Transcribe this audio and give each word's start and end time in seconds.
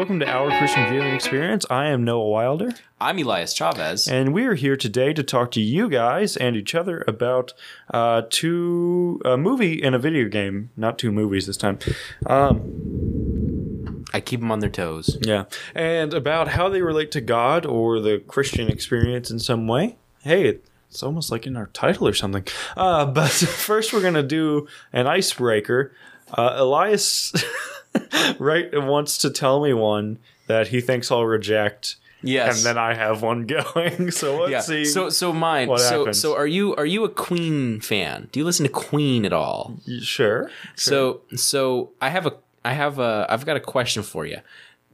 Welcome 0.00 0.20
to 0.20 0.26
Our 0.26 0.48
Christian 0.56 0.88
Viewing 0.88 1.14
Experience. 1.14 1.66
I 1.68 1.88
am 1.88 2.04
Noah 2.04 2.26
Wilder, 2.26 2.72
I'm 2.98 3.18
Elias 3.18 3.52
Chavez. 3.52 4.08
and 4.08 4.32
we 4.32 4.46
are 4.46 4.54
here 4.54 4.74
today 4.74 5.12
to 5.12 5.22
talk 5.22 5.50
to 5.50 5.60
you 5.60 5.90
guys 5.90 6.38
and 6.38 6.56
each 6.56 6.74
other 6.74 7.04
about 7.06 7.52
uh, 7.92 8.22
two 8.30 9.20
a 9.26 9.36
movie 9.36 9.82
and 9.82 9.94
a 9.94 9.98
video 9.98 10.26
game. 10.30 10.70
Not 10.74 10.98
two 10.98 11.12
movies 11.12 11.46
this 11.46 11.58
time. 11.58 11.78
Um, 12.26 14.06
I 14.14 14.20
keep 14.20 14.40
them 14.40 14.50
on 14.50 14.60
their 14.60 14.70
toes. 14.70 15.18
yeah, 15.20 15.44
and 15.74 16.14
about 16.14 16.48
how 16.48 16.70
they 16.70 16.80
relate 16.80 17.10
to 17.10 17.20
God 17.20 17.66
or 17.66 18.00
the 18.00 18.20
Christian 18.20 18.68
experience 18.70 19.30
in 19.30 19.38
some 19.38 19.68
way. 19.68 19.98
Hey, 20.22 20.60
it's 20.88 21.02
almost 21.02 21.30
like 21.30 21.46
in 21.46 21.58
our 21.58 21.66
title 21.66 22.08
or 22.08 22.14
something. 22.14 22.46
Uh, 22.74 23.04
but 23.12 23.30
first, 23.30 23.92
we're 23.92 24.00
gonna 24.00 24.22
do 24.22 24.66
an 24.94 25.06
icebreaker. 25.06 25.92
Uh, 26.32 26.54
Elias, 26.54 27.34
right, 28.38 28.68
wants 28.72 29.18
to 29.18 29.30
tell 29.30 29.62
me 29.62 29.72
one 29.72 30.18
that 30.46 30.68
he 30.68 30.80
thinks 30.80 31.10
I'll 31.10 31.24
reject. 31.24 31.96
Yes. 32.22 32.58
and 32.58 32.66
then 32.66 32.78
I 32.78 32.94
have 32.94 33.22
one 33.22 33.46
going. 33.74 34.10
So 34.10 34.40
let's 34.40 34.50
yeah. 34.50 34.60
see. 34.60 34.84
So 34.84 35.08
so 35.08 35.32
mine. 35.32 35.68
what 35.68 35.80
so 35.80 36.00
happens. 36.00 36.20
so 36.20 36.36
are 36.36 36.46
you 36.46 36.74
are 36.76 36.86
you 36.86 37.04
a 37.04 37.08
Queen 37.08 37.80
fan? 37.80 38.28
Do 38.32 38.40
you 38.40 38.44
listen 38.44 38.64
to 38.64 38.72
Queen 38.72 39.24
at 39.24 39.32
all? 39.32 39.78
sure. 40.02 40.50
So 40.76 41.22
so 41.34 41.92
I 42.00 42.10
have 42.10 42.26
a 42.26 42.34
I 42.64 42.74
have 42.74 42.98
a 42.98 43.26
I've 43.28 43.46
got 43.46 43.56
a 43.56 43.60
question 43.60 44.02
for 44.02 44.26
you. 44.26 44.38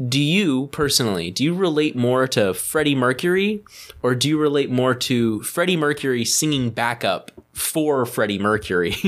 Do 0.08 0.20
you 0.20 0.68
personally 0.68 1.30
do 1.30 1.42
you 1.42 1.54
relate 1.54 1.96
more 1.96 2.28
to 2.28 2.54
Freddie 2.54 2.94
Mercury 2.94 3.64
or 4.02 4.14
do 4.14 4.28
you 4.28 4.38
relate 4.38 4.70
more 4.70 4.94
to 4.94 5.42
Freddie 5.42 5.76
Mercury 5.76 6.24
singing 6.24 6.70
backup 6.70 7.32
for 7.52 8.06
Freddie 8.06 8.38
Mercury? 8.38 8.94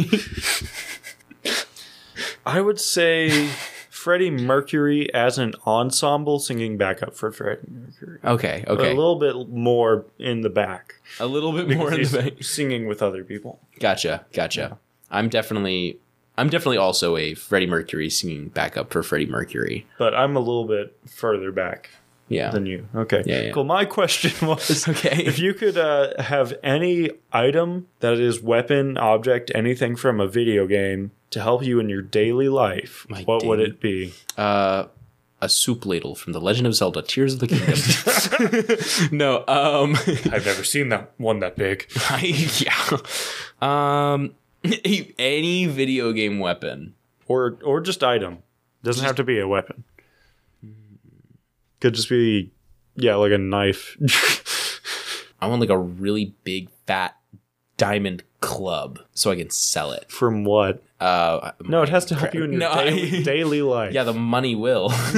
I 2.47 2.61
would 2.63 2.81
say 2.81 3.51
Freddie 3.99 4.31
Mercury 4.31 5.13
as 5.13 5.39
an 5.39 5.55
ensemble 5.67 6.39
singing 6.39 6.77
backup 6.79 7.17
for 7.17 7.33
Freddie 7.33 7.67
Mercury. 7.69 8.21
okay, 8.25 8.65
okay. 8.69 8.93
A 8.93 8.95
little 8.95 9.17
bit 9.17 9.49
more 9.49 10.07
in 10.21 10.43
the 10.43 10.49
back. 10.49 10.95
A 11.19 11.27
little 11.27 11.53
bit 11.53 11.69
more 11.77 11.93
in 11.93 12.03
the 12.03 12.31
back. 12.31 12.43
singing 12.45 12.87
with 12.87 13.03
other 13.03 13.25
people. 13.25 13.59
Gotcha, 13.81 14.25
gotcha. 14.33 14.79
I'm 15.11 15.29
definitely 15.29 15.99
I'm 16.37 16.49
definitely 16.49 16.77
also 16.77 17.17
a 17.17 17.35
Freddie 17.35 17.67
Mercury 17.67 18.09
singing 18.09 18.51
backup 18.51 18.93
for 18.93 19.03
Freddie 19.03 19.27
Mercury. 19.27 19.85
But 19.99 20.15
I'm 20.15 20.37
a 20.37 20.41
little 20.41 20.67
bit 20.67 20.97
further 21.05 21.51
back 21.51 21.91
Yeah. 22.29 22.51
than 22.51 22.67
you. 22.67 22.87
Okay. 22.95 23.23
Yeah, 23.27 23.41
yeah. 23.43 23.53
Cool. 23.53 23.65
My 23.65 23.85
question 23.85 24.47
was 24.49 24.87
Okay. 24.89 25.25
if 25.25 25.39
you 25.39 25.55
could 25.55 25.77
uh, 25.79 26.23
have 26.23 26.53
any 26.63 27.11
item 27.33 27.89
that 28.01 28.15
is 28.21 28.43
weapon, 28.43 28.97
object, 28.99 29.51
anything 29.55 29.97
from 29.97 30.21
a 30.21 30.27
video 30.29 30.67
game 30.67 31.11
to 31.31 31.41
help 31.43 31.63
you 31.65 31.79
in 31.81 31.89
your 31.89 32.03
daily 32.03 32.49
life, 32.49 33.07
My 33.09 33.23
what 33.23 33.45
would 33.45 33.61
it 33.61 33.81
be? 33.81 34.13
uh 34.37 34.87
a 35.41 35.49
soup 35.49 35.87
ladle 35.87 36.17
from 36.17 36.33
The 36.33 36.41
Legend 36.41 36.67
of 36.67 36.75
Zelda 36.75 37.01
Tears 37.01 37.35
of 37.35 37.39
the 37.41 37.47
Kingdom. 37.47 39.09
no, 39.17 39.45
um 39.47 39.95
I've 40.33 40.45
never 40.45 40.65
seen 40.65 40.89
that 40.89 41.13
one 41.17 41.39
that 41.41 41.55
big. 41.57 41.87
I, 42.11 42.21
yeah. 42.59 42.99
Um 43.63 44.35
any 45.19 45.67
video 45.67 46.13
game 46.13 46.39
weapon. 46.41 46.95
or 47.27 47.59
or 47.65 47.81
just 47.81 48.03
item. 48.03 48.39
Doesn't 48.83 49.05
have 49.05 49.17
to 49.17 49.25
be 49.25 49.39
a 49.39 49.47
weapon. 49.47 49.85
Could 51.81 51.95
just 51.95 52.09
be 52.09 52.53
yeah, 52.99 53.15
like 53.15 53.33
a 53.33 53.39
knife. 53.39 53.97
I 55.41 55.47
want 55.47 55.61
like 55.61 55.71
a 55.71 55.79
really 55.79 56.35
big 56.43 56.69
fat 56.87 57.17
diamond 57.79 58.23
club 58.41 58.99
so 59.15 59.31
I 59.31 59.37
can 59.37 59.49
sell 59.51 59.93
it. 59.93 60.11
From 60.11 60.45
what? 60.45 60.83
Uh 61.01 61.53
No, 61.65 61.83
it 61.83 61.89
has 61.89 62.05
to 62.07 62.15
help 62.17 62.35
you 62.35 62.45
in 62.45 62.51
your 62.53 62.61
No, 62.61 62.75
daily, 62.75 63.19
I- 63.19 63.23
daily 63.35 63.63
life. 63.63 63.93
yeah, 63.95 64.03
the 64.05 64.13
money 64.13 64.55
will. 64.55 64.93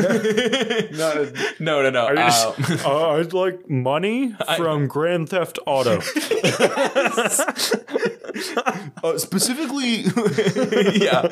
No, 0.92 1.30
no, 1.58 1.82
no, 1.82 1.90
no. 1.90 2.06
Uh, 2.08 2.14
just, 2.16 2.84
uh, 2.86 3.10
I'd 3.12 3.32
like 3.32 3.68
money 3.70 4.34
from 4.56 4.86
Grand 4.88 5.28
Theft 5.30 5.58
Auto. 5.66 6.00
uh, 9.02 9.18
specifically 9.18 10.04
yeah. 10.98 11.28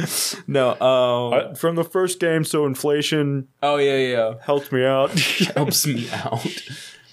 No, 0.47 0.79
um 0.81 1.55
from 1.55 1.77
the 1.77 1.85
first 1.85 2.21
game, 2.21 2.45
so 2.45 2.67
inflation 2.67 3.49
Oh 3.63 3.77
yeah, 3.77 3.97
yeah, 3.97 4.09
yeah. 4.17 4.35
helped 4.43 4.73
me 4.73 4.85
out. 4.85 5.11
helps 5.57 5.87
me 5.87 6.09
out. 6.11 6.47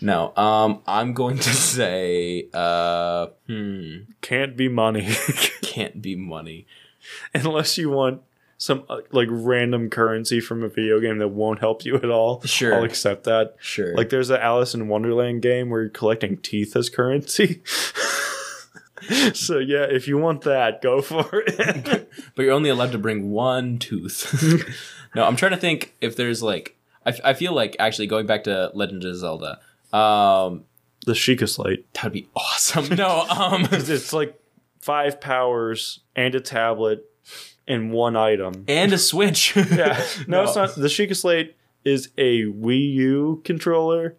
No, 0.06 0.36
um, 0.38 0.82
I'm 0.86 1.14
going 1.14 1.38
to 1.40 1.50
say, 1.54 2.48
uh, 2.54 3.28
hmm, 3.48 3.98
Can't 4.22 4.56
be 4.56 4.68
money 4.70 5.10
can't 5.64 6.02
be 6.02 6.16
money. 6.16 6.68
unless 7.34 7.78
you 7.78 7.90
want 7.90 8.22
some 8.58 8.84
uh, 8.88 9.00
like 9.12 9.28
random 9.32 9.90
currency 9.90 10.40
from 10.40 10.64
a 10.64 10.70
video 10.70 11.00
game 11.00 11.18
that 11.18 11.28
won't 11.30 11.60
help 11.60 11.84
you 11.84 11.96
at 11.96 12.10
all. 12.10 12.42
Sure. 12.44 12.76
I'll 12.76 12.84
accept 12.84 13.24
that. 13.26 13.56
Sure. 13.60 13.96
Like 13.96 14.10
there's 14.10 14.30
an 14.30 14.40
Alice 14.40 14.74
in 14.76 14.88
Wonderland 14.88 15.42
game 15.42 15.70
where 15.70 15.82
you're 15.82 15.90
collecting 15.90 16.38
teeth 16.38 16.76
as 16.76 16.90
currency. 16.90 17.62
so 19.34 19.58
yeah, 19.60 19.86
if 19.90 20.08
you 20.08 20.18
want 20.18 20.42
that, 20.44 20.82
go 20.82 21.02
for 21.02 21.44
it. 21.48 22.10
but 22.36 22.44
you're 22.44 22.54
only 22.54 22.70
allowed 22.70 22.92
to 22.94 22.98
bring 22.98 23.32
one 23.32 23.78
tooth. 23.78 24.32
no, 25.16 25.26
I'm 25.26 25.36
trying 25.36 25.52
to 25.52 25.58
think 25.58 25.94
if 26.00 26.16
there's 26.16 26.42
like, 26.42 26.78
I, 27.06 27.10
f- 27.10 27.20
I 27.24 27.34
feel 27.34 27.54
like 27.54 27.76
actually 27.80 28.08
going 28.08 28.26
back 28.26 28.44
to 28.46 28.72
Legend 28.74 29.04
of 29.04 29.16
Zelda, 29.18 29.60
um, 29.96 30.64
the 31.06 31.14
Sheikah 31.14 31.48
Slate. 31.50 31.92
that'd 31.94 32.12
be 32.14 32.28
awesome. 32.36 32.96
No, 32.96 33.22
um, 33.30 33.68
It's 33.72 34.14
like 34.14 34.40
five 34.82 35.22
powers 35.22 36.00
and 36.16 36.34
a 36.36 36.40
tablet 36.42 37.06
and 37.68 37.92
one 37.92 38.16
item. 38.16 38.66
and 38.68 38.94
a 38.94 38.98
Switch. 38.98 39.56
Yeah. 39.72 40.04
No, 40.28 40.44
it's 40.44 40.56
not. 40.56 40.76
The 40.76 40.88
Sheikah 40.88 41.16
Slate 41.16 41.56
is 41.84 42.10
a 42.18 42.44
Wii 42.44 42.94
U 42.94 43.42
controller. 43.44 44.16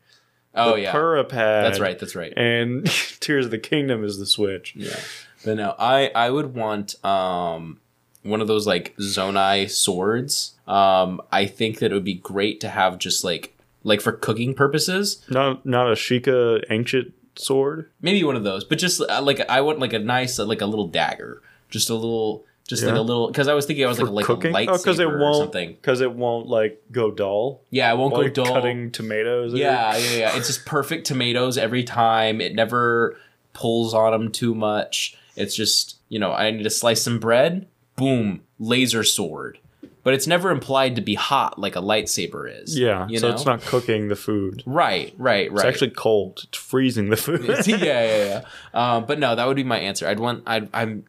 Oh 0.55 0.75
the 0.77 0.83
yeah, 0.83 0.93
Purah 0.93 1.29
Pad. 1.29 1.65
that's 1.67 1.81
right. 1.81 1.99
That's 1.99 2.15
right. 2.17 2.33
And 2.37 2.87
Tears 3.21 3.45
of 3.47 3.51
the 3.51 3.59
Kingdom 3.59 4.05
is 4.05 4.19
the 4.19 4.27
Switch. 4.27 4.73
Yeah. 4.77 4.99
But 5.45 5.57
no, 5.59 5.75
I 5.79 6.11
I 6.15 6.31
would 6.31 6.55
want 6.55 7.05
um 7.05 7.79
one 8.23 8.41
of 8.41 8.47
those 8.49 8.67
like 8.67 8.97
Zonai 8.97 9.69
swords. 9.71 10.55
Um 10.67 11.21
I 11.31 11.45
think 11.47 11.79
that 11.81 11.91
it 11.91 11.95
would 11.95 12.05
be 12.05 12.15
great 12.15 12.61
to 12.61 12.69
have 12.71 12.99
just 12.99 13.23
like 13.23 13.56
like 13.87 14.01
for 14.01 14.13
cooking 14.13 14.53
purposes. 14.53 15.25
Not 15.31 15.65
not 15.65 15.89
a 15.89 15.95
Sheikah 15.95 16.65
ancient 16.71 17.15
sword. 17.37 17.91
Maybe 18.03 18.23
one 18.25 18.37
of 18.37 18.45
those, 18.45 18.65
but 18.65 18.79
just 18.79 19.01
uh, 19.01 19.23
like 19.23 19.41
I 19.49 19.61
want 19.61 19.79
like 19.79 19.93
a 19.93 19.99
nice 19.99 20.39
uh, 20.39 20.45
like 20.45 20.61
a 20.61 20.67
little 20.67 20.89
dagger. 20.89 21.41
Just 21.71 21.89
a 21.89 21.95
little 21.95 22.45
just 22.69 22.83
like 22.85 22.97
a 22.97 23.01
little 23.01 23.33
cuz 23.33 23.47
I 23.47 23.55
was 23.55 23.65
thinking 23.65 23.85
I 23.85 23.89
was 23.89 24.01
like 24.01 24.11
like 24.11 24.27
cooking. 24.27 24.51
a 24.51 24.55
lightsaber 24.55 24.69
oh, 24.71 24.79
because 24.79 24.99
it 24.99 25.09
won't. 25.09 25.37
something. 25.37 25.73
Because 25.75 26.01
it 26.01 26.13
won't 26.13 26.49
like 26.49 26.83
go 26.91 27.13
dull. 27.13 27.63
Yeah, 27.71 27.93
it 27.93 27.97
won't 27.97 28.13
go 28.13 28.29
dull. 28.29 28.47
cutting 28.47 28.91
tomatoes. 28.91 29.55
or- 29.55 29.59
Yeah, 29.59 29.97
yeah, 29.97 30.17
yeah. 30.17 30.37
It's 30.37 30.49
just 30.49 30.67
perfect 30.67 31.07
tomatoes 31.07 31.57
every 31.57 31.85
time. 31.85 32.41
It 32.41 32.55
never 32.57 33.17
pulls 33.53 33.95
on 33.95 34.11
them 34.13 34.33
too 34.33 34.55
much. 34.55 35.17
It's 35.37 35.55
just, 35.55 35.99
you 36.09 36.19
know, 36.19 36.33
I 36.33 36.51
need 36.51 36.65
to 36.65 36.71
slice 36.71 37.03
some 37.03 37.21
bread. 37.21 37.69
Boom, 37.95 38.43
laser 38.59 39.05
sword. 39.05 39.59
But 40.07 40.15
it's 40.15 40.29
never 40.29 40.53
implied 40.53 40.95
to 40.95 41.03
be 41.03 41.17
hot 41.17 41.59
like 41.59 41.75
a 41.75 41.81
lightsaber 41.81 42.63
is. 42.63 42.79
Yeah. 42.79 43.09
so 43.17 43.29
know? 43.29 43.35
it's 43.35 43.45
not 43.45 43.61
cooking 43.63 44.07
the 44.07 44.15
food. 44.15 44.63
right, 44.65 45.13
right, 45.19 45.51
right. 45.51 45.53
It's 45.53 45.65
actually 45.65 45.91
cold. 45.91 46.43
It's 46.45 46.57
freezing 46.57 47.11
the 47.11 47.17
food. 47.17 47.45
yeah, 47.67 47.77
yeah, 47.77 48.25
yeah. 48.25 48.45
Um, 48.73 49.07
but 49.07 49.19
no, 49.19 49.35
that 49.35 49.45
would 49.49 49.57
be 49.57 49.65
my 49.65 49.81
answer. 49.81 50.07
I'd 50.07 50.21
want. 50.21 50.45
I'd, 50.47 50.69
I'm, 50.73 51.07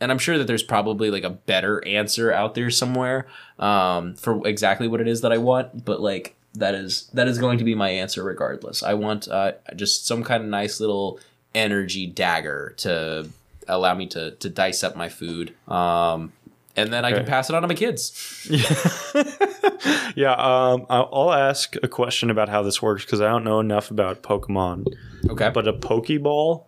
and 0.00 0.10
I'm 0.10 0.18
sure 0.18 0.38
that 0.38 0.48
there's 0.48 0.64
probably 0.64 1.08
like 1.08 1.22
a 1.22 1.30
better 1.30 1.86
answer 1.86 2.32
out 2.32 2.56
there 2.56 2.68
somewhere 2.68 3.28
um, 3.60 4.16
for 4.16 4.44
exactly 4.44 4.88
what 4.88 5.00
it 5.00 5.06
is 5.06 5.20
that 5.20 5.32
I 5.32 5.38
want. 5.38 5.84
But 5.84 6.00
like 6.00 6.34
that 6.54 6.74
is 6.74 7.08
that 7.14 7.28
is 7.28 7.38
going 7.38 7.58
to 7.58 7.64
be 7.64 7.76
my 7.76 7.90
answer 7.90 8.24
regardless. 8.24 8.82
I 8.82 8.94
want 8.94 9.28
uh, 9.28 9.52
just 9.76 10.04
some 10.04 10.24
kind 10.24 10.42
of 10.42 10.48
nice 10.48 10.80
little 10.80 11.20
energy 11.54 12.08
dagger 12.08 12.74
to 12.78 13.28
allow 13.68 13.94
me 13.94 14.08
to 14.08 14.32
to 14.32 14.48
dice 14.48 14.82
up 14.82 14.96
my 14.96 15.08
food. 15.08 15.54
Um, 15.68 16.32
and 16.76 16.92
then 16.92 17.04
I 17.04 17.12
can 17.12 17.24
pass 17.24 17.48
it 17.50 17.54
on 17.56 17.62
to 17.62 17.68
my 17.68 17.74
kids. 17.74 18.46
yeah. 20.14 20.32
Um. 20.32 20.86
I'll 20.90 21.08
I'll 21.12 21.32
ask 21.32 21.74
a 21.82 21.88
question 21.88 22.30
about 22.30 22.48
how 22.48 22.62
this 22.62 22.80
works 22.82 23.04
because 23.04 23.20
I 23.20 23.28
don't 23.28 23.44
know 23.44 23.60
enough 23.60 23.90
about 23.90 24.22
Pokemon. 24.22 24.86
Okay. 25.30 25.50
But 25.50 25.66
a 25.68 25.72
Pokeball. 25.72 26.64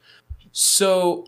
So 0.53 1.27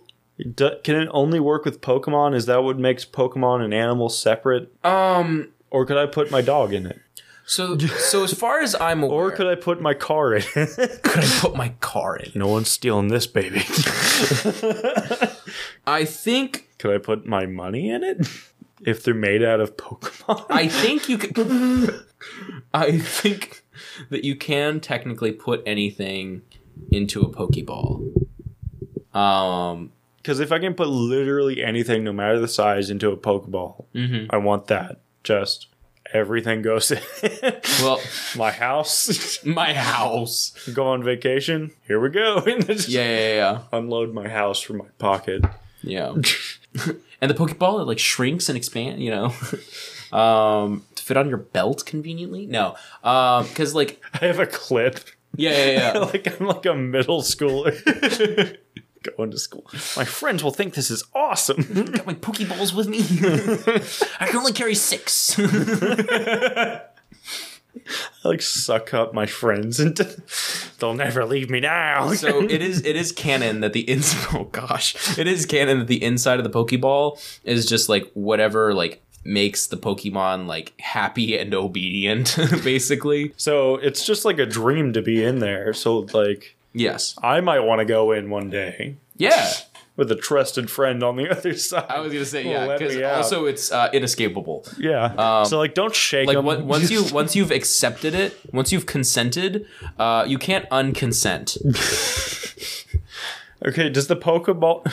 Do, 0.54 0.70
can 0.82 0.96
it 0.96 1.08
only 1.12 1.38
work 1.40 1.64
with 1.64 1.80
Pokemon? 1.80 2.34
Is 2.34 2.46
that 2.46 2.62
what 2.62 2.78
makes 2.78 3.04
Pokemon 3.04 3.62
and 3.64 3.72
animals 3.74 4.18
separate? 4.18 4.72
um. 4.84 5.52
Or 5.72 5.86
could 5.86 5.98
I 5.98 6.06
put 6.06 6.32
my 6.32 6.40
dog 6.42 6.72
in 6.72 6.84
it? 6.86 6.98
So 7.46 7.78
so 7.78 8.24
as 8.24 8.32
far 8.34 8.60
as 8.60 8.74
I'm 8.80 9.02
aware, 9.04 9.26
Or 9.26 9.30
could 9.30 9.46
I 9.46 9.54
put 9.54 9.80
my 9.80 9.94
car 9.94 10.34
in 10.34 10.42
could 10.52 11.24
I 11.24 11.38
put 11.40 11.54
my 11.56 11.70
car 11.80 12.16
in? 12.16 12.32
no 12.34 12.48
one's 12.48 12.68
stealing 12.70 13.08
this 13.08 13.26
baby. 13.28 13.60
I 15.86 16.04
think 16.04 16.68
could 16.78 16.94
I 16.94 16.98
put 16.98 17.26
my 17.26 17.46
money 17.46 17.90
in 17.90 18.02
it? 18.04 18.26
If 18.84 19.02
they're 19.04 19.14
made 19.14 19.42
out 19.42 19.60
of 19.60 19.76
Pokemon? 19.76 20.46
I 20.50 20.68
think 20.68 21.08
you 21.08 21.18
can. 21.18 21.90
I 22.74 22.98
think 22.98 23.62
that 24.10 24.24
you 24.24 24.36
can 24.36 24.80
technically 24.80 25.32
put 25.32 25.62
anything 25.66 26.42
into 26.90 27.20
a 27.22 27.28
Pokeball. 27.30 28.26
Um. 29.14 29.92
Because 30.16 30.38
if 30.40 30.52
I 30.52 30.58
can 30.58 30.74
put 30.74 30.88
literally 30.88 31.64
anything, 31.64 32.04
no 32.04 32.12
matter 32.12 32.38
the 32.38 32.46
size, 32.46 32.90
into 32.90 33.10
a 33.10 33.16
Pokeball, 33.16 33.86
mhm. 33.94 34.26
I 34.28 34.36
want 34.36 34.66
that. 34.66 35.00
Just 35.24 35.68
everything 36.12 36.60
goes 36.60 36.90
in. 36.92 37.00
Well, 37.80 38.00
my 38.36 38.50
house, 38.50 39.42
my 39.46 39.72
house. 39.72 40.52
go 40.74 40.88
on 40.88 41.02
vacation. 41.02 41.70
Here 41.86 41.98
we 41.98 42.10
go. 42.10 42.36
And 42.46 42.62
then 42.62 42.76
just 42.76 42.88
Yeah, 42.90 43.08
yeah, 43.08 43.34
yeah. 43.34 43.60
Unload 43.72 44.12
my 44.12 44.28
house 44.28 44.60
from 44.60 44.76
my 44.78 44.88
pocket. 44.98 45.42
Yeah. 45.82 46.14
and 47.20 47.30
the 47.30 47.34
Pokeball 47.34 47.80
it 47.80 47.84
like 47.84 47.98
shrinks 47.98 48.48
and 48.48 48.56
expand, 48.56 49.02
you 49.02 49.10
know. 49.10 49.32
um 50.16 50.84
to 50.96 51.02
fit 51.02 51.16
on 51.16 51.28
your 51.28 51.38
belt 51.38 51.84
conveniently? 51.86 52.46
No. 52.46 52.76
Um 53.04 53.46
cuz 53.48 53.74
like 53.74 54.00
I 54.14 54.26
have 54.26 54.38
a 54.38 54.46
clip. 54.46 55.00
yeah, 55.36 55.50
yeah, 55.50 55.92
yeah. 55.94 55.98
like 55.98 56.40
I'm 56.40 56.46
like 56.46 56.66
a 56.66 56.74
middle 56.74 57.22
schooler. 57.22 58.56
Going 59.16 59.30
to 59.30 59.38
school. 59.38 59.64
My 59.96 60.04
friends 60.04 60.44
will 60.44 60.50
think 60.50 60.74
this 60.74 60.90
is 60.90 61.02
awesome. 61.14 61.62
Got 61.92 62.04
my 62.04 62.12
Pokeballs 62.12 62.74
with 62.74 62.86
me. 62.86 63.00
I 64.20 64.26
can 64.26 64.36
only 64.36 64.52
carry 64.52 64.74
6. 64.74 65.40
I 68.24 68.28
like 68.28 68.42
suck 68.42 68.92
up 68.94 69.14
my 69.14 69.26
friends 69.26 69.80
and 69.80 69.96
they'll 70.78 70.94
never 70.94 71.24
leave 71.24 71.50
me 71.50 71.60
now. 71.60 72.12
so 72.14 72.42
it 72.42 72.62
is 72.62 72.84
it 72.84 72.96
is 72.96 73.12
canon 73.12 73.60
that 73.60 73.72
the 73.72 73.80
ins 73.82 74.14
oh 74.34 74.44
gosh. 74.52 75.18
It 75.18 75.26
is 75.26 75.46
canon 75.46 75.78
that 75.80 75.86
the 75.88 76.02
inside 76.02 76.38
of 76.38 76.44
the 76.44 76.50
Pokeball 76.50 77.20
is 77.44 77.66
just 77.66 77.88
like 77.88 78.10
whatever 78.14 78.74
like 78.74 79.02
makes 79.24 79.66
the 79.66 79.76
Pokemon 79.76 80.46
like 80.46 80.72
happy 80.80 81.36
and 81.38 81.52
obedient 81.54 82.36
basically. 82.64 83.32
So 83.36 83.76
it's 83.76 84.04
just 84.06 84.24
like 84.24 84.38
a 84.38 84.46
dream 84.46 84.92
to 84.94 85.02
be 85.02 85.22
in 85.24 85.38
there. 85.40 85.72
So 85.72 86.00
like 86.12 86.56
Yes. 86.72 87.16
I 87.22 87.40
might 87.40 87.60
want 87.60 87.80
to 87.80 87.84
go 87.84 88.12
in 88.12 88.30
one 88.30 88.48
day 88.50 88.96
Yeah. 89.16 89.52
With 90.00 90.10
a 90.10 90.16
trusted 90.16 90.70
friend 90.70 91.02
on 91.04 91.16
the 91.16 91.28
other 91.36 91.54
side. 91.54 91.84
I 91.90 92.00
was 92.00 92.10
gonna 92.10 92.24
say 92.24 92.48
yeah, 92.50 92.74
because 92.78 92.96
also 93.02 93.44
it's 93.44 93.70
uh, 93.70 93.90
inescapable. 93.92 94.64
yeah. 94.78 95.42
so 95.44 95.58
like 95.58 95.74
don't 95.74 95.94
shake 95.94 96.26
Like 96.26 96.36
them. 96.38 96.66
once 96.66 96.90
you 96.90 97.04
once 97.12 97.36
you've 97.36 97.50
accepted 97.50 98.14
it, 98.14 98.34
once 98.50 98.72
you've 98.72 98.86
consented, 98.86 99.66
uh, 99.98 100.24
you 100.26 100.38
can't 100.38 100.64
unconsent. 100.70 101.56
Okay, 103.66 103.90
does 103.90 104.06
the 104.06 104.16
Pokeball 104.16 104.84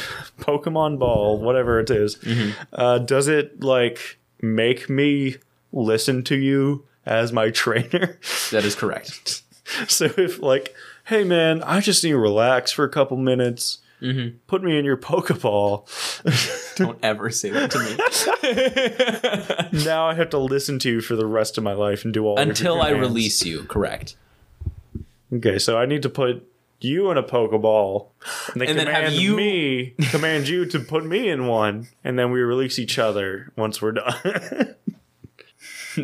Pokemon 0.41 0.99
ball, 0.99 1.39
whatever 1.39 1.79
it 1.79 1.89
is, 1.89 2.17
Mm-hmm. 2.17 2.51
uh, 2.73 2.97
does 2.97 3.29
it 3.29 3.63
like 3.63 4.19
make 4.41 4.89
me 4.89 5.37
listen 5.71 6.21
to 6.25 6.35
you 6.35 6.83
as 7.05 7.31
my 7.31 7.49
trainer? 7.49 8.19
That 8.51 8.65
is 8.65 8.75
correct. 8.75 9.41
so 9.87 10.05
if 10.17 10.39
like, 10.41 10.75
hey 11.05 11.23
man, 11.23 11.63
I 11.63 11.79
just 11.79 12.03
need 12.03 12.09
to 12.11 12.17
relax 12.17 12.73
for 12.73 12.83
a 12.83 12.89
couple 12.89 13.15
minutes. 13.15 13.77
Mm-hmm. 14.01 14.37
Put 14.47 14.63
me 14.63 14.77
in 14.77 14.85
your 14.85 14.97
Pokeball. 14.97 15.87
Don't 16.75 16.99
ever 17.01 17.29
say 17.31 17.49
that 17.49 17.71
to 17.71 17.79
me 19.73 19.79
now 19.85 20.07
I 20.07 20.13
have 20.13 20.29
to 20.31 20.37
listen 20.37 20.77
to 20.79 20.89
you 20.91 21.01
for 21.01 21.15
the 21.15 21.25
rest 21.25 21.57
of 21.57 21.63
my 21.63 21.73
life 21.73 22.05
and 22.05 22.13
do 22.13 22.25
all 22.25 22.37
until 22.39 22.81
I 22.81 22.91
release 22.91 23.43
you. 23.43 23.63
Correct. 23.63 24.15
Okay, 25.33 25.57
so 25.57 25.77
I 25.77 25.85
need 25.87 26.03
to 26.03 26.09
put 26.09 26.47
you 26.79 27.09
in 27.09 27.17
a 27.17 27.23
Pokeball, 27.23 28.09
and, 28.53 28.61
they 28.61 28.67
And 28.67 28.77
then 28.77 28.85
have 28.87 29.11
you- 29.13 29.35
me, 29.35 29.95
command 30.11 30.47
you 30.47 30.65
to 30.67 30.79
put 30.79 31.03
me 31.05 31.27
in 31.27 31.47
one, 31.47 31.87
and 32.03 32.19
then 32.19 32.31
we 32.31 32.39
release 32.41 32.77
each 32.77 32.99
other 32.99 33.51
once 33.55 33.81
we're 33.81 33.93
done. 33.93 34.75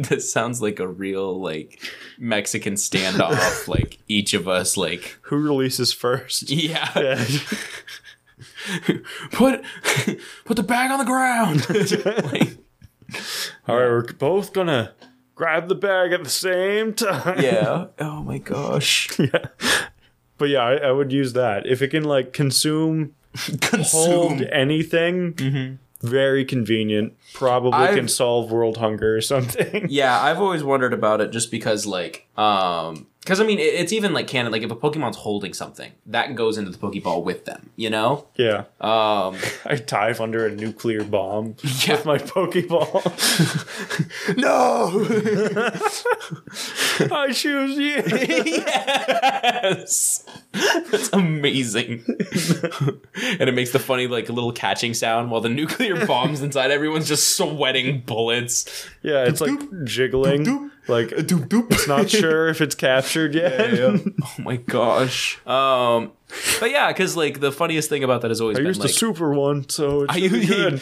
this 0.09 0.31
sounds 0.31 0.61
like 0.61 0.79
a 0.79 0.87
real 0.87 1.39
like 1.41 1.79
Mexican 2.17 2.73
standoff. 2.75 3.67
like 3.67 3.99
each 4.07 4.33
of 4.33 4.47
us, 4.47 4.75
like 4.77 5.17
Who 5.23 5.37
releases 5.37 5.93
first? 5.93 6.49
yeah, 6.49 6.89
Yeah. 6.99 7.25
put 9.31 9.63
put 10.45 10.57
the 10.57 10.63
bag 10.63 10.91
on 10.91 10.99
the 10.99 11.05
ground. 11.05 11.67
Like, 12.31 12.57
All 13.67 13.75
right, 13.77 13.87
we're 13.89 14.13
both 14.13 14.53
gonna 14.53 14.93
grab 15.35 15.67
the 15.67 15.75
bag 15.75 16.11
at 16.13 16.23
the 16.23 16.29
same 16.29 16.93
time. 16.93 17.39
yeah. 17.41 17.87
Oh 17.99 18.21
my 18.23 18.37
gosh. 18.39 19.17
yeah. 19.19 19.47
But 20.37 20.49
yeah, 20.49 20.59
I, 20.63 20.73
I 20.75 20.91
would 20.91 21.11
use 21.11 21.33
that 21.33 21.65
if 21.67 21.81
it 21.81 21.89
can 21.89 22.03
like 22.03 22.33
consume, 22.33 23.13
hold 23.37 23.61
Consume. 23.61 24.43
anything. 24.51 25.33
Mm-hmm. 25.33 25.75
Very 26.03 26.43
convenient. 26.45 27.13
Probably 27.33 27.71
I've- 27.73 27.95
can 27.95 28.07
solve 28.07 28.51
world 28.51 28.77
hunger 28.77 29.15
or 29.15 29.21
something. 29.21 29.87
Yeah, 29.89 30.21
I've 30.21 30.39
always 30.39 30.63
wondered 30.63 30.93
about 30.93 31.21
it 31.21 31.31
just 31.31 31.49
because, 31.49 31.85
like, 31.85 32.27
um, 32.37 33.07
because 33.23 33.39
I 33.39 33.45
mean, 33.45 33.57
it's 33.59 33.93
even 33.93 34.13
like 34.13 34.27
canon. 34.27 34.51
Like, 34.51 34.63
if 34.63 34.71
a 34.71 34.75
Pokemon's 34.75 35.15
holding 35.17 35.53
something, 35.53 35.91
that 36.07 36.35
goes 36.35 36.57
into 36.57 36.71
the 36.71 36.77
Pokeball 36.77 37.23
with 37.23 37.45
them. 37.45 37.69
You 37.75 37.89
know? 37.89 38.27
Yeah, 38.35 38.65
Um, 38.81 39.37
I 39.65 39.75
dive 39.85 40.19
under 40.21 40.45
a 40.45 40.51
nuclear 40.53 41.03
bomb 41.03 41.55
Yeah. 41.85 41.93
with 41.93 42.05
my 42.05 42.17
Pokeball. 42.17 43.03
no. 44.37 45.05
I 47.15 47.31
choose 47.31 47.77
you. 47.77 48.03
yes, 48.53 50.25
that's 50.91 51.09
amazing. 51.13 52.03
and 53.39 53.49
it 53.49 53.53
makes 53.53 53.71
the 53.71 53.79
funny 53.79 54.07
like 54.07 54.29
little 54.29 54.51
catching 54.51 54.93
sound 54.93 55.31
while 55.31 55.41
the 55.41 55.49
nuclear 55.49 56.05
bombs 56.05 56.41
inside 56.41 56.71
everyone's 56.71 57.07
just 57.07 57.35
sweating 57.37 58.01
bullets. 58.05 58.87
Yeah, 59.03 59.25
it's 59.25 59.41
like 59.41 59.59
jiggling. 59.83 60.71
Like 60.87 61.11
it's 61.11 61.87
not 61.87 62.09
sure 62.09 62.47
if 62.47 62.61
it's 62.61 62.75
captured 62.75 63.35
yet. 63.35 64.01
Oh 64.23 64.33
my 64.39 64.55
gosh. 64.57 65.45
Um, 65.45 66.11
but 66.59 66.71
yeah, 66.71 66.87
because 66.87 67.15
like 67.15 67.39
the 67.39 67.51
funniest 67.51 67.89
thing 67.89 68.03
about 68.03 68.21
that 68.21 68.31
has 68.31 68.41
always 68.41 68.57
I 68.57 68.61
been 68.61 68.67
used 68.67 68.79
like, 68.79 68.89
the 68.89 68.93
super 68.93 69.33
one, 69.33 69.69
so 69.69 70.03
it 70.03 70.11
I 70.11 70.19
should 70.19 70.31
be 70.31 70.39
use- 70.39 70.49
good. 70.49 70.81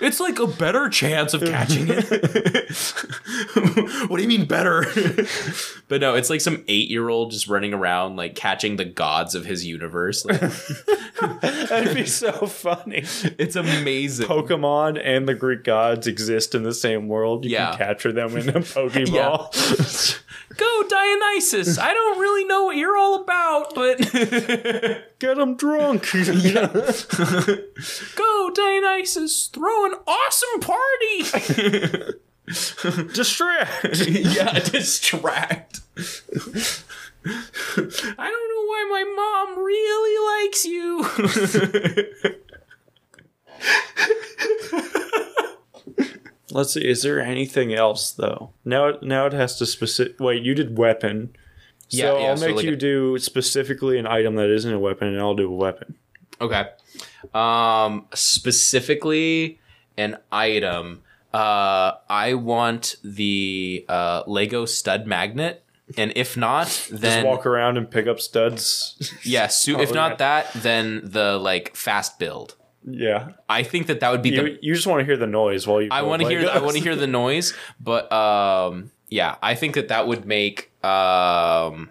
It's 0.00 0.20
like 0.20 0.38
a 0.38 0.46
better 0.46 0.88
chance 0.88 1.34
of 1.34 1.42
catching 1.42 1.86
it. 1.88 2.04
what 4.08 4.16
do 4.16 4.22
you 4.22 4.28
mean 4.28 4.46
better? 4.46 4.84
but 5.88 6.00
no, 6.00 6.14
it's 6.14 6.30
like 6.30 6.40
some 6.40 6.64
eight 6.68 6.88
year 6.88 7.08
old 7.08 7.32
just 7.32 7.48
running 7.48 7.74
around 7.74 8.16
like 8.16 8.34
catching 8.34 8.76
the 8.76 8.84
gods 8.84 9.34
of 9.34 9.44
his 9.44 9.66
universe. 9.66 10.24
Like, 10.24 10.40
That'd 11.40 11.96
be 11.96 12.06
so 12.06 12.32
funny. 12.46 13.02
it's 13.38 13.56
amazing. 13.56 14.26
Pokemon 14.28 15.00
and 15.04 15.28
the 15.28 15.34
Greek 15.34 15.64
gods 15.64 16.06
exist 16.06 16.54
in 16.54 16.62
the 16.62 16.74
same 16.74 17.08
world. 17.08 17.44
You 17.44 17.52
Yeah. 17.52 17.70
can 17.70 17.78
capture 17.78 18.12
them 18.12 18.36
in 18.36 18.48
a 18.50 18.60
Pokeball. 18.60 20.22
Go 20.56 20.82
Dionysus! 20.88 21.78
I 21.78 21.92
don't 21.92 22.18
really 22.18 22.44
know 22.44 22.64
what 22.64 22.76
you're 22.76 22.96
all 22.96 23.22
about, 23.22 23.74
but 23.74 23.98
Get 25.18 25.36
them 25.36 25.56
drunk. 25.56 26.08
go 28.14 28.50
Dionysus! 28.54 29.48
Throw 29.48 29.86
an 29.86 29.94
awesome 30.06 30.60
party! 30.60 31.22
Distract. 33.12 34.06
yeah, 34.08 34.58
distract. 34.60 35.80
I 37.26 38.30
don't 38.30 38.48
know 38.48 38.64
why 38.66 38.84
my 38.90 39.04
mom 39.16 39.58
really 39.62 40.16
likes 40.46 40.64
you. 40.64 41.04
Let's 46.50 46.72
see. 46.72 46.88
Is 46.88 47.02
there 47.02 47.20
anything 47.20 47.74
else 47.74 48.10
though? 48.10 48.52
Now, 48.64 48.94
now 49.02 49.26
it 49.26 49.34
has 49.34 49.58
to 49.58 49.66
specific. 49.66 50.18
Wait, 50.18 50.42
you 50.42 50.54
did 50.54 50.78
weapon. 50.78 51.36
Yeah, 51.90 52.04
so 52.04 52.18
yeah, 52.18 52.26
I'll 52.28 52.36
so 52.36 52.46
make 52.46 52.56
like 52.56 52.64
you 52.66 52.72
a- 52.72 52.76
do 52.76 53.18
specifically 53.18 53.98
an 53.98 54.06
item 54.06 54.34
that 54.36 54.50
isn't 54.50 54.72
a 54.72 54.78
weapon, 54.78 55.08
and 55.08 55.18
I'll 55.20 55.34
do 55.34 55.50
a 55.50 55.54
weapon. 55.54 55.94
okay. 56.40 56.66
Um, 57.34 58.06
specifically 58.14 59.58
an 59.96 60.16
item. 60.32 61.02
Uh, 61.32 61.92
I 62.08 62.34
want 62.34 62.96
the 63.04 63.84
uh, 63.88 64.22
Lego 64.26 64.64
stud 64.64 65.06
magnet, 65.06 65.62
and 65.96 66.12
if 66.16 66.36
not, 66.36 66.66
Just 66.88 66.90
then 67.02 67.24
walk 67.26 67.44
around 67.46 67.76
and 67.76 67.90
pick 67.90 68.06
up 68.06 68.20
studs. 68.20 69.14
yeah, 69.24 69.46
su- 69.48 69.78
if 69.78 69.90
Oh, 69.90 69.94
not 69.94 70.18
that, 70.18 70.52
then 70.54 71.00
the 71.04 71.38
like 71.38 71.74
fast 71.76 72.18
build. 72.18 72.56
yeah. 72.84 73.30
I 73.48 73.62
think 73.62 73.86
that 73.88 74.00
that 74.00 74.10
would 74.10 74.22
be 74.22 74.30
the 74.30 74.36
You, 74.50 74.58
you 74.62 74.74
just 74.74 74.86
want 74.86 75.00
to 75.00 75.04
hear 75.04 75.16
the 75.16 75.26
noise 75.26 75.66
while 75.66 75.82
you. 75.82 75.88
I 75.90 76.02
want 76.02 76.22
to 76.22 76.28
hear. 76.28 76.48
I 76.48 76.58
want 76.60 76.76
to 76.76 76.82
hear 76.82 76.96
the 76.96 77.06
noise, 77.06 77.52
but 77.80 78.10
um, 78.12 78.90
yeah, 79.10 79.36
I 79.42 79.54
think 79.54 79.74
that 79.74 79.88
that 79.88 80.06
would 80.06 80.24
make. 80.24 80.67
Um, 80.82 81.90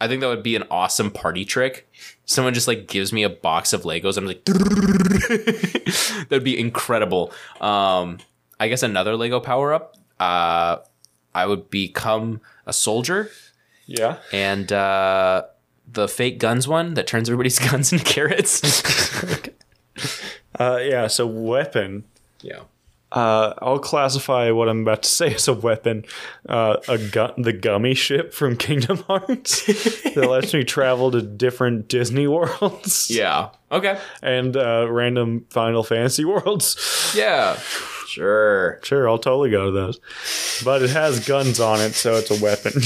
I 0.00 0.08
think 0.08 0.20
that 0.20 0.28
would 0.28 0.42
be 0.42 0.56
an 0.56 0.64
awesome 0.70 1.10
party 1.10 1.44
trick. 1.44 1.90
Someone 2.24 2.54
just 2.54 2.66
like 2.68 2.86
gives 2.88 3.12
me 3.12 3.22
a 3.22 3.28
box 3.30 3.72
of 3.72 3.82
Legos. 3.82 4.16
I'm 4.16 4.26
like, 4.26 4.44
that'd 6.28 6.42
be 6.44 6.58
incredible. 6.58 7.32
Um, 7.60 8.18
I 8.58 8.68
guess 8.68 8.82
another 8.82 9.16
Lego 9.16 9.38
power 9.40 9.72
up. 9.72 9.96
Uh, 10.18 10.78
I 11.34 11.46
would 11.46 11.68
become 11.70 12.40
a 12.66 12.72
soldier, 12.72 13.30
Yeah. 13.86 14.16
and 14.32 14.72
uh, 14.72 15.42
the 15.92 16.08
fake 16.08 16.38
guns 16.38 16.66
one 16.66 16.94
that 16.94 17.06
turns 17.06 17.28
everybody's 17.28 17.58
guns 17.70 17.92
into 17.92 18.04
carrots. 18.04 18.82
Uh, 20.58 20.78
yeah. 20.82 21.06
So 21.06 21.26
weapon. 21.26 22.04
yeah. 22.40 22.60
Uh, 23.12 23.54
I'll 23.58 23.78
classify 23.78 24.50
what 24.50 24.68
I'm 24.68 24.82
about 24.82 25.04
to 25.04 25.08
say 25.08 25.34
as 25.34 25.46
a 25.48 25.52
weapon. 25.54 26.04
Uh, 26.48 26.76
a 26.88 26.98
gu- 26.98 27.34
the 27.38 27.52
gummy 27.52 27.94
ship 27.94 28.34
from 28.34 28.56
Kingdom 28.58 28.98
Hearts 29.04 29.64
that 30.14 30.26
lets 30.28 30.52
me 30.52 30.64
travel 30.64 31.10
to 31.12 31.22
different 31.22 31.88
Disney 31.88 32.26
worlds. 32.26 33.08
Yeah. 33.10 33.50
Okay. 33.70 33.98
And 34.22 34.56
uh, 34.56 34.86
random 34.90 35.46
Final 35.50 35.84
Fantasy 35.84 36.24
worlds. 36.26 37.12
Yeah. 37.16 37.58
Sure. 38.06 38.80
Sure, 38.82 39.08
I'll 39.08 39.18
totally 39.18 39.50
go 39.50 39.66
to 39.66 39.70
those. 39.70 40.00
But 40.64 40.82
it 40.82 40.90
has 40.90 41.26
guns 41.26 41.60
on 41.60 41.80
it, 41.80 41.94
so 41.94 42.14
it's 42.16 42.30
a 42.30 42.42
weapon. 42.42 42.80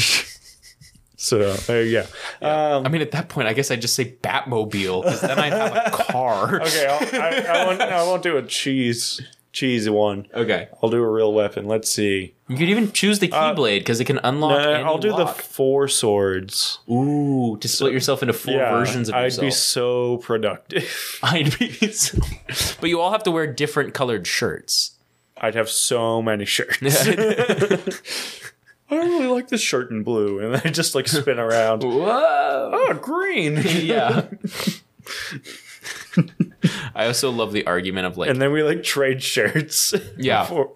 so 1.16 1.52
there 1.54 1.82
you 1.84 2.02
go. 2.40 2.46
Um, 2.46 2.84
I 2.86 2.88
mean, 2.88 3.00
at 3.00 3.12
that 3.12 3.28
point, 3.28 3.46
I 3.46 3.52
guess 3.52 3.70
I'd 3.70 3.80
just 3.80 3.94
say 3.94 4.16
Batmobile, 4.22 5.02
because 5.04 5.20
then 5.20 5.38
I'd 5.38 5.52
have 5.52 5.76
a 5.86 5.90
car. 5.90 6.60
okay, 6.62 6.86
I'll, 6.86 7.20
I, 7.22 7.60
I, 7.62 7.66
won't, 7.66 7.80
I 7.80 8.02
won't 8.02 8.22
do 8.22 8.36
a 8.38 8.42
cheese 8.42 9.20
cheesy 9.52 9.90
one. 9.90 10.26
Okay. 10.34 10.68
I'll 10.82 10.90
do 10.90 11.02
a 11.02 11.10
real 11.10 11.32
weapon. 11.32 11.66
Let's 11.66 11.90
see. 11.90 12.34
You 12.48 12.56
could 12.56 12.68
even 12.68 12.92
choose 12.92 13.18
the 13.18 13.28
Keyblade 13.28 13.80
because 13.80 14.00
it 14.00 14.04
can 14.04 14.18
unlock. 14.24 14.52
Uh, 14.66 14.70
any 14.70 14.84
I'll 14.84 14.98
do 14.98 15.10
lock. 15.10 15.36
the 15.36 15.42
four 15.42 15.88
swords. 15.88 16.78
Ooh, 16.90 17.56
to 17.60 17.68
split 17.68 17.92
yourself 17.92 18.22
into 18.22 18.32
four 18.32 18.58
versions 18.58 19.08
of 19.08 19.14
I'd 19.14 19.24
yourself. 19.24 19.46
be 19.46 19.50
so 19.50 20.16
productive. 20.18 21.18
I'd 21.22 21.58
be. 21.58 21.70
So, 21.92 22.18
but 22.80 22.88
you 22.90 23.00
all 23.00 23.12
have 23.12 23.22
to 23.24 23.30
wear 23.30 23.46
different 23.46 23.94
colored 23.94 24.26
shirts. 24.26 24.92
I'd 25.36 25.54
have 25.54 25.70
so 25.70 26.20
many 26.20 26.44
shirts. 26.44 27.06
I 28.90 28.96
really 28.96 29.26
like 29.28 29.48
this 29.48 29.60
shirt 29.60 29.90
in 29.90 30.02
blue, 30.02 30.40
and 30.40 30.56
I 30.56 30.70
just 30.70 30.94
like 30.96 31.06
spin 31.06 31.38
around. 31.38 31.84
Whoa! 31.84 32.70
oh, 32.74 32.94
green. 33.00 33.62
Yeah. 33.64 34.26
I 36.94 37.06
also 37.06 37.30
love 37.30 37.52
the 37.52 37.66
argument 37.66 38.06
of 38.06 38.16
like 38.18 38.30
and 38.30 38.40
then 38.40 38.52
we 38.52 38.62
like 38.62 38.82
trade 38.82 39.22
shirts. 39.22 39.94
Yeah. 40.16 40.42
Before- 40.42 40.72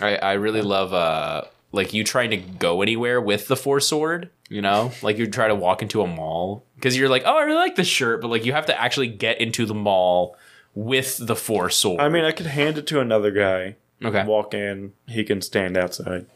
I, 0.00 0.16
I 0.16 0.32
really 0.34 0.62
love 0.62 0.92
uh 0.92 1.42
like 1.72 1.92
you 1.94 2.04
trying 2.04 2.30
to 2.30 2.36
go 2.36 2.82
anywhere 2.82 3.20
with 3.20 3.48
the 3.48 3.56
four 3.56 3.80
sword, 3.80 4.30
you 4.48 4.62
know? 4.62 4.92
Like 5.02 5.18
you 5.18 5.26
try 5.26 5.48
to 5.48 5.54
walk 5.54 5.82
into 5.82 6.02
a 6.02 6.06
mall 6.06 6.64
because 6.76 6.96
you're 6.96 7.08
like, 7.08 7.22
"Oh, 7.26 7.36
I 7.36 7.42
really 7.42 7.58
like 7.58 7.76
this 7.76 7.86
shirt," 7.88 8.20
but 8.20 8.28
like 8.28 8.44
you 8.44 8.52
have 8.52 8.66
to 8.66 8.80
actually 8.80 9.08
get 9.08 9.40
into 9.40 9.66
the 9.66 9.74
mall 9.74 10.36
with 10.74 11.18
the 11.26 11.36
four 11.36 11.68
sword. 11.70 12.00
I 12.00 12.08
mean, 12.08 12.24
I 12.24 12.32
could 12.32 12.46
hand 12.46 12.78
it 12.78 12.86
to 12.88 13.00
another 13.00 13.30
guy. 13.30 13.76
okay. 14.04 14.24
Walk 14.24 14.52
in, 14.54 14.92
he 15.06 15.24
can 15.24 15.40
stand 15.42 15.76
outside. 15.76 16.26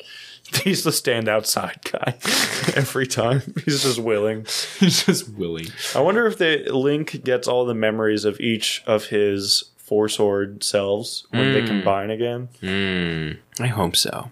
He's 0.64 0.84
the 0.84 0.92
stand 0.92 1.28
outside 1.28 1.78
guy 1.90 2.14
every 2.76 3.06
time. 3.06 3.42
He's 3.64 3.82
just 3.82 3.98
willing. 3.98 4.46
He's 4.78 5.04
just 5.04 5.28
willing. 5.28 5.66
I 5.94 6.00
wonder 6.00 6.26
if 6.26 6.38
the 6.38 6.64
Link 6.72 7.22
gets 7.24 7.46
all 7.46 7.64
the 7.64 7.74
memories 7.74 8.24
of 8.24 8.40
each 8.40 8.82
of 8.86 9.06
his 9.06 9.64
four 9.76 10.08
sword 10.08 10.62
selves 10.62 11.26
when 11.30 11.52
they 11.52 11.66
combine 11.66 12.10
again. 12.10 12.48
Mm, 12.62 13.38
I 13.58 13.66
hope 13.66 13.96
so. 13.96 14.30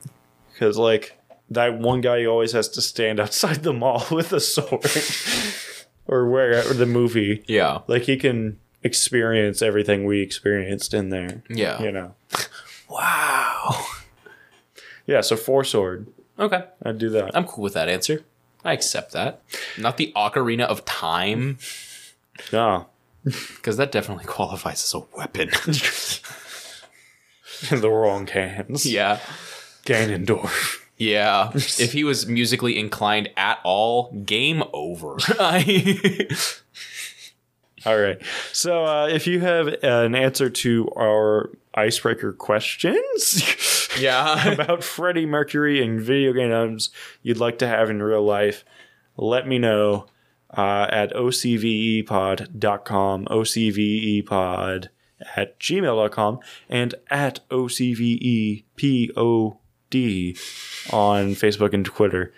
Because 0.52 0.76
like 0.78 1.18
that 1.50 1.78
one 1.78 2.00
guy 2.00 2.24
always 2.24 2.52
has 2.52 2.68
to 2.70 2.80
stand 2.80 3.20
outside 3.24 3.62
the 3.62 3.72
mall 3.72 4.04
with 4.10 4.32
a 4.32 4.40
sword, 4.40 4.86
or 6.06 6.28
where 6.28 6.68
or 6.68 6.74
the 6.74 6.86
movie. 6.86 7.44
Yeah. 7.46 7.80
Like 7.86 8.02
he 8.02 8.16
can 8.16 8.58
experience 8.82 9.62
everything 9.62 10.04
we 10.04 10.20
experienced 10.20 10.94
in 10.94 11.10
there. 11.10 11.42
Yeah. 11.48 11.82
You 11.82 11.92
know. 11.92 12.14
Wow. 12.88 13.84
Yeah. 15.08 15.22
So 15.22 15.34
four 15.36 15.64
sword. 15.64 16.06
Okay. 16.38 16.62
I'd 16.84 16.98
do 16.98 17.08
that. 17.10 17.36
I'm 17.36 17.44
cool 17.46 17.64
with 17.64 17.74
that 17.74 17.88
answer. 17.88 18.22
I 18.64 18.72
accept 18.72 19.12
that. 19.12 19.42
Not 19.76 19.96
the 19.96 20.12
Ocarina 20.14 20.64
of 20.66 20.84
Time, 20.84 21.58
Yeah. 22.52 22.84
because 23.24 23.76
that 23.78 23.90
definitely 23.90 24.24
qualifies 24.26 24.84
as 24.84 24.94
a 24.94 25.00
weapon. 25.16 25.48
In 27.70 27.80
the 27.80 27.90
wrong 27.90 28.26
hands. 28.28 28.86
yeah. 28.86 29.18
Ganondorf. 29.84 30.82
Yeah. 30.98 31.50
If 31.54 31.92
he 31.92 32.04
was 32.04 32.26
musically 32.26 32.78
inclined 32.78 33.30
at 33.36 33.58
all, 33.64 34.12
game 34.12 34.62
over. 34.72 35.16
I- 35.38 36.28
All 37.86 37.98
right. 37.98 38.20
So 38.52 38.84
uh, 38.84 39.06
if 39.06 39.26
you 39.26 39.40
have 39.40 39.68
an 39.82 40.14
answer 40.16 40.50
to 40.50 40.88
our 40.96 41.50
icebreaker 41.74 42.32
questions 42.32 43.77
yeah. 44.02 44.48
about 44.48 44.84
Freddie 44.84 45.26
Mercury 45.26 45.82
and 45.82 46.00
video 46.00 46.32
games 46.32 46.90
you'd 47.22 47.38
like 47.38 47.58
to 47.58 47.68
have 47.68 47.90
in 47.90 48.02
real 48.02 48.24
life, 48.24 48.64
let 49.16 49.46
me 49.46 49.58
know 49.58 50.06
uh, 50.56 50.86
at 50.90 51.12
ocvepod.com, 51.12 52.06
ocvepod 53.26 54.88
at 55.36 55.58
gmail.com, 55.60 56.38
and 56.68 56.94
at 57.10 57.48
ocvepod 57.48 57.98
on 60.92 61.34
Facebook 61.34 61.72
and 61.74 61.84
Twitter. 61.84 62.32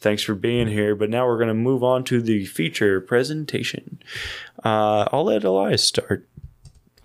Thanks 0.00 0.22
for 0.22 0.34
being 0.34 0.66
here, 0.66 0.96
but 0.96 1.10
now 1.10 1.26
we're 1.26 1.36
going 1.36 1.48
to 1.48 1.54
move 1.54 1.84
on 1.84 2.02
to 2.04 2.20
the 2.20 2.44
feature 2.46 3.00
presentation. 3.00 4.02
Uh, 4.64 5.08
I'll 5.12 5.24
let 5.24 5.44
Elias 5.44 5.84
start. 5.84 6.26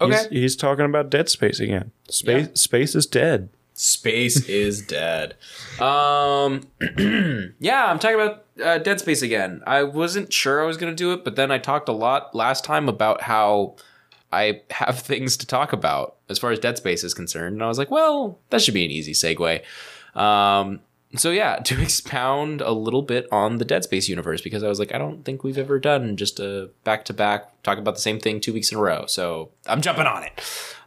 Okay. 0.02 0.18
He's, 0.18 0.28
he's 0.30 0.56
talking 0.56 0.86
about 0.86 1.10
Dead 1.12 1.30
Space 1.30 1.60
again. 1.60 1.92
Space 2.10 2.60
space 2.60 2.96
is 2.96 3.06
dead. 3.06 3.50
Space 3.79 4.50
is 4.50 4.81
dead. 4.81 5.36
Um, 5.79 6.67
yeah, 7.60 7.86
I'm 7.86 8.00
talking 8.00 8.19
about 8.19 8.46
uh, 8.62 8.79
Dead 8.79 9.00
Space 9.00 9.22
again. 9.22 9.62
I 9.67 9.84
wasn't 9.84 10.34
sure 10.34 10.63
I 10.63 10.65
was 10.65 10.77
going 10.77 10.91
to 10.91 10.96
do 10.96 11.13
it, 11.13 11.24
but 11.24 11.36
then 11.36 11.51
I 11.51 11.60
talked 11.60 11.88
a 11.88 11.93
lot 11.93 12.34
last 12.34 12.63
time 12.63 12.89
about 12.89 13.22
how 13.22 13.75
I 14.31 14.62
have 14.72 14.98
things 15.00 15.38
to 15.38 15.46
talk 15.46 15.74
about 15.74 16.15
as 16.27 16.39
far 16.39 16.51
as 16.51 16.57
Dead 16.57 16.77
Space 16.77 17.03
is 17.03 17.13
concerned. 17.13 17.53
And 17.53 17.63
I 17.63 17.67
was 17.67 17.77
like, 17.77 17.91
well, 17.91 18.39
that 18.50 18.63
should 18.63 18.74
be 18.74 18.84
an 18.84 18.89
easy 18.89 19.13
segue. 19.13 19.62
Um, 20.19 20.79
so 21.16 21.32
yeah, 21.32 21.58
to 21.58 21.82
expound 21.88 22.62
a 22.62 22.72
little 22.72 23.02
bit 23.02 23.28
on 23.32 23.58
the 23.58 23.66
Dead 23.66 23.84
Space 23.84 24.10
universe, 24.10 24.42
because 24.42 24.64
I 24.64 24.68
was 24.68 24.80
like, 24.80 24.94
I 24.94 24.98
don't 24.98 25.24
think 25.24 25.44
we've 25.44 25.58
ever 25.58 25.80
done 25.80 26.18
just 26.18 26.40
a 26.40 26.70
back 26.84 27.06
to 27.06 27.14
back 27.14 27.62
talk 27.64 27.78
about 27.78 27.96
the 27.96 28.02
same 28.02 28.20
thing 28.20 28.40
two 28.40 28.54
weeks 28.54 28.72
in 28.72 28.78
a 28.78 28.82
row. 28.82 29.06
So 29.08 29.52
I'm 29.66 29.82
jumping 29.82 30.06
on 30.06 30.24
it. 30.24 30.42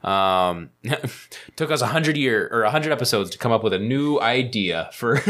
Um, 0.05 0.71
took 1.57 1.71
us 1.71 1.83
a 1.83 1.87
hundred 1.87 2.17
year 2.17 2.49
or 2.50 2.62
a 2.62 2.71
hundred 2.71 2.93
episodes 2.93 3.31
to 3.31 3.39
come 3.39 3.53
up 3.53 3.62
with 3.62 3.73
a 3.73 3.79
new 3.79 4.19
idea 4.21 4.91
for 4.93 5.17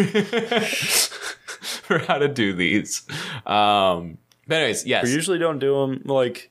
for 1.80 1.98
how 1.98 2.18
to 2.18 2.28
do 2.28 2.52
these. 2.52 3.02
Um, 3.46 4.18
but 4.46 4.56
anyways, 4.56 4.86
yes, 4.86 5.04
We 5.04 5.12
usually 5.12 5.38
don't 5.38 5.58
do 5.58 5.74
them 5.80 6.02
like 6.04 6.50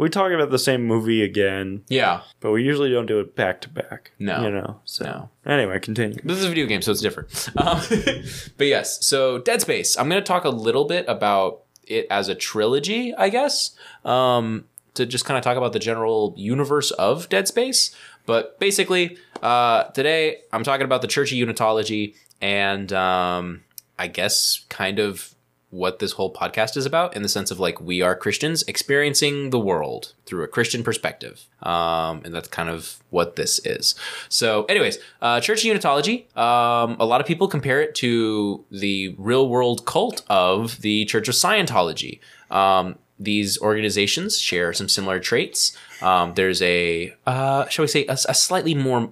we 0.00 0.08
talk 0.08 0.32
about 0.32 0.48
the 0.48 0.58
same 0.58 0.86
movie 0.86 1.22
again, 1.22 1.84
yeah. 1.88 2.22
but 2.40 2.52
we 2.52 2.64
usually 2.64 2.90
don't 2.90 3.04
do 3.04 3.20
it 3.20 3.36
back 3.36 3.60
to 3.60 3.68
back. 3.68 4.12
No. 4.18 4.42
you 4.42 4.50
know. 4.50 4.80
So 4.86 5.04
No. 5.04 5.28
anyway, 5.52 5.78
continue. 5.78 6.18
This 6.24 6.38
is 6.38 6.44
a 6.46 6.48
video 6.48 6.64
game, 6.64 6.80
so 6.80 6.90
it's 6.92 7.02
different. 7.02 7.50
Um, 7.58 7.82
but 8.56 8.66
yes, 8.66 9.04
so 9.04 9.40
Dead 9.40 9.60
Space. 9.60 9.98
I'm 9.98 10.08
going 10.08 10.20
to 10.20 10.26
talk 10.26 10.44
a 10.44 10.48
little 10.48 10.86
bit 10.86 11.04
about 11.06 11.64
it 11.86 12.06
as 12.10 12.28
a 12.28 12.34
trilogy, 12.34 13.14
I 13.14 13.28
guess, 13.28 13.76
um, 14.06 14.64
to 14.94 15.04
just 15.04 15.26
kind 15.26 15.36
of 15.36 15.44
talk 15.44 15.58
about 15.58 15.74
the 15.74 15.78
general 15.78 16.32
universe 16.34 16.92
of 16.92 17.28
Dead 17.28 17.46
Space. 17.46 17.94
But 18.24 18.58
basically, 18.58 19.18
uh, 19.42 19.84
today 19.84 20.38
I'm 20.50 20.64
talking 20.64 20.86
about 20.86 21.02
the 21.02 21.08
Church 21.08 21.30
of 21.30 21.36
Unitology 21.36 22.14
and 22.40 22.90
um, 22.94 23.64
I 23.98 24.06
guess 24.06 24.64
kind 24.70 24.98
of 24.98 25.34
what 25.70 26.00
this 26.00 26.12
whole 26.12 26.32
podcast 26.32 26.76
is 26.76 26.84
about 26.84 27.14
in 27.14 27.22
the 27.22 27.28
sense 27.28 27.50
of 27.50 27.60
like 27.60 27.80
we 27.80 28.02
are 28.02 28.16
Christians 28.16 28.64
experiencing 28.66 29.50
the 29.50 29.58
world 29.58 30.12
through 30.26 30.42
a 30.42 30.48
Christian 30.48 30.82
perspective. 30.82 31.46
Um, 31.62 32.22
and 32.24 32.34
that's 32.34 32.48
kind 32.48 32.68
of 32.68 32.96
what 33.10 33.36
this 33.36 33.60
is. 33.64 33.94
So, 34.28 34.64
anyways, 34.64 34.98
uh, 35.22 35.40
Church 35.40 35.64
Unitology, 35.64 36.36
um, 36.36 36.96
a 36.98 37.06
lot 37.06 37.20
of 37.20 37.26
people 37.26 37.46
compare 37.46 37.80
it 37.80 37.94
to 37.96 38.64
the 38.70 39.14
real 39.16 39.48
world 39.48 39.86
cult 39.86 40.22
of 40.28 40.80
the 40.80 41.04
Church 41.04 41.28
of 41.28 41.34
Scientology. 41.34 42.18
Um, 42.50 42.98
these 43.18 43.60
organizations 43.60 44.38
share 44.38 44.72
some 44.72 44.88
similar 44.88 45.20
traits. 45.20 45.76
Um, 46.02 46.34
there's 46.34 46.62
a, 46.62 47.14
uh, 47.26 47.68
shall 47.68 47.84
we 47.84 47.88
say, 47.88 48.06
a, 48.06 48.16
a 48.28 48.34
slightly 48.34 48.74
more 48.74 49.10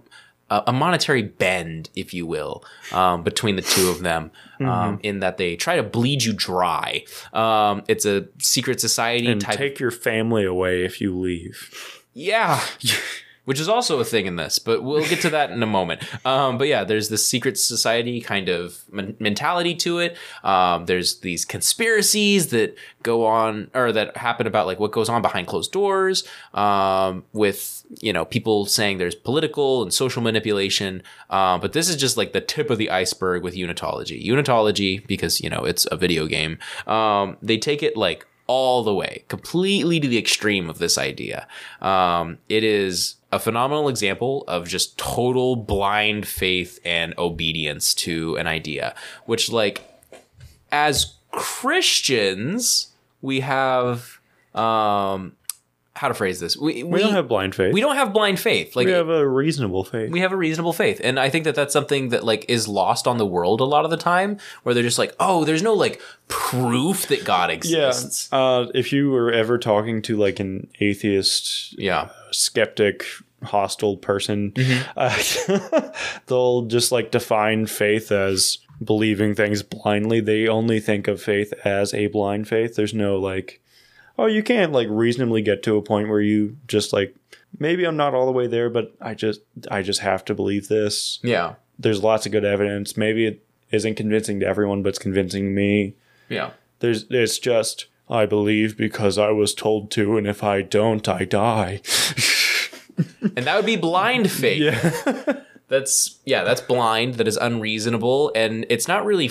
a 0.51 0.63
a 0.69 0.73
monetary 0.73 1.23
bend, 1.23 1.91
if 1.95 2.15
you 2.15 2.27
will, 2.27 2.65
um, 2.93 3.23
between 3.23 3.57
the 3.57 3.63
two 3.63 3.91
of 3.91 4.01
them, 4.01 4.31
um, 4.61 4.99
in 5.03 5.21
that 5.21 5.37
they 5.37 5.57
try 5.57 5.77
to 5.77 5.83
bleed 5.83 6.23
you 6.23 6.33
dry. 6.33 7.05
Um, 7.33 7.83
it's 7.89 8.05
a 8.07 8.27
secret 8.39 8.81
society 8.81 9.27
And 9.29 9.41
type. 9.41 9.57
take 9.57 9.79
your 9.81 9.91
family 9.91 10.45
away 10.45 10.85
if 10.85 11.01
you 11.01 11.17
leave. 11.19 12.05
yeah. 12.15 12.61
Which 13.49 13.61
is 13.61 13.69
also 13.71 13.99
a 13.99 14.05
thing 14.05 14.27
in 14.27 14.37
this, 14.37 14.59
but 14.59 14.83
we'll 14.83 15.09
get 15.09 15.23
to 15.23 15.31
that 15.31 15.51
in 15.51 15.63
a 15.63 15.67
moment. 15.67 16.03
Um, 16.27 16.59
but 16.59 16.69
yeah, 16.69 16.85
there's 16.85 17.09
this 17.09 17.27
secret 17.27 17.57
society 17.57 18.21
kind 18.21 18.51
of 18.51 18.85
men- 18.93 19.17
mentality 19.19 19.75
to 19.77 20.01
it. 20.01 20.19
Um, 20.45 20.85
there's 20.85 21.21
these 21.21 21.47
conspiracies 21.47 22.49
that 22.49 22.77
go 23.03 23.25
on 23.25 23.71
or 23.73 23.91
that 23.93 24.19
happen 24.19 24.47
about 24.47 24.67
like 24.67 24.79
what 24.79 24.93
goes 24.93 25.09
on 25.09 25.23
behind 25.23 25.47
closed 25.47 25.73
doors 25.73 26.25
um, 26.53 27.25
with 27.33 27.87
you 28.03 28.13
know 28.13 28.27
people 28.27 28.67
saying 28.67 28.99
there's 28.99 29.15
political 29.15 29.83
and 29.83 29.95
social 29.95 30.21
manipulation. 30.21 31.03
Um, 31.31 31.63
but 31.63 31.73
this 31.73 31.89
is 31.89 31.97
just 31.97 32.19
like 32.19 32.35
the 32.35 32.43
tip 32.43 32.69
of 32.69 32.77
the 32.77 32.91
iceberg 32.91 33.43
with 33.43 33.55
Unitology. 33.55 34.23
Unitology, 34.23 35.07
because 35.07 35.41
you 35.41 35.49
know 35.49 35.65
it's 35.65 35.87
a 35.91 35.97
video 35.97 36.27
game, 36.27 36.59
um, 36.87 37.39
they 37.41 37.57
take 37.57 37.83
it 37.83 37.97
like 37.97 38.27
all 38.47 38.83
the 38.83 38.95
way, 38.95 39.25
completely 39.29 40.01
to 40.01 40.09
the 40.09 40.19
extreme 40.19 40.69
of 40.69 40.79
this 40.79 40.99
idea. 40.99 41.47
Um, 41.81 42.39
it 42.51 42.63
is 42.63 43.15
a 43.31 43.39
phenomenal 43.39 43.89
example 43.89 44.45
of 44.49 44.67
just 44.67 44.97
total 44.99 45.57
blind 45.57 46.27
faith 46.27 46.79
and 46.85 47.15
obedience 47.19 47.95
to 47.95 48.37
an 48.37 48.47
idea, 48.47 48.95
which, 49.27 49.51
like, 49.51 49.83
as 50.73 51.15
Christians, 51.31 52.89
we 53.21 53.41
have, 53.41 54.19
um, 54.55 55.37
how 55.99 56.09
to 56.09 56.15
phrase 56.15 56.39
this? 56.41 56.57
We, 56.57 56.83
We 56.85 57.01
don't 57.01 57.13
have 57.13 57.29
blind 57.29 57.55
faith. 57.55 57.75
we 57.75 57.81
don't 57.81 57.97
have 57.97 58.13
blind 58.13 58.39
faith. 58.41 58.75
Like, 58.77 58.87
we 58.87 58.93
have 58.93 59.09
a 59.09 59.29
reasonable 59.29 59.85
faith. 59.85 60.11
we 60.11 60.21
have 60.21 60.33
a 60.33 60.37
reasonable 60.37 60.73
faith 60.73 61.01
and 61.05 61.19
i 61.21 61.29
think 61.29 61.45
that 61.45 61.55
that's 61.55 61.73
something 61.73 62.09
that 62.11 62.23
like 62.25 62.45
is 62.49 62.67
lost 62.69 63.07
on 63.07 63.19
the 63.19 63.27
world 63.27 63.61
a 63.61 63.65
lot 63.65 63.85
of 63.85 63.91
the 63.91 63.97
time 63.97 64.39
where 64.63 64.75
they're 64.75 64.83
just 64.91 64.99
like 64.99 65.15
oh 65.19 65.45
there's 65.45 65.63
no 65.63 65.75
like 65.75 66.01
proof 66.29 67.07
that 67.09 67.25
god 67.25 67.51
yeah. 67.51 67.57
exists 67.57 68.29
Uh, 68.33 68.67
if 68.75 68.93
you 68.93 69.11
were 69.11 69.33
ever 69.33 69.59
talking 69.59 70.01
to 70.03 70.17
like 70.17 70.39
an 70.41 70.69
atheist, 70.81 71.79
yeah 71.79 72.11
skeptic, 72.31 73.05
hostile 73.43 73.97
person, 73.97 74.53
Mm-hmm. 74.53 74.93
uh, 75.77 75.91
they'll 76.27 76.63
just 76.63 76.93
like 76.93 77.11
define 77.11 77.67
faith 77.67 78.13
as 78.13 78.59
believing 78.83 79.35
things 79.35 79.63
blindly. 79.63 80.21
They 80.21 80.47
only 80.49 80.81
think 80.81 81.09
of 81.09 81.21
faith 81.23 81.53
as 81.65 81.93
a 81.95 82.07
blind 82.09 82.47
faith. 82.49 82.77
There's 82.77 82.95
no 82.95 83.19
like, 83.19 83.61
oh, 84.19 84.27
you 84.27 84.43
can't 84.43 84.73
like 84.73 84.89
reasonably 84.91 85.43
get 85.43 85.63
to 85.63 85.77
a 85.77 85.83
point 85.83 86.09
where 86.09 86.21
you 86.21 86.57
just 86.67 86.93
like 86.93 87.15
maybe 87.59 87.85
I'm 87.85 87.97
not 87.97 88.15
all 88.15 88.27
the 88.27 88.33
way 88.33 88.47
there, 88.47 88.69
but 88.69 88.95
I 89.01 89.15
just 89.15 89.41
I 89.71 89.83
just 89.83 90.01
have 90.01 90.25
to 90.27 90.35
believe 90.35 90.69
this. 90.69 91.21
yeah 91.23 91.55
There's 91.79 92.03
lots 92.03 92.27
of 92.27 92.33
good 92.33 92.45
evidence. 92.45 92.97
Maybe 92.97 93.27
it 93.27 93.45
isn't 93.71 93.95
convincing 93.95 94.41
to 94.41 94.47
everyone, 94.47 94.83
but 94.83 94.91
it's 94.91 94.99
convincing 94.99 95.55
me. 95.55 95.95
yeah 96.29 96.51
There's 96.81 97.07
it's 97.11 97.39
just 97.39 97.87
I 98.11 98.27
believe 98.27 98.77
because 98.77 99.19
I 99.19 99.31
was 99.31 99.55
told 99.55 99.91
to, 99.93 100.17
and 100.17 100.27
if 100.27 100.43
I 100.43 100.63
don't, 100.63 101.07
I 101.09 101.25
die. 101.25 101.83
and 103.37 103.47
that 103.47 103.55
would 103.55 103.67
be 103.67 103.77
blind 103.77 104.31
faith 104.31 104.61
yeah. 104.63 105.41
that's 105.69 106.19
yeah 106.25 106.43
that's 106.43 106.61
blind 106.61 107.15
that 107.15 107.29
is 107.29 107.37
unreasonable 107.37 108.33
and 108.35 108.67
it's 108.69 108.89
not 108.89 109.05
really 109.05 109.29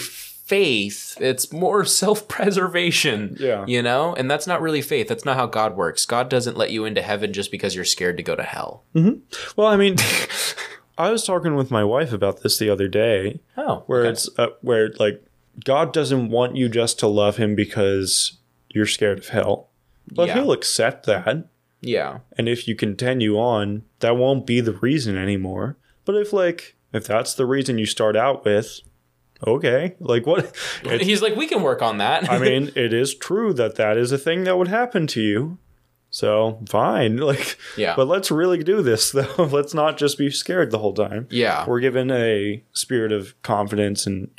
faith 0.48 1.18
it's 1.20 1.52
more 1.52 1.84
self-preservation 2.48 3.36
Yeah. 3.40 3.66
you 3.68 3.82
know 3.82 4.14
and 4.16 4.30
that's 4.32 4.48
not 4.48 4.62
really 4.62 4.82
faith 4.82 5.08
that's 5.08 5.26
not 5.26 5.36
how 5.36 5.46
god 5.46 5.76
works 5.76 6.06
god 6.06 6.30
doesn't 6.30 6.58
let 6.58 6.72
you 6.72 6.86
into 6.86 7.02
heaven 7.02 7.34
just 7.34 7.52
because 7.52 7.76
you're 7.76 7.86
scared 7.86 8.18
to 8.18 8.24
go 8.24 8.36
to 8.36 8.44
hell 8.44 8.84
Well, 8.94 9.68
I 9.68 9.76
mean, 9.76 9.98
I 10.98 11.12
was 11.12 11.24
talking 11.24 11.56
with 11.56 11.70
my 11.70 11.84
wife 11.84 12.12
about 12.14 12.42
this 12.42 12.58
the 12.58 12.70
other 12.70 12.88
day, 12.88 13.40
oh 13.58 13.84
where 13.88 14.02
okay. 14.02 14.10
it's 14.12 14.30
uh, 14.40 14.48
where 14.62 14.90
like 15.00 15.24
God 15.66 15.92
doesn't 15.94 16.30
want 16.30 16.56
you 16.56 16.70
just 16.70 16.98
to 17.00 17.08
love 17.08 17.38
Him 17.38 17.56
because 17.56 18.38
you're 18.70 18.86
scared 18.86 19.20
of 19.20 19.28
hell, 19.30 19.70
but 20.12 20.28
Yeah. 20.28 20.36
He'll 20.36 20.52
accept 20.52 21.06
that. 21.08 21.48
yeah 21.82 22.20
And 22.38 22.48
if 22.50 22.68
you 22.68 22.76
continue 22.76 23.38
on, 23.38 23.84
that 24.00 24.18
won't 24.18 24.46
be 24.48 24.62
the 24.62 24.74
reason 24.74 25.18
anymore. 25.18 25.78
But 26.06 26.16
if 26.16 26.32
like 26.34 26.76
if 26.94 27.06
that's 27.06 27.34
the 27.36 27.46
reason 27.46 27.78
you 27.78 27.86
start 27.86 28.16
out 28.16 28.46
with, 28.46 28.80
okay, 29.46 29.96
like 30.00 30.26
what? 30.26 30.56
He's 31.02 31.22
like 31.22 31.36
we 31.36 31.48
can 31.48 31.62
work 31.62 31.82
on 31.82 31.98
that 32.00 32.30
I 32.32 32.40
mean, 32.40 32.72
it 32.76 32.94
is 32.94 33.14
true 33.16 33.54
that 33.54 33.76
that 33.76 33.98
is 33.98 34.12
a 34.12 34.18
thing 34.18 34.44
that 34.46 34.58
would 34.58 34.68
happen 34.70 35.08
to 35.08 35.22
you. 35.22 35.58
So 36.10 36.64
fine, 36.70 37.18
like, 37.32 37.58
Yeah. 37.76 37.94
But 37.96 38.08
let's 38.08 38.32
really 38.32 38.64
do 38.64 38.82
this 38.82 39.12
though. 39.18 39.50
let's 39.52 39.74
not 39.74 39.98
just 39.98 40.18
be 40.18 40.32
scared 40.32 40.72
the 40.72 40.80
whole 40.80 40.94
time. 40.94 41.28
yeah 41.30 41.66
We're 41.68 41.82
given 41.82 42.10
a 42.12 42.64
spirit 42.74 43.12
of 43.12 43.40
confidence 43.44 44.08
and 44.08 44.30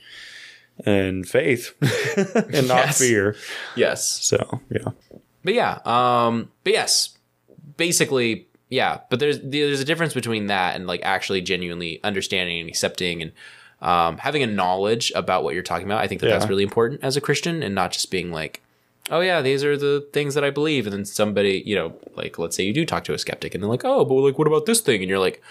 and 0.86 1.28
faith, 1.28 1.74
and 2.52 2.68
not 2.68 2.86
Yes. 2.86 2.98
fear. 3.00 3.36
yes 3.76 4.06
So 4.06 4.60
yeah, 4.70 4.90
But 5.44 5.54
yeah, 5.54 5.78
um, 5.84 6.50
but 6.62 6.72
yes, 6.72 7.18
basically, 7.76 8.46
yeah. 8.70 9.00
But 9.10 9.18
there's 9.18 9.40
there's 9.42 9.80
a 9.80 9.84
difference 9.84 10.14
between 10.14 10.46
that 10.46 10.76
and 10.76 10.86
like 10.86 11.00
actually 11.02 11.40
genuinely 11.40 12.00
understanding 12.04 12.60
and 12.60 12.68
accepting 12.68 13.22
and 13.22 13.32
um, 13.80 14.18
having 14.18 14.42
a 14.42 14.46
knowledge 14.46 15.12
about 15.14 15.44
what 15.44 15.54
you're 15.54 15.62
talking 15.62 15.86
about. 15.86 16.00
I 16.02 16.06
think 16.08 16.20
that 16.20 16.28
that's 16.38 16.48
really 16.48 16.62
important 16.64 17.02
as 17.04 17.16
a 17.16 17.20
Christian 17.20 17.62
and 17.62 17.74
not 17.74 17.92
just 17.92 18.10
being 18.10 18.30
like, 18.32 18.62
oh 19.10 19.20
yeah, 19.20 19.40
these 19.40 19.64
are 19.64 19.76
the 19.76 20.06
things 20.12 20.34
that 20.34 20.44
I 20.44 20.50
believe, 20.50 20.86
and 20.86 20.92
then 20.92 21.04
somebody, 21.04 21.62
you 21.64 21.74
know, 21.76 21.94
like 22.16 22.38
let's 22.38 22.56
say 22.56 22.64
you 22.64 22.72
do 22.72 22.84
talk 22.84 23.04
to 23.04 23.14
a 23.14 23.18
skeptic 23.18 23.54
and 23.54 23.62
they're 23.62 23.70
like, 23.70 23.84
oh, 23.84 24.04
but 24.04 24.14
like 24.14 24.38
what 24.38 24.46
about 24.48 24.66
this 24.66 24.80
thing? 24.80 25.00
And 25.00 25.08
you're 25.08 25.18
like, 25.18 25.42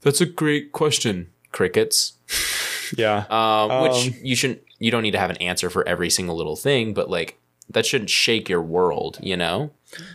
that's 0.00 0.20
a 0.20 0.26
great 0.26 0.72
question, 0.72 1.30
crickets. 1.52 2.14
yeah. 2.96 3.24
Um, 3.30 3.82
which 3.82 4.08
Um, 4.08 4.14
you 4.22 4.36
shouldn't. 4.36 4.62
You 4.78 4.90
don't 4.90 5.02
need 5.02 5.12
to 5.12 5.18
have 5.18 5.30
an 5.30 5.36
answer 5.38 5.70
for 5.70 5.86
every 5.88 6.10
single 6.10 6.36
little 6.36 6.56
thing, 6.56 6.92
but 6.94 7.08
like 7.08 7.38
that 7.70 7.86
shouldn't 7.86 8.10
shake 8.10 8.48
your 8.48 8.60
world, 8.60 9.18
you 9.22 9.36
know? 9.36 9.70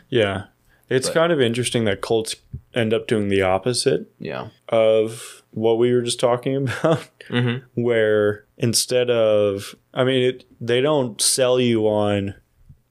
Yeah. 0.09 0.45
It's 0.89 1.07
But- 1.09 1.13
kind 1.13 1.31
of 1.33 1.39
interesting 1.41 1.85
that 1.85 2.01
cults 2.01 2.35
end 2.73 2.93
up 2.93 3.07
doing 3.07 3.29
the 3.29 3.41
opposite 3.41 4.11
Yeah. 4.19 4.47
of 4.69 5.43
what 5.51 5.77
we 5.77 5.93
were 5.93 6.01
just 6.01 6.19
talking 6.19 6.55
about, 6.57 7.07
Mm-hmm. 7.29 7.81
where 7.81 8.45
instead 8.57 9.09
of, 9.09 9.75
I 9.93 10.03
mean, 10.03 10.21
it, 10.23 10.45
they 10.59 10.81
don't 10.81 11.21
sell 11.21 11.59
you 11.59 11.87
on 11.87 12.35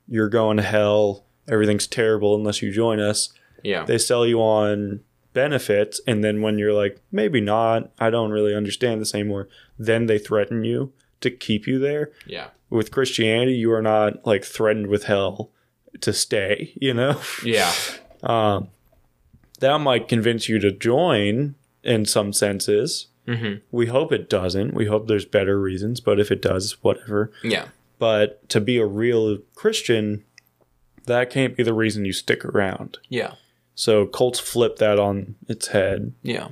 you're 0.08 0.28
going 0.28 0.56
to 0.56 0.62
hell, 0.62 1.24
everything's 1.48 1.87
terrible 1.87 2.34
unless 2.34 2.62
you 2.62 2.72
join 2.72 2.98
us. 3.00 3.32
Yeah. 3.62 3.84
They 3.84 3.98
sell 3.98 4.24
you 4.26 4.40
on 4.40 5.00
benefits, 5.34 6.00
and 6.06 6.24
then 6.24 6.40
when 6.42 6.58
you're 6.58 6.72
like, 6.72 7.00
maybe 7.12 7.40
not, 7.40 7.90
I 7.98 8.11
don't 8.11 8.30
really 8.30 8.54
understand 8.54 9.00
this 9.00 9.14
anymore, 9.14 9.48
then 9.78 10.06
they 10.06 10.18
threaten 10.18 10.64
you 10.64 10.92
to 11.20 11.30
keep 11.30 11.66
you 11.66 11.78
there. 11.78 12.11
yeah. 12.26 12.48
With 12.70 12.90
Christianity, 12.90 13.54
you 13.54 13.72
are 13.72 13.80
not 13.82 14.26
like 14.26 14.44
threatened 14.44 14.88
with 14.88 15.04
hell 15.04 15.50
to 16.00 16.12
stay, 16.12 16.72
you 16.80 16.94
know? 16.94 17.20
Yeah. 17.44 17.72
Um, 18.20 18.70
that 19.61 19.78
might 19.78 20.08
convince 20.08 20.48
you 20.48 20.58
to 20.58 20.72
join 20.72 21.54
in 21.84 22.04
some 22.04 22.32
senses. 22.32 23.06
Mm-hmm. 23.28 23.58
We 23.70 23.87
hope 23.87 24.11
it 24.12 24.28
doesn't. 24.28 24.74
We 24.74 24.87
hope 24.87 25.06
there's 25.06 25.24
better 25.24 25.61
reasons, 25.61 26.00
but 26.00 26.18
if 26.18 26.32
it 26.32 26.42
does, 26.42 26.82
whatever. 26.82 27.30
Yeah. 27.44 27.66
But 28.00 28.48
to 28.48 28.61
be 28.61 28.78
a 28.78 28.87
real 28.87 29.38
Christian, 29.54 30.24
that 31.06 31.30
can't 31.30 31.56
be 31.56 31.62
the 31.62 31.72
reason 31.74 32.04
you 32.04 32.12
stick 32.12 32.44
around. 32.44 32.98
Yeah. 33.08 33.34
So 33.74 34.06
cults 34.06 34.40
flip 34.40 34.78
that 34.78 34.98
on 34.98 35.37
its 35.48 35.68
head. 35.68 36.12
Yeah. 36.22 36.48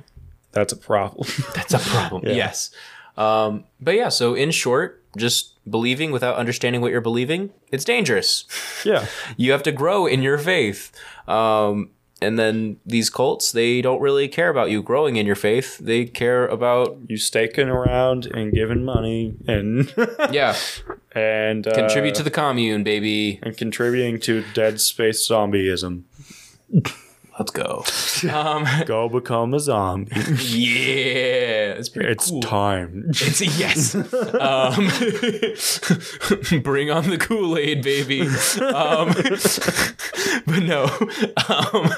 That's 0.51 0.71
a 0.71 0.77
problem. 0.77 1.27
That's 1.53 1.73
a 1.73 1.79
problem. 1.79 2.23
Yeah. 2.27 2.33
Yes. 2.33 2.71
Um, 3.17 3.65
but 3.81 3.95
yeah, 3.95 4.09
so 4.09 4.35
in 4.35 4.51
short, 4.51 5.03
just 5.17 5.53
believing 5.69 6.11
without 6.11 6.35
understanding 6.37 6.81
what 6.81 6.91
you're 6.91 7.01
believing, 7.01 7.49
it's 7.71 7.83
dangerous. 7.83 8.45
yeah. 8.85 9.05
You 9.37 9.51
have 9.51 9.63
to 9.63 9.71
grow 9.71 10.05
in 10.05 10.21
your 10.21 10.37
faith. 10.37 10.91
Um, 11.27 11.89
and 12.19 12.39
then 12.39 12.77
these 12.85 13.09
cults, 13.11 13.51
they 13.51 13.79
don't 13.81 14.01
really 14.01 14.27
care 14.27 14.49
about 14.49 14.71
you 14.71 14.81
growing 14.81 15.17
in 15.17 15.25
your 15.27 15.35
faith. 15.35 15.77
They 15.77 16.05
care 16.05 16.47
about, 16.47 16.97
You 17.07 17.17
staking 17.17 17.69
around 17.69 18.25
and 18.27 18.51
giving 18.51 18.83
money 18.83 19.35
and 19.47 19.93
yeah, 20.31 20.55
and 21.13 21.67
uh, 21.67 21.73
contribute 21.75 22.15
to 22.15 22.23
the 22.23 22.31
commune, 22.31 22.83
baby. 22.83 23.39
and 23.43 23.55
contributing 23.55 24.19
to 24.21 24.43
dead 24.53 24.81
space 24.81 25.27
zombieism. 25.29 26.03
Let's 27.39 27.51
go. 27.51 27.83
Um, 28.33 28.65
Go 28.87 29.07
become 29.09 29.53
a 29.53 29.59
zombie. 29.59 30.11
yeah. 30.15 31.75
It's 31.77 31.87
pretty 31.87 32.09
It's 32.09 32.31
cool. 32.31 32.41
time. 32.41 33.03
It's 33.09 33.41
a 33.41 33.45
yes. 33.45 33.93
um, 33.93 34.01
bring 36.63 36.89
on 36.89 37.07
the 37.11 37.17
Kool 37.19 37.55
Aid, 37.59 37.83
baby. 37.83 38.21
Um, 38.21 39.09
but 40.47 40.63
no. 40.63 40.85
Um, 41.47 41.91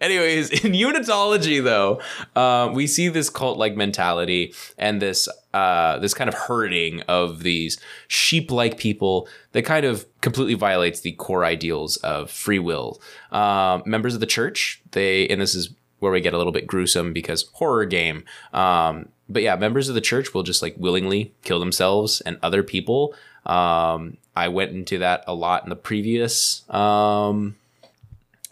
anyways, 0.00 0.50
in 0.64 0.72
unitology, 0.72 1.62
though, 1.62 2.00
uh, 2.34 2.72
we 2.74 2.88
see 2.88 3.06
this 3.08 3.30
cult 3.30 3.58
like 3.58 3.76
mentality 3.76 4.52
and 4.76 5.00
this 5.00 5.28
uh, 5.52 5.98
this 5.98 6.14
kind 6.14 6.28
of 6.28 6.34
herding 6.34 7.02
of 7.02 7.42
these 7.42 7.78
sheep 8.08 8.50
like 8.50 8.78
people 8.78 9.28
that 9.52 9.64
kind 9.64 9.84
of 9.84 10.06
completely 10.20 10.54
violates 10.54 11.00
the 11.00 11.12
core 11.12 11.44
ideals 11.44 11.96
of 11.98 12.30
free 12.30 12.58
will. 12.58 13.00
Um, 13.32 13.82
members 13.84 14.14
of 14.14 14.20
the 14.20 14.26
church, 14.26 14.80
they, 14.92 15.26
and 15.28 15.40
this 15.40 15.54
is 15.54 15.70
where 15.98 16.12
we 16.12 16.20
get 16.20 16.34
a 16.34 16.38
little 16.38 16.52
bit 16.52 16.66
gruesome 16.66 17.12
because 17.12 17.48
horror 17.54 17.84
game. 17.84 18.24
Um, 18.52 19.08
but 19.28 19.42
yeah, 19.42 19.56
members 19.56 19.88
of 19.88 19.94
the 19.94 20.00
church 20.00 20.34
will 20.34 20.42
just 20.42 20.62
like 20.62 20.74
willingly 20.78 21.32
kill 21.42 21.60
themselves 21.60 22.20
and 22.20 22.38
other 22.42 22.62
people. 22.62 23.14
Um, 23.46 24.16
I 24.36 24.48
went 24.48 24.72
into 24.72 24.98
that 24.98 25.24
a 25.26 25.34
lot 25.34 25.64
in 25.64 25.70
the 25.70 25.76
previous 25.76 26.68
um, 26.70 27.56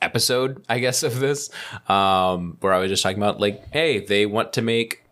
episode, 0.00 0.64
I 0.68 0.78
guess, 0.78 1.02
of 1.02 1.20
this, 1.20 1.50
um, 1.88 2.56
where 2.60 2.72
I 2.72 2.78
was 2.78 2.90
just 2.90 3.02
talking 3.02 3.18
about 3.18 3.40
like, 3.40 3.72
hey, 3.72 4.04
they 4.04 4.26
want 4.26 4.52
to 4.54 4.62
make 4.62 5.02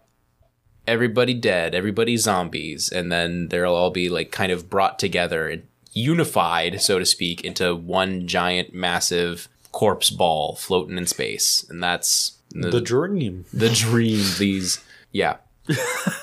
everybody 0.86 1.34
dead, 1.34 1.74
everybody 1.74 2.16
zombies, 2.16 2.88
and 2.90 3.10
then 3.10 3.48
they'll 3.48 3.74
all 3.74 3.90
be 3.90 4.08
like 4.08 4.30
kind 4.30 4.52
of 4.52 4.68
brought 4.70 4.98
together 4.98 5.48
and 5.48 5.62
unified, 5.92 6.80
so 6.80 6.98
to 6.98 7.06
speak, 7.06 7.42
into 7.42 7.74
one 7.74 8.26
giant, 8.26 8.74
massive 8.74 9.48
corpse 9.72 10.10
ball 10.10 10.54
floating 10.56 10.96
in 10.98 11.06
space, 11.06 11.66
and 11.68 11.82
that's 11.82 12.36
The 12.52 12.80
dream. 12.80 13.44
the 13.52 13.68
dream 13.70 14.24
these 14.38 14.78
yeah. 15.12 15.36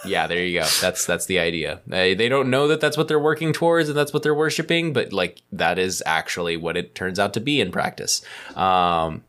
Yeah 0.06 0.28
there 0.28 0.44
you 0.44 0.60
go. 0.60 0.66
That's 0.82 1.06
that's 1.06 1.26
the 1.26 1.38
idea. 1.40 1.82
They, 1.86 2.14
they 2.14 2.30
don't 2.30 2.50
know 2.50 2.68
that 2.70 2.80
that's 2.80 2.96
what 2.98 3.08
they're 3.10 3.20
working 3.20 3.52
towards 3.54 3.90
and 3.90 3.98
that's 3.98 4.14
what 4.14 4.24
they're 4.24 4.34
worshiping 4.36 4.94
but 4.94 5.12
like 5.12 5.42
that 5.52 5.78
is 5.78 6.02
actually 6.06 6.56
what 6.58 6.78
it 6.78 6.96
turns 6.96 7.20
out 7.20 7.34
to 7.34 7.40
be 7.42 7.60
in 7.60 7.72
practice. 7.72 8.22
Um 8.56 9.24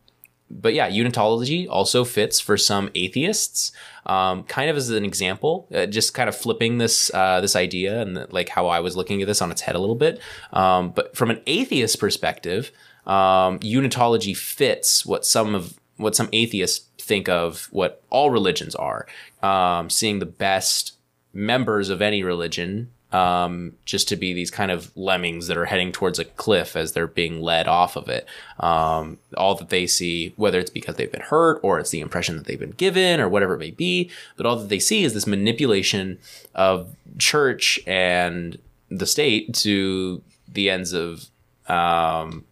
but 0.50 0.74
yeah, 0.74 0.90
unitology 0.90 1.66
also 1.68 2.04
fits 2.04 2.38
for 2.38 2.56
some 2.56 2.90
atheists. 2.94 3.72
Um, 4.06 4.44
kind 4.44 4.70
of 4.70 4.76
as 4.76 4.90
an 4.90 5.04
example, 5.04 5.66
uh, 5.74 5.86
just 5.86 6.14
kind 6.14 6.28
of 6.28 6.36
flipping 6.36 6.78
this 6.78 7.12
uh, 7.14 7.40
this 7.40 7.56
idea 7.56 8.00
and 8.00 8.26
like 8.30 8.50
how 8.50 8.66
I 8.66 8.80
was 8.80 8.96
looking 8.96 9.22
at 9.22 9.26
this 9.26 9.40
on 9.42 9.50
its 9.50 9.62
head 9.62 9.74
a 9.74 9.78
little 9.78 9.94
bit. 9.94 10.20
Um, 10.52 10.90
but 10.90 11.16
from 11.16 11.30
an 11.30 11.40
atheist 11.46 11.98
perspective, 11.98 12.70
um, 13.06 13.58
unitology 13.60 14.36
fits 14.36 15.04
what 15.04 15.24
some 15.24 15.54
of 15.54 15.78
what 15.96 16.14
some 16.14 16.28
atheists 16.32 16.88
think 16.98 17.28
of 17.28 17.68
what 17.70 18.02
all 18.10 18.30
religions 18.30 18.74
are. 18.74 19.06
Um, 19.42 19.90
seeing 19.90 20.18
the 20.18 20.26
best 20.26 20.96
members 21.32 21.90
of 21.90 22.00
any 22.00 22.22
religion 22.22 22.90
um, 23.14 23.74
just 23.84 24.08
to 24.08 24.16
be 24.16 24.34
these 24.34 24.50
kind 24.50 24.72
of 24.72 24.90
lemmings 24.96 25.46
that 25.46 25.56
are 25.56 25.66
heading 25.66 25.92
towards 25.92 26.18
a 26.18 26.24
cliff 26.24 26.74
as 26.74 26.92
they're 26.92 27.06
being 27.06 27.40
led 27.40 27.68
off 27.68 27.94
of 27.94 28.08
it. 28.08 28.26
Um, 28.58 29.18
all 29.36 29.54
that 29.54 29.68
they 29.68 29.86
see, 29.86 30.32
whether 30.34 30.58
it's 30.58 30.68
because 30.68 30.96
they've 30.96 31.12
been 31.12 31.20
hurt 31.20 31.60
or 31.62 31.78
it's 31.78 31.90
the 31.90 32.00
impression 32.00 32.36
that 32.36 32.46
they've 32.46 32.58
been 32.58 32.72
given 32.72 33.20
or 33.20 33.28
whatever 33.28 33.54
it 33.54 33.60
may 33.60 33.70
be, 33.70 34.10
but 34.36 34.46
all 34.46 34.56
that 34.56 34.68
they 34.68 34.80
see 34.80 35.04
is 35.04 35.14
this 35.14 35.28
manipulation 35.28 36.18
of 36.56 36.96
church 37.16 37.78
and 37.86 38.58
the 38.90 39.06
state 39.06 39.54
to 39.54 40.20
the 40.48 40.68
ends 40.68 40.92
of 40.92 41.26
um, 41.68 42.44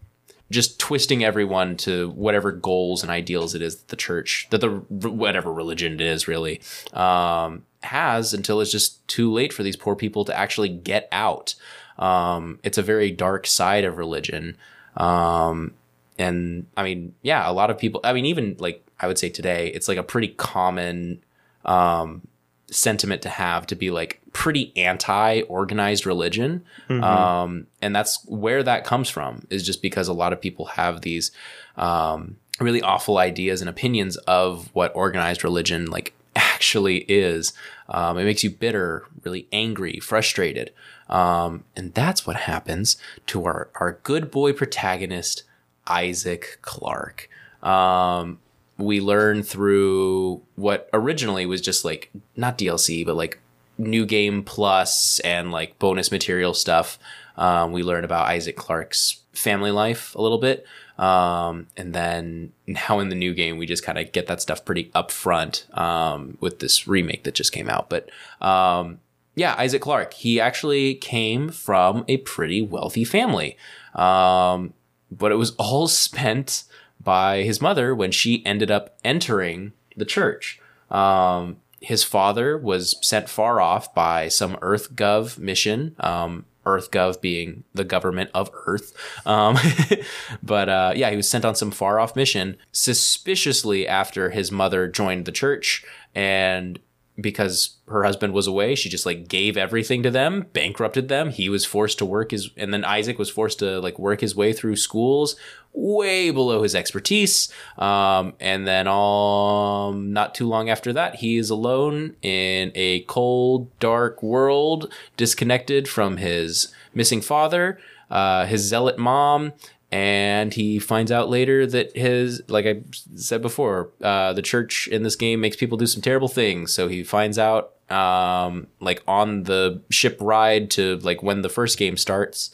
just 0.51 0.79
twisting 0.79 1.23
everyone 1.23 1.75
to 1.77 2.09
whatever 2.11 2.51
goals 2.51 3.01
and 3.01 3.11
ideals 3.11 3.55
it 3.55 3.61
is 3.61 3.77
that 3.77 3.87
the 3.87 3.95
church, 3.95 4.47
that 4.51 4.61
the 4.61 4.69
whatever 4.69 5.51
religion 5.51 5.93
it 5.93 6.01
is, 6.01 6.27
really 6.27 6.61
um, 6.93 7.65
has 7.81 8.33
until 8.33 8.61
it's 8.61 8.71
just 8.71 9.05
too 9.07 9.31
late 9.31 9.51
for 9.51 9.63
these 9.63 9.75
poor 9.75 9.95
people 9.95 10.25
to 10.25 10.37
actually 10.37 10.69
get 10.69 11.07
out. 11.11 11.55
Um, 11.97 12.59
it's 12.63 12.77
a 12.77 12.83
very 12.83 13.11
dark 13.11 13.47
side 13.47 13.83
of 13.83 13.97
religion. 13.97 14.57
Um, 14.97 15.73
and 16.19 16.67
I 16.77 16.83
mean, 16.83 17.15
yeah, 17.21 17.49
a 17.49 17.53
lot 17.53 17.71
of 17.71 17.77
people, 17.77 18.01
I 18.03 18.13
mean, 18.13 18.25
even 18.25 18.55
like 18.59 18.85
I 18.99 19.07
would 19.07 19.17
say 19.17 19.29
today, 19.29 19.67
it's 19.67 19.87
like 19.87 19.97
a 19.97 20.03
pretty 20.03 20.29
common 20.29 21.23
um, 21.65 22.27
sentiment 22.71 23.21
to 23.21 23.29
have 23.29 23.67
to 23.67 23.75
be 23.75 23.91
like 23.91 24.21
pretty 24.33 24.71
anti 24.75 25.41
organized 25.41 26.05
religion. 26.05 26.63
Mm-hmm. 26.89 27.03
Um, 27.03 27.67
and 27.81 27.95
that's 27.95 28.25
where 28.25 28.63
that 28.63 28.85
comes 28.85 29.09
from, 29.09 29.45
is 29.49 29.65
just 29.65 29.81
because 29.81 30.07
a 30.07 30.13
lot 30.13 30.33
of 30.33 30.41
people 30.41 30.65
have 30.65 31.01
these 31.01 31.31
um, 31.77 32.37
really 32.59 32.81
awful 32.81 33.17
ideas 33.17 33.61
and 33.61 33.69
opinions 33.69 34.17
of 34.17 34.69
what 34.73 34.95
organized 34.95 35.43
religion 35.43 35.85
like 35.85 36.13
actually 36.35 36.99
is. 37.07 37.53
Um, 37.89 38.17
it 38.17 38.25
makes 38.25 38.43
you 38.43 38.49
bitter, 38.49 39.05
really 39.23 39.47
angry, 39.51 39.99
frustrated. 39.99 40.71
Um, 41.09 41.65
and 41.75 41.93
that's 41.93 42.25
what 42.25 42.35
happens 42.37 42.97
to 43.27 43.45
our, 43.45 43.69
our 43.75 43.99
good 44.03 44.31
boy 44.31 44.53
protagonist, 44.53 45.43
Isaac 45.85 46.59
Clarke. 46.61 47.29
Um, 47.61 48.39
we 48.77 48.99
learn 48.99 49.43
through 49.43 50.41
what 50.55 50.89
originally 50.93 51.45
was 51.45 51.61
just 51.61 51.85
like 51.85 52.09
not 52.35 52.57
DLC, 52.57 53.05
but 53.05 53.15
like 53.15 53.39
new 53.77 54.05
game 54.05 54.43
plus 54.43 55.19
and 55.19 55.51
like 55.51 55.79
bonus 55.79 56.11
material 56.11 56.53
stuff. 56.53 56.99
Um, 57.37 57.71
we 57.71 57.83
learn 57.83 58.03
about 58.03 58.27
Isaac 58.27 58.55
Clarke's 58.55 59.21
family 59.33 59.71
life 59.71 60.15
a 60.15 60.21
little 60.21 60.37
bit. 60.37 60.65
Um, 60.97 61.67
and 61.75 61.93
then 61.93 62.53
now 62.67 62.99
in 62.99 63.09
the 63.09 63.15
new 63.15 63.33
game, 63.33 63.57
we 63.57 63.65
just 63.65 63.83
kind 63.83 63.97
of 63.97 64.11
get 64.11 64.27
that 64.27 64.41
stuff 64.41 64.63
pretty 64.63 64.91
upfront 64.95 65.75
um, 65.77 66.37
with 66.39 66.59
this 66.59 66.87
remake 66.87 67.23
that 67.23 67.33
just 67.33 67.51
came 67.51 67.69
out. 67.69 67.89
But 67.89 68.09
um, 68.41 68.99
yeah, 69.35 69.55
Isaac 69.57 69.81
Clarke, 69.81 70.13
he 70.13 70.39
actually 70.39 70.95
came 70.95 71.49
from 71.49 72.05
a 72.07 72.17
pretty 72.17 72.61
wealthy 72.61 73.03
family. 73.03 73.57
Um, 73.95 74.73
but 75.11 75.31
it 75.31 75.35
was 75.35 75.55
all 75.55 75.87
spent 75.87 76.63
by 77.03 77.43
his 77.43 77.61
mother 77.61 77.93
when 77.93 78.11
she 78.11 78.45
ended 78.45 78.71
up 78.71 78.97
entering 79.03 79.73
the 79.95 80.05
church. 80.05 80.59
Um, 80.89 81.57
his 81.79 82.03
father 82.03 82.57
was 82.57 82.95
sent 83.01 83.29
far 83.29 83.59
off 83.59 83.93
by 83.93 84.29
some 84.29 84.55
EarthGov 84.57 85.37
mission. 85.37 85.95
Um, 85.99 86.45
EarthGov 86.65 87.19
being 87.19 87.63
the 87.73 87.83
government 87.83 88.29
of 88.33 88.49
Earth. 88.65 88.93
Um, 89.25 89.57
but 90.43 90.69
uh, 90.69 90.93
yeah, 90.95 91.09
he 91.09 91.17
was 91.17 91.29
sent 91.29 91.45
on 91.45 91.55
some 91.55 91.71
far 91.71 91.99
off 91.99 92.15
mission 92.15 92.57
suspiciously 92.71 93.87
after 93.87 94.29
his 94.29 94.51
mother 94.51 94.87
joined 94.87 95.25
the 95.25 95.31
church. 95.31 95.83
And 96.15 96.79
because 97.19 97.77
her 97.87 98.03
husband 98.03 98.33
was 98.33 98.47
away, 98.47 98.75
she 98.75 98.89
just 98.89 99.05
like 99.05 99.27
gave 99.27 99.55
everything 99.57 100.03
to 100.03 100.11
them, 100.11 100.47
bankrupted 100.53 101.09
them. 101.09 101.29
He 101.29 101.49
was 101.49 101.65
forced 101.65 101.97
to 101.99 102.05
work 102.05 102.31
his, 102.31 102.49
and 102.57 102.73
then 102.73 102.83
Isaac 102.83 103.19
was 103.19 103.29
forced 103.29 103.59
to 103.59 103.79
like 103.79 103.99
work 103.99 104.21
his 104.21 104.35
way 104.35 104.53
through 104.53 104.75
schools 104.77 105.35
way 105.73 106.29
below 106.31 106.63
his 106.63 106.75
expertise. 106.75 107.49
Um, 107.77 108.33
and 108.39 108.67
then, 108.67 108.87
um, 108.87 110.13
not 110.13 110.35
too 110.35 110.47
long 110.47 110.69
after 110.69 110.93
that, 110.93 111.15
he 111.15 111.37
is 111.37 111.49
alone 111.49 112.15
in 112.21 112.71
a 112.75 113.01
cold, 113.01 113.77
dark 113.79 114.21
world, 114.23 114.93
disconnected 115.17 115.87
from 115.87 116.17
his 116.17 116.73
missing 116.93 117.21
father, 117.21 117.79
uh, 118.09 118.45
his 118.45 118.61
zealot 118.61 118.97
mom, 118.97 119.53
and 119.93 120.51
he 120.55 120.79
finds 120.79 121.11
out 121.11 121.29
later 121.29 121.67
that 121.67 121.95
his 121.95 122.41
like 122.47 122.65
i 122.65 122.81
said 123.15 123.43
before 123.43 123.91
uh, 124.01 124.33
the 124.33 124.41
church 124.41 124.87
in 124.87 125.03
this 125.03 125.15
game 125.15 125.39
makes 125.39 125.55
people 125.55 125.77
do 125.77 125.85
some 125.85 126.01
terrible 126.01 126.27
things. 126.27 126.73
So 126.73 126.87
he 126.87 127.03
finds 127.03 127.37
out 127.37 127.73
um, 127.91 128.67
like 128.79 129.03
on 129.07 129.43
the 129.43 129.83
ship 129.91 130.17
ride 130.19 130.71
to 130.71 130.97
like 130.97 131.21
when 131.21 131.43
the 131.43 131.49
first 131.49 131.77
game 131.77 131.95
starts 131.95 132.49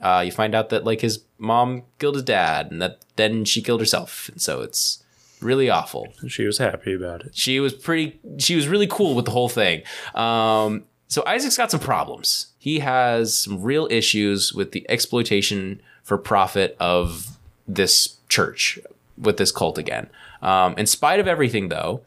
uh, 0.00 0.22
you 0.24 0.30
find 0.30 0.54
out 0.54 0.68
that 0.68 0.84
like 0.84 1.00
his 1.00 1.24
mom 1.38 1.82
killed 1.98 2.14
his 2.14 2.22
dad 2.22 2.70
and 2.70 2.80
that 2.80 3.04
then 3.16 3.44
she 3.44 3.62
killed 3.62 3.80
herself. 3.80 4.28
And 4.28 4.40
so 4.40 4.60
it's 4.60 5.02
really 5.40 5.70
awful. 5.70 6.12
She 6.28 6.44
was 6.44 6.58
happy 6.58 6.92
about 6.92 7.22
it. 7.24 7.36
She 7.36 7.58
was 7.58 7.72
pretty 7.72 8.20
she 8.38 8.54
was 8.54 8.68
really 8.68 8.86
cool 8.86 9.14
with 9.14 9.24
the 9.24 9.30
whole 9.30 9.48
thing. 9.48 9.82
Um, 10.14 10.84
so 11.08 11.24
isaac's 11.26 11.56
got 11.56 11.70
some 11.70 11.80
problems. 11.80 12.48
He 12.58 12.80
has 12.80 13.36
some 13.36 13.62
real 13.62 13.88
issues 13.90 14.52
with 14.52 14.72
the 14.72 14.88
exploitation 14.90 15.80
for 16.04 16.16
profit 16.16 16.76
of 16.78 17.36
this 17.66 18.16
church 18.28 18.78
with 19.18 19.38
this 19.38 19.50
cult 19.50 19.78
again. 19.78 20.08
Um, 20.42 20.74
in 20.76 20.86
spite 20.86 21.18
of 21.18 21.26
everything, 21.26 21.68
though, 21.70 22.02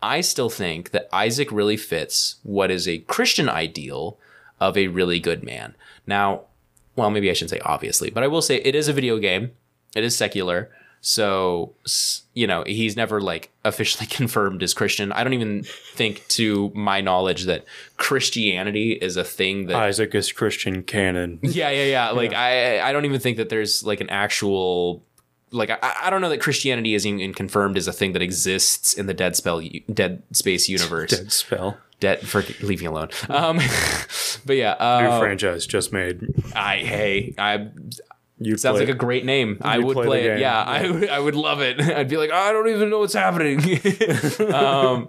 I 0.00 0.20
still 0.20 0.50
think 0.50 0.92
that 0.92 1.08
Isaac 1.12 1.50
really 1.50 1.76
fits 1.76 2.36
what 2.42 2.70
is 2.70 2.86
a 2.86 2.98
Christian 2.98 3.48
ideal 3.48 4.16
of 4.60 4.76
a 4.76 4.88
really 4.88 5.18
good 5.18 5.42
man. 5.42 5.74
Now, 6.06 6.42
well, 6.96 7.10
maybe 7.10 7.28
I 7.28 7.32
shouldn't 7.32 7.50
say 7.50 7.60
obviously, 7.64 8.10
but 8.10 8.22
I 8.22 8.28
will 8.28 8.42
say 8.42 8.56
it 8.56 8.74
is 8.74 8.88
a 8.88 8.92
video 8.92 9.18
game. 9.18 9.50
It 9.96 10.04
is 10.04 10.16
secular. 10.16 10.70
So, 11.06 11.74
you 12.32 12.46
know, 12.46 12.64
he's 12.66 12.96
never 12.96 13.20
like 13.20 13.50
officially 13.62 14.06
confirmed 14.10 14.62
as 14.62 14.72
Christian. 14.72 15.12
I 15.12 15.22
don't 15.22 15.34
even 15.34 15.62
think, 15.92 16.26
to 16.28 16.72
my 16.74 17.02
knowledge, 17.02 17.44
that 17.44 17.66
Christianity 17.98 18.92
is 18.92 19.18
a 19.18 19.22
thing 19.22 19.66
that 19.66 19.76
Isaac 19.76 20.14
is 20.14 20.32
Christian 20.32 20.82
canon. 20.82 21.40
Yeah, 21.54 21.68
yeah, 21.70 21.84
yeah. 21.84 22.10
Like, 22.10 22.32
yeah. 22.32 22.80
I, 22.82 22.88
I 22.88 22.92
don't 22.92 23.04
even 23.04 23.20
think 23.20 23.36
that 23.36 23.50
there's 23.50 23.84
like 23.84 24.00
an 24.00 24.08
actual 24.08 25.02
like 25.52 25.70
I, 25.70 25.78
I, 26.04 26.10
don't 26.10 26.20
know 26.20 26.30
that 26.30 26.40
Christianity 26.40 26.94
is 26.94 27.06
even 27.06 27.32
confirmed 27.34 27.76
as 27.76 27.86
a 27.86 27.92
thing 27.92 28.12
that 28.14 28.22
exists 28.22 28.94
in 28.94 29.06
the 29.06 29.14
Dead 29.14 29.36
Spell 29.36 29.62
Dead 29.92 30.22
Space 30.32 30.68
universe. 30.68 31.10
Dead 31.10 31.30
Spell. 31.30 31.76
Dead 32.00 32.26
for 32.26 32.42
leaving 32.60 32.88
alone. 32.88 33.10
Um, 33.28 33.58
but 34.46 34.56
yeah, 34.56 34.72
uh, 34.72 35.02
new 35.02 35.18
franchise 35.20 35.66
just 35.66 35.92
made. 35.92 36.26
I 36.56 36.78
hey 36.78 37.34
I 37.38 37.68
you 38.38 38.56
sounds 38.56 38.80
like 38.80 38.88
a 38.88 38.94
great 38.94 39.24
name. 39.24 39.58
I 39.60 39.78
would 39.78 39.94
play, 39.94 40.06
play 40.06 40.26
it. 40.26 40.38
Yeah, 40.40 40.54
yeah, 40.54 40.62
I 40.62 40.90
would. 40.90 41.08
I 41.08 41.18
would 41.20 41.34
love 41.34 41.60
it. 41.60 41.80
I'd 41.96 42.08
be 42.08 42.16
like, 42.16 42.30
I 42.30 42.52
don't 42.52 42.68
even 42.68 42.90
know 42.90 43.00
what's 43.00 43.14
happening. 43.14 43.60
um, 44.52 45.08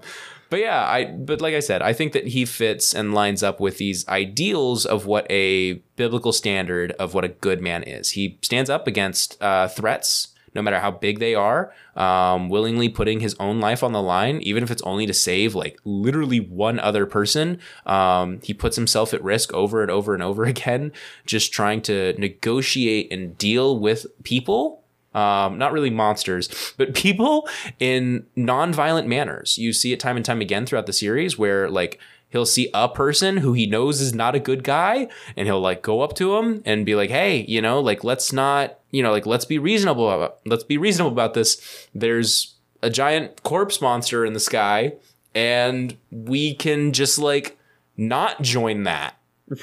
but 0.49 0.59
yeah, 0.59 0.85
I. 0.85 1.05
But 1.05 1.41
like 1.41 1.55
I 1.55 1.59
said, 1.59 1.81
I 1.81 1.93
think 1.93 2.13
that 2.13 2.27
he 2.27 2.45
fits 2.45 2.93
and 2.93 3.13
lines 3.13 3.41
up 3.41 3.59
with 3.59 3.77
these 3.77 4.07
ideals 4.07 4.85
of 4.85 5.05
what 5.05 5.25
a 5.31 5.73
biblical 5.95 6.33
standard 6.33 6.91
of 6.93 7.13
what 7.13 7.25
a 7.25 7.29
good 7.29 7.61
man 7.61 7.83
is. 7.83 8.11
He 8.11 8.37
stands 8.41 8.69
up 8.69 8.85
against 8.87 9.41
uh, 9.41 9.67
threats 9.69 10.34
no 10.55 10.61
matter 10.61 10.79
how 10.79 10.89
big 10.89 11.19
they 11.19 11.35
are, 11.35 11.71
um, 11.95 12.49
willingly 12.49 12.89
putting 12.89 13.19
his 13.19 13.35
own 13.39 13.59
life 13.59 13.83
on 13.83 13.91
the 13.91 14.01
line, 14.01 14.39
even 14.41 14.63
if 14.63 14.71
it's 14.71 14.81
only 14.83 15.05
to 15.05 15.13
save 15.13 15.53
like 15.53 15.77
literally 15.83 16.39
one 16.39 16.79
other 16.79 17.05
person. 17.05 17.59
Um, 17.85 18.39
he 18.41 18.53
puts 18.53 18.75
himself 18.75 19.13
at 19.13 19.23
risk 19.23 19.53
over 19.53 19.81
and 19.81 19.91
over 19.91 20.13
and 20.13 20.23
over 20.23 20.45
again, 20.55 20.91
just 21.25 21.51
trying 21.51 21.81
to 21.83 22.13
negotiate 22.17 23.11
and 23.11 23.37
deal 23.37 23.77
with 23.77 24.07
people 24.23 24.81
um, 25.15 25.57
not 25.57 25.71
really 25.71 25.89
monsters, 25.89 26.73
but 26.77 26.93
people 26.93 27.47
in 27.79 28.27
non-violent 28.35 29.07
manners. 29.07 29.57
You 29.57 29.71
see 29.71 29.93
it 29.93 29.99
time 29.99 30.17
and 30.17 30.25
time 30.25 30.41
again 30.41 30.65
throughout 30.65 30.87
the 30.87 30.93
series 30.93 31.37
where 31.37 31.69
like 31.69 31.99
he'll 32.29 32.45
see 32.45 32.69
a 32.73 32.89
person 32.89 33.37
who 33.37 33.53
he 33.53 33.65
knows 33.65 34.01
is 34.01 34.13
not 34.13 34.35
a 34.35 34.39
good 34.39 34.63
guy 34.63 35.07
and 35.35 35.47
he'll 35.47 35.61
like 35.61 35.81
go 35.81 36.01
up 36.01 36.13
to 36.15 36.35
him 36.35 36.61
and 36.65 36.85
be 36.85 36.95
like 36.95 37.09
hey 37.09 37.45
you 37.47 37.61
know 37.61 37.79
like 37.79 38.03
let's 38.03 38.33
not 38.33 38.79
you 38.91 39.01
know 39.01 39.11
like 39.11 39.25
let's 39.25 39.45
be 39.45 39.59
reasonable 39.59 40.09
about 40.09 40.39
let's 40.45 40.63
be 40.63 40.77
reasonable 40.77 41.11
about 41.11 41.33
this 41.33 41.87
there's 41.93 42.55
a 42.81 42.89
giant 42.89 43.41
corpse 43.43 43.81
monster 43.81 44.25
in 44.25 44.33
the 44.33 44.39
sky 44.39 44.93
and 45.33 45.97
we 46.11 46.53
can 46.53 46.91
just 46.93 47.17
like 47.17 47.57
not 47.97 48.41
join 48.41 48.83
that 48.83 49.17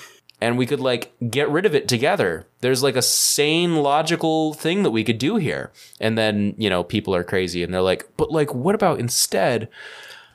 and 0.43 0.59
we 0.59 0.67
could 0.67 0.81
like 0.81 1.13
get 1.31 1.49
rid 1.49 1.65
of 1.67 1.75
it 1.75 1.87
together. 1.87 2.49
There's 2.63 2.83
like 2.83 2.97
a 2.97 3.03
sane, 3.03 3.77
logical 3.77 4.55
thing 4.55 4.83
that 4.83 4.91
we 4.91 5.05
could 5.05 5.19
do 5.19 5.37
here. 5.37 5.71
And 6.01 6.19
then, 6.19 6.57
you 6.59 6.69
know, 6.69 6.83
people 6.83 7.15
are 7.15 7.23
crazy 7.23 7.63
and 7.63 7.73
they're 7.73 7.81
like, 7.81 8.09
but 8.17 8.33
like, 8.33 8.53
what 8.53 8.75
about 8.75 8.99
instead? 8.99 9.69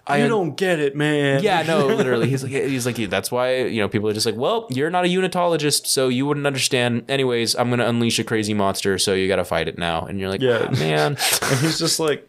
I 0.07 0.17
you 0.23 0.27
don't 0.27 0.55
get 0.55 0.79
it, 0.79 0.95
man. 0.95 1.43
yeah, 1.43 1.63
no, 1.63 1.85
literally. 2.01 2.29
He's 2.29 2.43
like, 2.43 2.51
he's 2.51 2.85
like, 2.85 2.95
that's 3.09 3.31
why 3.31 3.63
you 3.65 3.81
know 3.81 3.89
people 3.89 4.07
are 4.09 4.13
just 4.13 4.25
like, 4.25 4.35
well, 4.35 4.67
you're 4.69 4.89
not 4.89 5.05
a 5.05 5.07
unitologist, 5.07 5.87
so 5.87 6.07
you 6.07 6.25
wouldn't 6.25 6.47
understand. 6.47 7.03
Anyways, 7.09 7.55
I'm 7.55 7.69
gonna 7.69 7.85
unleash 7.87 8.19
a 8.19 8.23
crazy 8.23 8.53
monster, 8.53 8.97
so 8.97 9.13
you 9.13 9.27
got 9.27 9.35
to 9.37 9.45
fight 9.45 9.67
it 9.67 9.77
now. 9.77 10.05
And 10.05 10.19
you're 10.19 10.29
like, 10.29 10.41
Yeah. 10.41 10.67
"Ah, 10.69 10.71
man, 10.71 11.17
And 11.41 11.59
he's 11.59 11.77
just 11.79 11.99
like 11.99 12.27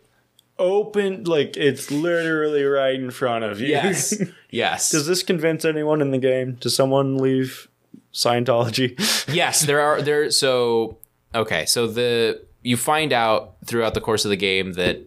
open, 0.59 1.25
like 1.25 1.57
it's 1.57 1.91
literally 1.91 2.65
right 2.65 2.95
in 2.97 3.11
front 3.11 3.45
of 3.45 3.61
you. 3.61 3.69
yes, 3.69 4.21
yes, 4.51 4.91
Does 4.91 5.07
this 5.07 5.23
convince 5.23 5.65
anyone 5.65 6.01
in 6.01 6.11
the 6.11 6.19
game? 6.19 6.55
Does 6.61 6.75
someone 6.75 7.19
leave 7.19 7.69
Scientology? 8.13 8.97
yes. 9.33 9.63
There 9.63 9.81
are 9.81 10.03
there. 10.03 10.31
So 10.31 10.99
okay, 11.35 11.67
so 11.67 11.87
the 11.87 12.43
you 12.63 12.77
find 12.77 13.13
out 13.13 13.55
throughout 13.65 13.95
the 13.95 14.01
course 14.01 14.25
of 14.25 14.31
the 14.31 14.37
game 14.37 14.73
that 14.73 15.01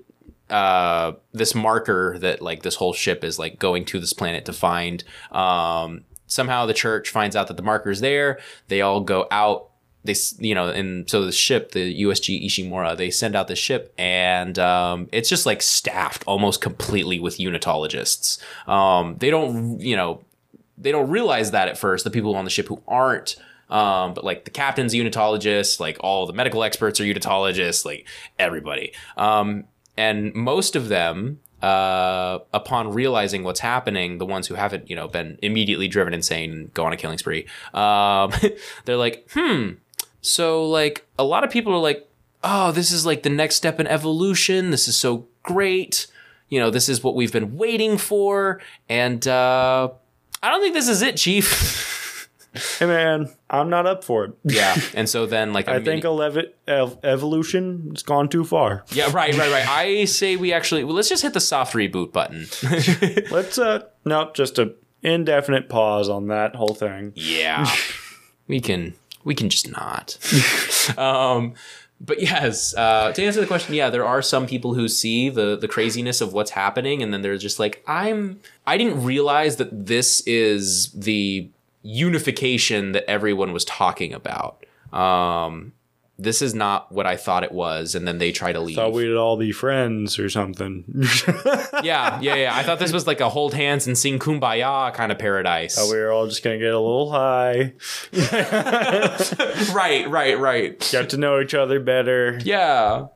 uh 0.51 1.13
this 1.31 1.55
marker 1.55 2.17
that 2.19 2.41
like 2.41 2.63
this 2.63 2.75
whole 2.75 2.93
ship 2.93 3.23
is 3.23 3.39
like 3.39 3.59
going 3.59 3.85
to 3.85 3.99
this 3.99 4.13
planet 4.13 4.45
to 4.45 4.53
find. 4.53 5.03
Um 5.31 6.03
somehow 6.27 6.65
the 6.65 6.73
church 6.73 7.09
finds 7.09 7.35
out 7.35 7.47
that 7.47 7.57
the 7.57 7.63
marker's 7.63 8.01
there. 8.01 8.39
They 8.67 8.81
all 8.81 9.01
go 9.01 9.27
out. 9.31 9.69
They 10.03 10.15
you 10.39 10.55
know 10.55 10.67
and 10.67 11.09
so 11.09 11.25
the 11.25 11.31
ship 11.31 11.71
the 11.71 12.03
usg 12.03 12.45
ishimura 12.45 12.97
they 12.97 13.11
send 13.11 13.35
out 13.35 13.47
the 13.47 13.55
ship 13.55 13.93
and 13.99 14.57
um 14.57 15.07
it's 15.11 15.29
just 15.29 15.45
like 15.45 15.61
staffed 15.61 16.23
almost 16.25 16.59
completely 16.61 17.19
with 17.19 17.37
unitologists. 17.37 18.39
Um 18.67 19.15
they 19.19 19.29
don't 19.29 19.79
you 19.79 19.95
know 19.95 20.23
they 20.77 20.91
don't 20.91 21.09
realize 21.09 21.51
that 21.51 21.67
at 21.67 21.77
first 21.77 22.03
the 22.03 22.09
people 22.09 22.35
on 22.35 22.45
the 22.45 22.51
ship 22.51 22.67
who 22.67 22.81
aren't 22.87 23.35
um, 23.71 24.13
but 24.13 24.25
like 24.25 24.43
the 24.43 24.51
captain's 24.51 24.93
a 24.93 24.97
unitologist, 24.97 25.79
like 25.79 25.97
all 26.01 26.27
the 26.27 26.33
medical 26.33 26.63
experts 26.63 26.99
are 26.99 27.05
unitologists, 27.05 27.85
like 27.85 28.05
everybody. 28.37 28.93
Um, 29.15 29.63
and 29.97 30.34
most 30.34 30.75
of 30.75 30.89
them, 30.89 31.39
uh, 31.62 32.39
upon 32.54 32.91
realizing 32.93 33.43
what's 33.43 33.60
happening, 33.60 34.17
the 34.17 34.25
ones 34.25 34.47
who 34.47 34.56
haven't, 34.56 34.89
you 34.89 34.95
know, 34.95 35.08
been 35.08 35.38
immediately 35.41 35.88
driven 35.88 36.13
insane 36.13 36.51
and 36.51 36.73
go 36.73 36.86
on 36.86 36.93
a 36.93 36.97
killing 36.97 37.17
spree, 37.17 37.47
um, 37.73 38.32
they're 38.86 38.97
like, 38.97 39.27
hmm. 39.34 39.71
So 40.21 40.65
like 40.67 41.06
a 41.17 41.23
lot 41.23 41.43
of 41.43 41.51
people 41.51 41.73
are 41.73 41.80
like, 41.80 42.08
oh, 42.43 42.71
this 42.71 42.91
is 42.91 43.06
like 43.06 43.23
the 43.23 43.30
next 43.30 43.56
step 43.56 43.80
in 43.80 43.88
evolution. 43.88 44.71
This 44.71 44.88
is 44.88 44.95
so 44.95 45.27
great. 45.43 46.08
You 46.49 46.60
know, 46.60 46.69
this 46.69 46.89
is 46.89 47.04
what 47.04 47.15
we've 47.15 47.32
been 47.32 47.58
waiting 47.58 47.97
for. 47.97 48.62
And 48.89 49.25
uh, 49.27 49.89
I 50.43 50.49
don't 50.49 50.62
think 50.62 50.73
this 50.73 50.89
is 50.89 51.01
it, 51.01 51.17
Chief. 51.17 51.88
hey 52.79 52.85
man, 52.85 53.29
I'm 53.49 53.69
not 53.69 53.85
up 53.85 54.03
for 54.03 54.25
it. 54.25 54.31
yeah. 54.43 54.75
And 54.93 55.07
so 55.07 55.25
then, 55.25 55.53
like, 55.53 55.67
I 55.67 55.81
think 55.81 56.03
elev- 56.03 56.51
ev- 56.67 56.97
evolution 57.03 57.91
has 57.91 58.03
gone 58.03 58.27
too 58.29 58.43
far. 58.43 58.83
yeah, 58.91 59.05
right, 59.11 59.35
right, 59.37 59.51
right. 59.51 59.67
I 59.67 60.05
say 60.05 60.35
we 60.35 60.51
actually, 60.53 60.83
well, 60.83 60.95
let's 60.95 61.09
just 61.09 61.23
hit 61.23 61.33
the 61.33 61.39
soft 61.39 61.73
reboot 61.73 62.11
button. 62.11 62.47
Let's 63.31 63.57
uh 63.57 63.83
no, 64.05 64.31
just 64.33 64.59
a 64.59 64.73
indefinite 65.03 65.69
pause 65.69 66.09
on 66.09 66.27
that 66.27 66.55
whole 66.55 66.73
thing. 66.75 67.13
yeah. 67.15 67.65
we 68.47 68.59
can, 68.59 68.93
we 69.23 69.33
can 69.35 69.49
just 69.49 69.71
not. 69.71 70.17
um, 70.97 71.53
but 72.03 72.19
yes, 72.21 72.73
uh, 72.75 73.11
to 73.13 73.23
answer 73.23 73.39
the 73.39 73.47
question, 73.47 73.75
yeah, 73.75 73.89
there 73.91 74.05
are 74.05 74.21
some 74.23 74.47
people 74.47 74.73
who 74.73 74.87
see 74.87 75.29
the 75.29 75.55
the 75.55 75.67
craziness 75.67 76.19
of 76.19 76.33
what's 76.33 76.49
happening, 76.51 77.03
and 77.03 77.13
then 77.13 77.21
they're 77.21 77.37
just 77.37 77.59
like, 77.59 77.83
I'm. 77.87 78.39
I 78.65 78.77
didn't 78.77 79.03
realize 79.03 79.57
that 79.57 79.85
this 79.85 80.21
is 80.25 80.91
the 80.93 81.49
unification 81.83 82.91
that 82.93 83.09
everyone 83.09 83.53
was 83.53 83.65
talking 83.65 84.13
about. 84.13 84.65
Um, 84.93 85.73
this 86.19 86.43
is 86.43 86.53
not 86.53 86.91
what 86.91 87.07
I 87.07 87.15
thought 87.17 87.43
it 87.43 87.51
was, 87.51 87.95
and 87.95 88.07
then 88.07 88.19
they 88.19 88.31
try 88.31 88.53
to 88.53 88.59
leave. 88.59 88.75
Thought 88.75 88.93
we'd 88.93 89.15
all 89.15 89.37
be 89.37 89.51
friends 89.51 90.19
or 90.19 90.29
something. 90.29 90.83
yeah, 91.83 92.19
yeah, 92.21 92.35
yeah. 92.35 92.51
I 92.55 92.61
thought 92.61 92.77
this 92.77 92.91
was 92.93 93.07
like 93.07 93.21
a 93.21 93.29
hold 93.29 93.55
hands 93.55 93.87
and 93.87 93.97
sing 93.97 94.19
kumbaya 94.19 94.93
kind 94.93 95.11
of 95.11 95.17
paradise. 95.17 95.79
we 95.91 95.97
were 95.97 96.11
all 96.11 96.27
just 96.27 96.43
gonna 96.43 96.59
get 96.59 96.73
a 96.73 96.79
little 96.79 97.09
high, 97.11 97.73
right, 99.73 100.07
right, 100.07 100.37
right. 100.37 100.89
get 100.91 101.09
to 101.09 101.17
know 101.17 101.39
each 101.41 101.55
other 101.55 101.79
better, 101.79 102.39
Yeah. 102.43 103.07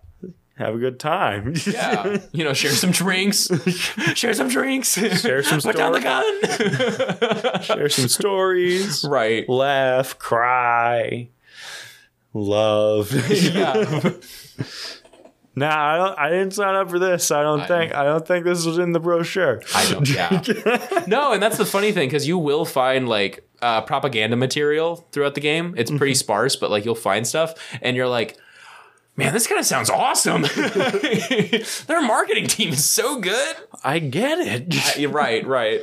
Have 0.57 0.73
a 0.75 0.77
good 0.77 0.99
time. 0.99 1.53
Yeah, 1.65 2.19
you 2.31 2.43
know, 2.43 2.53
share 2.53 2.71
some 2.71 2.91
drinks, 2.91 3.49
share 4.15 4.33
some 4.33 4.47
drinks, 4.49 4.93
Share 4.93 5.43
some 5.43 5.59
stories. 5.59 5.65
put 5.65 5.75
down 5.77 5.91
the 5.93 5.99
gun. 6.01 7.61
Share 7.63 7.89
some 7.89 8.07
stories. 8.07 9.03
right. 9.09 9.47
Laugh, 9.49 10.17
cry, 10.19 11.29
love. 12.33 13.11
Yeah. 13.29 14.11
nah, 15.55 15.75
I 15.93 15.97
don't. 15.97 16.19
I 16.19 16.29
didn't 16.29 16.51
sign 16.51 16.75
up 16.75 16.89
for 16.89 16.99
this. 16.99 17.31
I 17.31 17.41
don't 17.43 17.65
think. 17.67 17.93
I 17.93 18.03
don't 18.03 18.25
think 18.27 18.45
this 18.45 18.65
was 18.65 18.77
in 18.77 18.91
the 18.91 18.99
brochure. 18.99 19.61
I 19.73 19.91
don't. 19.91 20.07
Yeah. 20.09 20.41
No, 21.07 21.33
and 21.33 21.41
that's 21.41 21.57
the 21.57 21.65
funny 21.65 21.91
thing 21.91 22.07
because 22.07 22.27
you 22.27 22.37
will 22.37 22.65
find 22.65 23.09
like 23.09 23.47
uh, 23.61 23.81
propaganda 23.81 24.35
material 24.35 25.07
throughout 25.11 25.35
the 25.35 25.41
game. 25.41 25.73
It's 25.77 25.91
pretty 25.91 26.15
sparse, 26.15 26.55
but 26.55 26.71
like 26.71 26.85
you'll 26.85 26.95
find 26.95 27.25
stuff, 27.27 27.53
and 27.81 27.95
you're 27.97 28.07
like. 28.07 28.37
Man, 29.17 29.33
this 29.33 29.47
kind 29.47 29.59
of 29.59 29.65
sounds 29.65 29.89
awesome. 29.89 30.41
Their 31.87 32.01
marketing 32.01 32.47
team 32.47 32.73
is 32.73 32.89
so 32.89 33.19
good. 33.19 33.55
I 33.83 33.99
get 33.99 34.39
it. 34.39 35.07
Right, 35.09 35.45
right. 35.45 35.81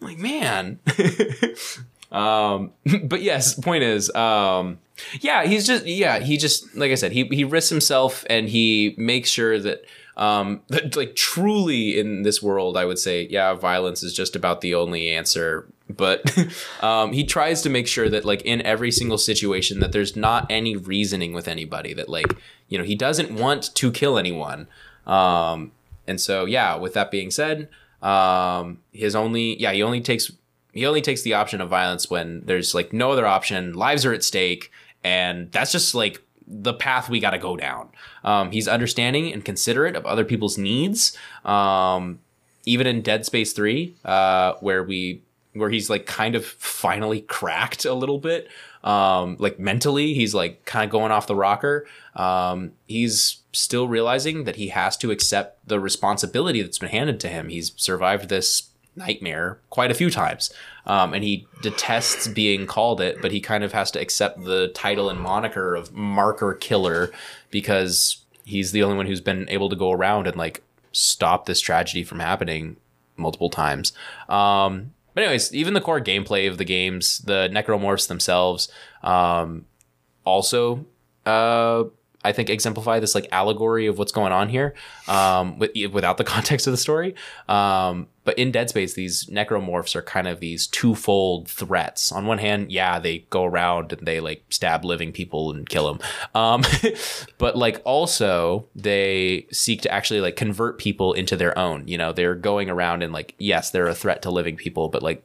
I'm 0.00 0.06
like, 0.06 0.18
man. 0.18 0.78
um, 2.12 2.72
but 3.04 3.22
yes, 3.22 3.54
point 3.54 3.82
is, 3.82 4.14
um, 4.14 4.78
yeah, 5.20 5.44
he's 5.44 5.66
just, 5.66 5.86
yeah, 5.86 6.20
he 6.20 6.36
just, 6.36 6.74
like 6.76 6.92
I 6.92 6.94
said, 6.94 7.12
he, 7.12 7.24
he 7.24 7.42
risks 7.42 7.70
himself 7.70 8.24
and 8.30 8.48
he 8.48 8.94
makes 8.96 9.28
sure 9.28 9.58
that, 9.58 9.84
um, 10.16 10.62
that 10.68 10.96
like 10.96 11.16
truly 11.16 11.98
in 11.98 12.22
this 12.22 12.40
world, 12.40 12.76
I 12.76 12.84
would 12.84 12.98
say, 12.98 13.26
yeah, 13.28 13.54
violence 13.54 14.04
is 14.04 14.12
just 14.12 14.36
about 14.36 14.60
the 14.60 14.74
only 14.76 15.10
answer. 15.10 15.66
But, 15.88 16.36
um, 16.80 17.12
he 17.12 17.24
tries 17.24 17.62
to 17.62 17.70
make 17.70 17.88
sure 17.88 18.08
that 18.08 18.24
like 18.24 18.42
in 18.42 18.62
every 18.62 18.92
single 18.92 19.18
situation 19.18 19.80
that 19.80 19.90
there's 19.92 20.14
not 20.16 20.46
any 20.48 20.76
reasoning 20.76 21.32
with 21.32 21.48
anybody 21.48 21.92
that 21.94 22.08
like, 22.08 22.36
you 22.68 22.78
know, 22.78 22.84
he 22.84 22.94
doesn't 22.94 23.30
want 23.30 23.74
to 23.74 23.90
kill 23.90 24.18
anyone. 24.18 24.68
Um, 25.06 25.72
and 26.06 26.20
so, 26.20 26.44
yeah, 26.44 26.76
with 26.76 26.94
that 26.94 27.10
being 27.10 27.30
said, 27.30 27.68
um, 28.02 28.78
his 28.92 29.14
only, 29.14 29.60
yeah, 29.60 29.72
he 29.72 29.82
only 29.82 30.00
takes, 30.00 30.30
he 30.72 30.86
only 30.86 31.02
takes 31.02 31.22
the 31.22 31.34
option 31.34 31.60
of 31.60 31.68
violence 31.68 32.10
when 32.10 32.42
there's 32.44 32.74
like 32.74 32.92
no 32.92 33.12
other 33.12 33.26
option. 33.26 33.74
Lives 33.74 34.04
are 34.04 34.12
at 34.12 34.22
stake. 34.22 34.70
And 35.04 35.50
that's 35.52 35.72
just 35.72 35.94
like 35.94 36.22
the 36.46 36.74
path 36.74 37.08
we 37.08 37.20
got 37.20 37.30
to 37.30 37.38
go 37.38 37.56
down. 37.56 37.90
Um, 38.24 38.50
he's 38.50 38.68
understanding 38.68 39.32
and 39.32 39.44
considerate 39.44 39.96
of 39.96 40.06
other 40.06 40.24
people's 40.24 40.58
needs. 40.58 41.16
Um, 41.44 42.20
even 42.64 42.86
in 42.86 43.02
Dead 43.02 43.24
Space 43.24 43.52
3, 43.52 43.94
uh, 44.04 44.54
where 44.60 44.82
we, 44.82 45.22
where 45.54 45.70
he's 45.70 45.88
like 45.88 46.06
kind 46.06 46.34
of 46.34 46.44
finally 46.44 47.22
cracked 47.22 47.84
a 47.84 47.94
little 47.94 48.18
bit. 48.18 48.48
Um, 48.84 49.36
like 49.38 49.58
mentally, 49.58 50.14
he's 50.14 50.34
like 50.34 50.64
kind 50.64 50.84
of 50.84 50.90
going 50.90 51.10
off 51.10 51.26
the 51.26 51.34
rocker. 51.34 51.86
Um, 52.18 52.72
he's 52.86 53.42
still 53.52 53.88
realizing 53.88 54.44
that 54.44 54.56
he 54.56 54.68
has 54.68 54.96
to 54.98 55.10
accept 55.10 55.66
the 55.66 55.80
responsibility 55.80 56.60
that's 56.60 56.78
been 56.78 56.90
handed 56.90 57.20
to 57.20 57.28
him. 57.28 57.48
He's 57.48 57.72
survived 57.76 58.28
this 58.28 58.70
nightmare 58.96 59.60
quite 59.70 59.90
a 59.90 59.94
few 59.94 60.10
times. 60.10 60.52
Um, 60.84 61.14
and 61.14 61.22
he 61.22 61.46
detests 61.62 62.26
being 62.28 62.66
called 62.66 63.00
it, 63.00 63.22
but 63.22 63.30
he 63.30 63.40
kind 63.40 63.62
of 63.62 63.72
has 63.72 63.90
to 63.92 64.00
accept 64.00 64.42
the 64.44 64.68
title 64.68 65.08
and 65.08 65.20
moniker 65.20 65.74
of 65.74 65.92
marker 65.92 66.54
killer 66.54 67.10
because 67.50 68.24
he's 68.44 68.72
the 68.72 68.82
only 68.82 68.96
one 68.96 69.06
who's 69.06 69.20
been 69.20 69.48
able 69.48 69.68
to 69.68 69.76
go 69.76 69.92
around 69.92 70.26
and 70.26 70.36
like 70.36 70.62
stop 70.92 71.46
this 71.46 71.60
tragedy 71.60 72.02
from 72.02 72.18
happening 72.18 72.76
multiple 73.16 73.50
times. 73.50 73.92
Um, 74.28 74.92
but 75.14 75.24
anyways, 75.24 75.54
even 75.54 75.74
the 75.74 75.80
core 75.80 76.00
gameplay 76.00 76.48
of 76.48 76.58
the 76.58 76.64
games, 76.64 77.18
the 77.18 77.48
necromorphs 77.52 78.08
themselves, 78.08 78.68
um, 79.02 79.66
also, 80.24 80.86
uh, 81.26 81.84
I 82.24 82.32
think 82.32 82.50
exemplify 82.50 82.98
this 82.98 83.14
like 83.14 83.28
allegory 83.30 83.86
of 83.86 83.96
what's 83.96 84.10
going 84.10 84.32
on 84.32 84.48
here, 84.48 84.74
um, 85.06 85.58
with, 85.58 85.70
without 85.92 86.16
the 86.16 86.24
context 86.36 86.66
of 86.66 86.72
the 86.72 86.76
story. 86.76 87.14
Um, 87.48 88.08
but 88.24 88.36
in 88.38 88.50
Dead 88.50 88.68
Space, 88.68 88.94
these 88.94 89.26
necromorphs 89.26 89.94
are 89.94 90.02
kind 90.02 90.26
of 90.26 90.40
these 90.40 90.66
twofold 90.66 91.48
threats. 91.48 92.10
On 92.10 92.26
one 92.26 92.38
hand, 92.38 92.72
yeah, 92.72 92.98
they 92.98 93.20
go 93.30 93.44
around 93.44 93.92
and 93.92 94.06
they 94.06 94.20
like 94.20 94.42
stab 94.50 94.84
living 94.84 95.12
people 95.12 95.52
and 95.52 95.68
kill 95.68 95.86
them. 95.86 96.00
Um, 96.34 96.64
but 97.38 97.56
like 97.56 97.80
also 97.84 98.66
they 98.74 99.46
seek 99.52 99.82
to 99.82 99.92
actually 99.92 100.20
like 100.20 100.36
convert 100.36 100.78
people 100.78 101.12
into 101.12 101.36
their 101.36 101.56
own. 101.56 101.86
You 101.86 101.98
know, 101.98 102.12
they're 102.12 102.34
going 102.34 102.68
around 102.68 103.02
and 103.02 103.12
like 103.12 103.34
yes, 103.38 103.70
they're 103.70 103.86
a 103.86 103.94
threat 103.94 104.22
to 104.22 104.30
living 104.30 104.56
people, 104.56 104.88
but 104.88 105.02
like 105.02 105.22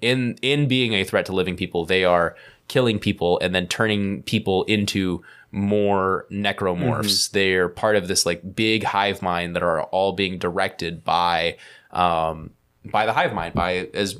in 0.00 0.38
in 0.42 0.68
being 0.68 0.94
a 0.94 1.04
threat 1.04 1.26
to 1.26 1.32
living 1.32 1.56
people, 1.56 1.84
they 1.84 2.04
are 2.04 2.36
killing 2.68 3.00
people 3.00 3.38
and 3.40 3.52
then 3.52 3.66
turning 3.66 4.22
people 4.22 4.62
into 4.64 5.22
more 5.52 6.26
necromorphs. 6.30 7.30
They're 7.30 7.68
part 7.68 7.96
of 7.96 8.08
this 8.08 8.24
like 8.24 8.54
big 8.54 8.84
hive 8.84 9.22
mind 9.22 9.56
that 9.56 9.62
are 9.62 9.82
all 9.84 10.12
being 10.12 10.38
directed 10.38 11.04
by 11.04 11.56
um 11.90 12.50
by 12.84 13.06
the 13.06 13.12
hive 13.12 13.34
mind 13.34 13.54
by 13.54 13.88
as 13.94 14.16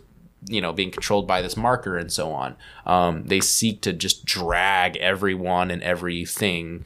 you 0.47 0.61
know 0.61 0.73
being 0.73 0.91
controlled 0.91 1.27
by 1.27 1.43
this 1.43 1.57
marker 1.57 1.97
and 1.97 2.13
so 2.13 2.33
on. 2.33 2.57
Um, 2.87 3.25
they 3.25 3.41
seek 3.41 3.81
to 3.83 3.93
just 3.93 4.25
drag 4.25 4.97
everyone 4.97 5.71
and 5.71 5.83
everything 5.83 6.85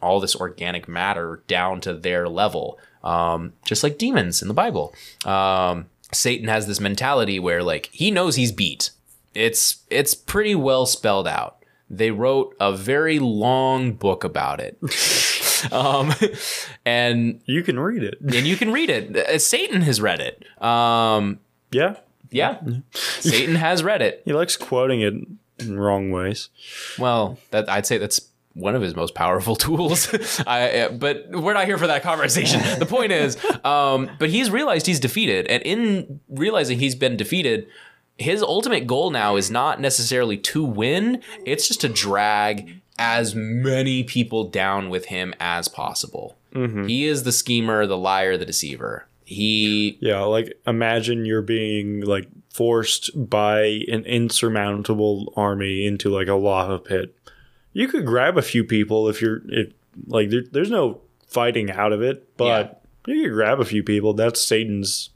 all 0.00 0.20
this 0.20 0.36
organic 0.36 0.88
matter 0.88 1.42
down 1.46 1.80
to 1.82 1.92
their 1.92 2.28
level 2.28 2.78
um, 3.02 3.52
just 3.64 3.82
like 3.82 3.98
demons 3.98 4.42
in 4.42 4.48
the 4.48 4.54
bible. 4.54 4.94
Um, 5.24 5.86
satan 6.12 6.48
has 6.48 6.66
this 6.66 6.80
mentality 6.80 7.38
where 7.38 7.62
like 7.62 7.88
he 7.92 8.10
knows 8.10 8.36
he's 8.36 8.52
beat. 8.52 8.90
It's 9.34 9.82
it's 9.90 10.14
pretty 10.14 10.54
well 10.54 10.86
spelled 10.86 11.28
out 11.28 11.59
they 11.92 12.10
wrote 12.12 12.54
a 12.60 12.72
very 12.72 13.18
long 13.18 13.92
book 13.92 14.22
about 14.24 14.60
it 14.60 14.78
um, 15.72 16.12
and 16.86 17.40
You 17.46 17.62
can 17.62 17.78
read 17.78 18.02
it. 18.02 18.18
and 18.20 18.46
you 18.46 18.56
can 18.56 18.72
read 18.72 18.90
it 18.90 19.16
Uh, 19.16 19.38
satan 19.38 19.82
has 19.82 20.00
read 20.00 20.20
it 20.20 20.44
um, 20.62 21.40
Yeah. 21.72 21.96
yeah 22.30 22.60
satan 22.94 23.54
has 23.66 23.82
read 23.82 24.02
it 24.02 24.22
He 24.24 24.32
likes 24.32 24.56
quoting 24.56 25.00
it 25.00 25.14
in 25.58 25.78
wrong 25.78 26.10
ways. 26.10 26.48
Well, 26.98 27.36
that 27.50 27.68
I'd 27.68 27.84
say 27.84 27.98
that's 27.98 28.18
one 28.54 28.74
of 28.74 28.80
his 28.80 28.96
most 28.96 29.14
powerful 29.14 29.56
tools. 29.66 30.08
I, 30.46 30.80
uh, 30.80 30.88
but 30.92 31.28
we're 31.30 31.52
not 31.52 31.66
here 31.66 31.76
for 31.76 31.86
that 31.86 32.02
conversation. 32.02 32.62
The 32.78 32.86
point 32.86 33.12
is, 33.12 33.36
um, 33.62 34.10
but 34.18 34.30
he's 34.30 34.50
realized 34.50 34.86
he's 34.86 34.98
defeated, 35.00 35.46
and 35.48 35.62
in 35.62 36.20
realizing 36.30 36.78
he's 36.78 36.94
been 36.94 37.16
defeated, 37.18 37.66
his 38.20 38.42
ultimate 38.42 38.86
goal 38.86 39.10
now 39.10 39.36
is 39.36 39.50
not 39.50 39.80
necessarily 39.80 40.36
to 40.36 40.62
win. 40.62 41.22
It's 41.46 41.66
just 41.66 41.80
to 41.80 41.88
drag 41.88 42.80
as 42.98 43.34
many 43.34 44.04
people 44.04 44.44
down 44.44 44.90
with 44.90 45.06
him 45.06 45.34
as 45.40 45.68
possible. 45.68 46.36
Mm-hmm. 46.54 46.86
He 46.86 47.06
is 47.06 47.22
the 47.22 47.32
schemer, 47.32 47.86
the 47.86 47.96
liar, 47.96 48.36
the 48.36 48.44
deceiver. 48.44 49.06
He 49.24 49.96
Yeah, 50.00 50.20
like 50.22 50.60
imagine 50.66 51.24
you're 51.24 51.40
being 51.40 52.02
like 52.02 52.28
forced 52.50 53.10
by 53.30 53.62
an 53.88 54.04
insurmountable 54.04 55.32
army 55.34 55.86
into 55.86 56.10
like 56.10 56.28
a 56.28 56.34
lava 56.34 56.78
pit. 56.78 57.16
You 57.72 57.88
could 57.88 58.04
grab 58.04 58.36
a 58.36 58.42
few 58.42 58.64
people 58.64 59.08
if 59.08 59.22
you're 59.22 59.40
if 59.48 59.72
like 60.06 60.28
there, 60.28 60.42
there's 60.50 60.70
no 60.70 61.00
fighting 61.26 61.70
out 61.70 61.92
of 61.92 62.02
it, 62.02 62.36
but 62.36 62.82
you 63.06 63.22
could 63.22 63.32
grab 63.32 63.60
a 63.60 63.64
few 63.64 63.82
people. 63.82 64.12
That's 64.12 64.44
Satan's 64.44 65.10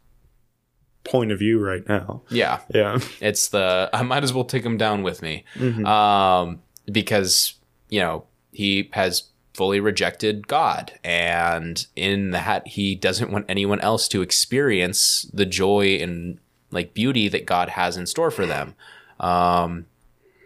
point 1.05 1.31
of 1.31 1.39
view 1.39 1.59
right 1.61 1.87
now. 1.89 2.23
yeah, 2.31 2.61
Yeah. 2.75 2.99
It's 3.21 3.49
the 3.49 3.91
I 3.93 4.03
might 4.03 4.25
as 4.25 4.33
well 4.33 4.45
take 4.45 4.65
him 4.65 4.77
down 4.77 5.03
with 5.03 5.23
me, 5.23 5.45
um, 5.87 6.61
because 6.91 7.55
you 7.89 8.01
know 8.01 8.25
he 8.53 8.89
has 8.93 9.25
fully 9.53 9.79
rejected 9.81 10.49
God, 10.49 10.93
and 11.05 11.87
in 11.95 12.31
that 12.33 12.67
he 12.67 12.95
doesn't 12.95 13.31
want 13.31 13.47
anyone 13.49 13.81
else 13.81 14.09
to 14.09 14.23
experience 14.23 15.31
the 15.33 15.47
joy 15.47 15.97
and 16.01 16.39
like 16.71 16.95
beauty 16.95 17.29
that 17.29 17.47
God 17.47 17.69
has 17.71 17.97
in 17.97 18.07
store 18.07 18.31
for 18.31 18.47
them. 18.47 18.75
Um, 19.21 19.87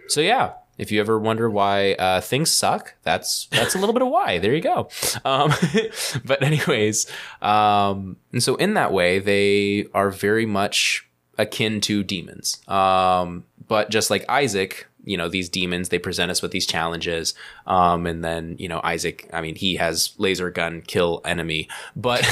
so 0.09 0.21
yeah. 0.21 0.53
If 0.79 0.93
you 0.93 1.01
ever 1.01 1.19
wonder 1.19 1.51
why 1.51 1.95
uh, 1.95 2.21
things 2.21 2.51
suck, 2.51 2.95
that's 3.03 3.47
that's 3.51 3.75
a 3.75 3.79
little 3.79 3.93
bit 3.93 4.03
of 4.03 4.09
why. 4.09 4.38
There 4.38 4.55
you 4.55 4.62
go. 4.62 4.88
Um, 5.25 5.53
but 6.25 6.43
anyways, 6.43 7.11
um, 7.43 8.17
and 8.33 8.43
so 8.43 8.55
in 8.57 8.75
that 8.75 8.93
way, 8.93 9.19
they 9.19 9.87
are 9.93 10.11
very 10.11 10.47
much 10.47 11.07
akin 11.37 11.81
to 11.83 12.03
demons. 12.03 12.67
Um, 12.69 13.45
but 13.67 13.91
just 13.91 14.11
like 14.11 14.25
Isaac, 14.29 14.87
you 15.05 15.17
know, 15.17 15.29
these 15.29 15.49
demons, 15.49 15.88
they 15.88 15.99
present 15.99 16.31
us 16.31 16.43
with 16.43 16.51
these 16.51 16.67
challenges. 16.67 17.35
Um, 17.67 18.07
and 18.07 18.25
then, 18.25 18.57
you 18.59 18.69
know, 18.69 18.81
Isaac, 18.85 19.29
I 19.33 19.41
mean, 19.41 19.55
he 19.55 19.77
has 19.77 20.12
laser 20.19 20.51
gun, 20.51 20.83
kill 20.83 21.23
enemy, 21.25 21.69
but, 21.97 22.27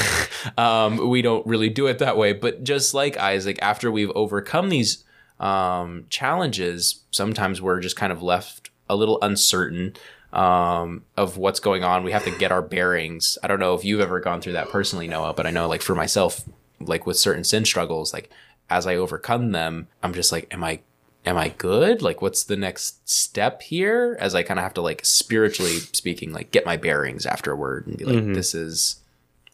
um, 0.58 1.08
we 1.08 1.22
don't 1.22 1.46
really 1.46 1.70
do 1.70 1.86
it 1.86 1.98
that 2.00 2.16
way. 2.16 2.32
But 2.32 2.64
just 2.64 2.92
like 2.92 3.16
Isaac, 3.16 3.58
after 3.62 3.90
we've 3.90 4.10
overcome 4.10 4.68
these, 4.68 5.04
um, 5.40 6.06
challenges, 6.08 7.02
sometimes 7.10 7.60
we're 7.60 7.80
just 7.80 7.96
kind 7.96 8.12
of 8.12 8.22
left 8.22 8.70
a 8.88 8.96
little 8.96 9.18
uncertain 9.22 9.94
um, 10.32 11.04
of 11.16 11.36
what's 11.36 11.60
going 11.60 11.84
on. 11.84 12.04
We 12.04 12.12
have 12.12 12.24
to 12.24 12.30
get 12.30 12.52
our 12.52 12.62
bearings. 12.62 13.38
I 13.42 13.46
don't 13.46 13.60
know 13.60 13.74
if 13.74 13.84
you've 13.84 14.00
ever 14.00 14.20
gone 14.20 14.40
through 14.40 14.54
that 14.54 14.68
personally, 14.70 15.08
Noah, 15.08 15.34
but 15.34 15.46
I 15.46 15.50
know 15.50 15.68
like 15.68 15.82
for 15.82 15.94
myself, 15.94 16.44
like 16.80 17.06
with 17.06 17.16
certain 17.16 17.44
sin 17.44 17.64
struggles, 17.64 18.12
like 18.12 18.30
as 18.68 18.86
I 18.86 18.96
overcome 18.96 19.52
them, 19.52 19.88
I'm 20.02 20.12
just 20.12 20.32
like, 20.32 20.52
am 20.52 20.62
I 20.64 20.80
am 21.24 21.36
I 21.36 21.48
good? 21.50 22.02
Like 22.02 22.22
what's 22.22 22.44
the 22.44 22.56
next 22.56 23.08
step 23.08 23.62
here? 23.62 24.16
As 24.20 24.34
I 24.34 24.42
kind 24.42 24.60
of 24.60 24.64
have 24.64 24.74
to 24.74 24.82
like 24.82 25.04
spiritually 25.04 25.78
speaking, 25.92 26.32
like 26.32 26.50
get 26.50 26.66
my 26.66 26.76
bearings 26.76 27.26
afterward 27.26 27.86
and 27.86 27.96
be 27.96 28.04
like, 28.04 28.34
this 28.34 28.54
is 28.54 28.96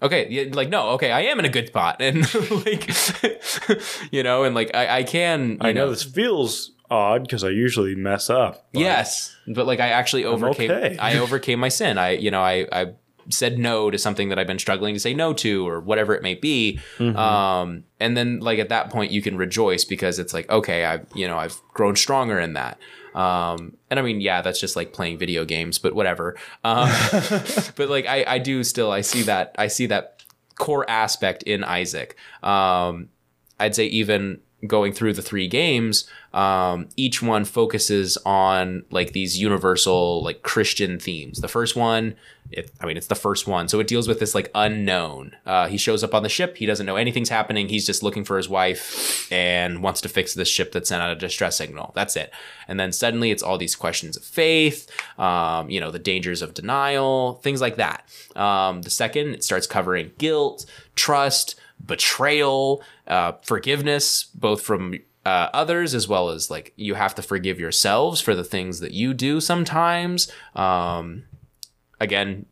okay 0.03 0.29
yeah, 0.29 0.45
like 0.53 0.69
no 0.69 0.91
okay 0.91 1.11
i 1.11 1.23
am 1.23 1.39
in 1.39 1.45
a 1.45 1.49
good 1.49 1.69
spot 1.69 1.97
and 2.01 2.23
like 2.67 2.91
you 4.11 4.23
know 4.23 4.45
and 4.45 4.55
like 4.55 4.71
i, 4.75 4.99
I 4.99 5.03
can 5.05 5.59
I 5.61 5.73
know 5.73 5.89
this 5.91 6.03
feels 6.03 6.73
odd 6.91 7.23
because 7.23 7.43
I 7.43 7.49
usually 7.49 7.95
mess 7.95 8.29
up. 8.29 8.67
yes 8.73 9.35
but 9.47 9.67
like 9.67 9.81
i 9.81 9.89
actually 9.89 10.25
overcame 10.25 10.71
okay. 10.71 10.99
i 10.99 11.17
overcame 11.19 11.59
my 11.59 11.71
sin 11.71 11.97
i 11.97 12.11
you 12.11 12.31
know 12.31 12.43
i 12.43 12.67
i 12.71 12.93
said 13.29 13.59
no 13.59 13.91
to 13.91 13.99
something 13.99 14.29
that 14.29 14.39
i've 14.39 14.47
been 14.47 14.59
struggling 14.59 14.95
to 14.95 15.01
say 15.01 15.15
no 15.15 15.33
to 15.33 15.67
or 15.69 15.81
whatever 15.81 16.15
it 16.15 16.23
may 16.23 16.35
be. 16.35 16.79
Um 16.99 17.85
and 18.01 18.17
then 18.17 18.41
like 18.41 18.59
at 18.59 18.69
that 18.71 18.91
point 18.91 19.13
you 19.13 19.23
can 19.23 19.37
rejoice 19.37 19.85
because 19.85 20.19
it's 20.19 20.35
like 20.35 20.49
okay 20.51 20.85
i've 20.85 21.07
you 21.15 21.27
know 21.27 21.39
i've 21.39 21.61
grown 21.75 21.97
stronger 21.97 22.39
in 22.39 22.55
that. 22.55 22.79
Um 23.15 23.77
and 23.91 23.99
i 24.01 24.03
mean 24.03 24.21
yeah 24.21 24.43
that's 24.43 24.61
just 24.61 24.75
like 24.77 24.93
playing 24.93 25.19
video 25.19 25.45
games 25.45 25.79
but 25.79 25.95
whatever. 25.95 26.37
Um 26.65 26.89
but 27.77 27.89
like 27.89 28.07
i 28.07 28.25
i 28.27 28.39
do 28.39 28.65
still 28.65 28.91
i 28.91 29.01
see 29.03 29.23
that 29.23 29.55
i 29.59 29.69
see 29.69 29.87
that 29.87 30.23
core 30.59 30.89
aspect 30.89 31.43
in 31.45 31.65
isaac. 31.65 32.17
Um 32.43 33.09
I'd 33.61 33.75
say 33.75 33.87
even 33.87 34.41
going 34.67 34.93
through 34.93 35.13
the 35.13 35.23
three 35.23 35.49
games, 35.49 36.09
um, 36.33 36.89
each 36.97 37.21
one 37.21 37.45
focuses 37.45 38.17
on 38.25 38.85
like 38.91 39.13
these 39.13 39.39
universal 39.39 40.23
like 40.23 40.43
Christian 40.43 40.99
themes. 40.99 41.41
The 41.41 41.49
first 41.49 41.75
one, 41.75 42.15
it, 42.51 42.71
I 42.81 42.87
mean, 42.87 42.97
it's 42.97 43.09
the 43.09 43.15
first 43.15 43.47
one, 43.47 43.69
so 43.69 43.81
it 43.81 43.87
deals 43.87 44.07
with 44.07 44.21
this 44.21 44.35
like 44.35 44.51
unknown. 44.55 45.35
Uh, 45.45 45.67
he 45.67 45.77
shows 45.77 46.05
up 46.05 46.15
on 46.15 46.23
the 46.23 46.29
ship. 46.29 46.57
He 46.57 46.67
doesn't 46.67 46.87
know 46.87 46.97
anything's 46.97 47.29
happening. 47.29 47.69
He's 47.69 47.87
just 47.87 48.03
looking 48.03 48.25
for 48.25 48.37
his 48.37 48.49
wife 48.49 49.31
and 49.33 49.83
wants 49.83 50.01
to 50.03 50.09
fix 50.09 50.35
this 50.35 50.49
ship 50.49 50.73
that 50.73 50.87
sent 50.87 51.03
out 51.03 51.11
a 51.11 51.17
distress 51.17 51.57
signal. 51.57 51.93
That's 51.95 52.15
it. 52.17 52.33
And 52.69 52.79
then 52.79 52.93
suddenly 52.93 53.31
it's 53.31 53.43
all 53.43 53.59
these 53.59 53.75
questions 53.75 54.17
of 54.17 54.25
faith, 54.25 54.89
um, 55.19 55.71
you 55.71 55.81
know, 55.81 55.91
the 55.91 55.99
dangers 55.99 56.43
of 56.43 56.55
denial, 56.55 57.35
things 57.43 57.61
like 57.61 57.77
that. 57.77 58.07
Um, 58.37 58.83
the 58.83 58.91
second, 58.91 59.35
it 59.35 59.45
starts 59.45 59.67
covering 59.67 60.13
guilt, 60.19 60.67
trust, 60.95 61.57
betrayal, 61.85 62.83
uh, 63.07 63.33
forgiveness, 63.43 64.25
both 64.35 64.63
from 64.63 64.95
uh, 65.25 65.49
others 65.53 65.95
as 65.95 66.09
well 66.09 66.31
as 66.31 66.51
like 66.51 66.73
you 66.77 66.95
have 66.95 67.15
to 67.15 67.23
forgive 67.23 67.61
yourselves 67.61 68.21
for 68.21 68.35
the 68.35 68.45
things 68.45 68.81
that 68.81 68.93
you 68.93 69.15
do 69.15 69.41
sometimes. 69.41 70.31
Um, 70.55 71.25
again, 72.01 72.47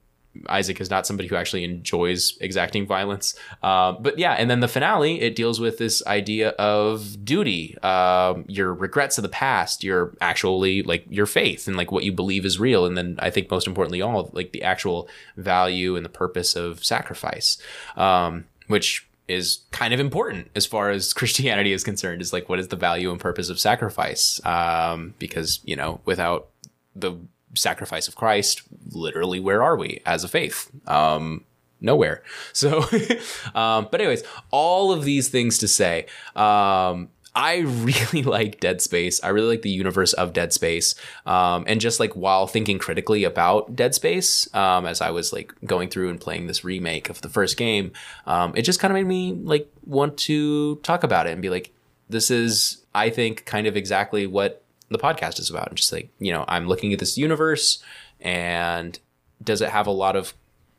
Isaac 0.48 0.80
is 0.80 0.90
not 0.90 1.06
somebody 1.06 1.28
who 1.28 1.34
actually 1.34 1.64
enjoys 1.64 2.38
exacting 2.40 2.86
violence. 2.86 3.34
Uh, 3.62 3.92
but 3.92 4.18
yeah, 4.18 4.34
and 4.34 4.48
then 4.48 4.60
the 4.60 4.68
finale, 4.68 5.20
it 5.20 5.34
deals 5.34 5.58
with 5.58 5.78
this 5.78 6.06
idea 6.06 6.50
of 6.50 7.24
duty, 7.24 7.76
um, 7.78 8.44
your 8.46 8.72
regrets 8.72 9.18
of 9.18 9.22
the 9.22 9.28
past, 9.28 9.82
your 9.82 10.14
actually 10.20 10.82
like 10.82 11.04
your 11.10 11.26
faith 11.26 11.66
and 11.66 11.76
like 11.76 11.90
what 11.90 12.04
you 12.04 12.12
believe 12.12 12.44
is 12.44 12.60
real. 12.60 12.86
And 12.86 12.96
then 12.96 13.16
I 13.18 13.30
think 13.30 13.50
most 13.50 13.66
importantly, 13.66 14.02
all 14.02 14.30
like 14.32 14.52
the 14.52 14.62
actual 14.62 15.08
value 15.36 15.96
and 15.96 16.04
the 16.04 16.10
purpose 16.10 16.54
of 16.54 16.84
sacrifice, 16.84 17.58
um, 17.96 18.44
which 18.68 19.10
is 19.30 19.60
kind 19.70 19.94
of 19.94 20.00
important 20.00 20.48
as 20.54 20.66
far 20.66 20.90
as 20.90 21.12
Christianity 21.20 21.72
is 21.72 21.84
concerned, 21.84 22.20
is 22.20 22.32
like 22.32 22.48
what 22.48 22.58
is 22.58 22.68
the 22.68 22.76
value 22.76 23.10
and 23.10 23.20
purpose 23.20 23.48
of 23.48 23.58
sacrifice? 23.58 24.44
Um, 24.44 25.14
because, 25.18 25.60
you 25.64 25.76
know, 25.76 26.00
without 26.04 26.48
the 26.94 27.16
sacrifice 27.54 28.08
of 28.08 28.16
Christ, 28.16 28.62
literally, 28.90 29.40
where 29.40 29.62
are 29.62 29.76
we 29.76 30.00
as 30.04 30.24
a 30.24 30.28
faith? 30.28 30.70
Um, 30.86 31.44
nowhere. 31.80 32.22
So, 32.52 32.80
um, 33.54 33.88
but 33.90 34.00
anyways, 34.00 34.22
all 34.50 34.92
of 34.92 35.04
these 35.04 35.28
things 35.28 35.58
to 35.58 35.68
say, 35.68 36.06
um, 36.36 37.08
I 37.34 37.58
really 37.58 38.22
like 38.24 38.60
Dead 38.60 38.80
Space. 38.80 39.22
I 39.22 39.28
really 39.28 39.48
like 39.48 39.62
the 39.62 39.70
universe 39.70 40.12
of 40.12 40.32
Dead 40.32 40.52
Space. 40.52 40.94
Um, 41.26 41.64
and 41.66 41.80
just 41.80 42.00
like 42.00 42.14
while 42.14 42.46
thinking 42.46 42.78
critically 42.78 43.24
about 43.24 43.74
Dead 43.76 43.94
Space, 43.94 44.52
um, 44.54 44.86
as 44.86 45.00
I 45.00 45.10
was 45.10 45.32
like 45.32 45.52
going 45.64 45.88
through 45.88 46.10
and 46.10 46.20
playing 46.20 46.46
this 46.46 46.64
remake 46.64 47.08
of 47.08 47.20
the 47.20 47.28
first 47.28 47.56
game, 47.56 47.92
um, 48.26 48.52
it 48.56 48.62
just 48.62 48.80
kind 48.80 48.92
of 48.92 48.96
made 48.96 49.06
me 49.06 49.32
like 49.32 49.70
want 49.84 50.16
to 50.18 50.76
talk 50.76 51.04
about 51.04 51.26
it 51.26 51.32
and 51.32 51.42
be 51.42 51.50
like, 51.50 51.72
this 52.08 52.30
is, 52.30 52.84
I 52.94 53.10
think, 53.10 53.44
kind 53.44 53.66
of 53.66 53.76
exactly 53.76 54.26
what 54.26 54.64
the 54.88 54.98
podcast 54.98 55.38
is 55.38 55.50
about. 55.50 55.68
And 55.68 55.76
just 55.76 55.92
like, 55.92 56.10
you 56.18 56.32
know, 56.32 56.44
I'm 56.48 56.66
looking 56.66 56.92
at 56.92 56.98
this 56.98 57.16
universe 57.16 57.82
and 58.20 58.98
does 59.42 59.62
it 59.62 59.70
have 59.70 59.87
a 59.87 59.92
lot 59.92 60.16
of 60.16 60.35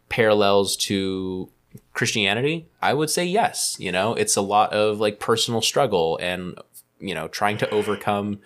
parallels 0.09 0.75
to 0.75 1.49
Christianity? 1.93 2.67
I 2.81 2.93
would 2.93 3.09
say 3.09 3.25
yes. 3.25 3.75
You 3.79 3.91
know, 3.91 4.13
it's 4.13 4.35
a 4.35 4.41
lot 4.41 4.73
of 4.73 4.99
like 4.99 5.19
personal 5.19 5.61
struggle 5.61 6.17
and, 6.21 6.57
you 6.99 7.13
know, 7.13 7.27
trying 7.27 7.57
to 7.59 7.69
overcome, 7.69 8.39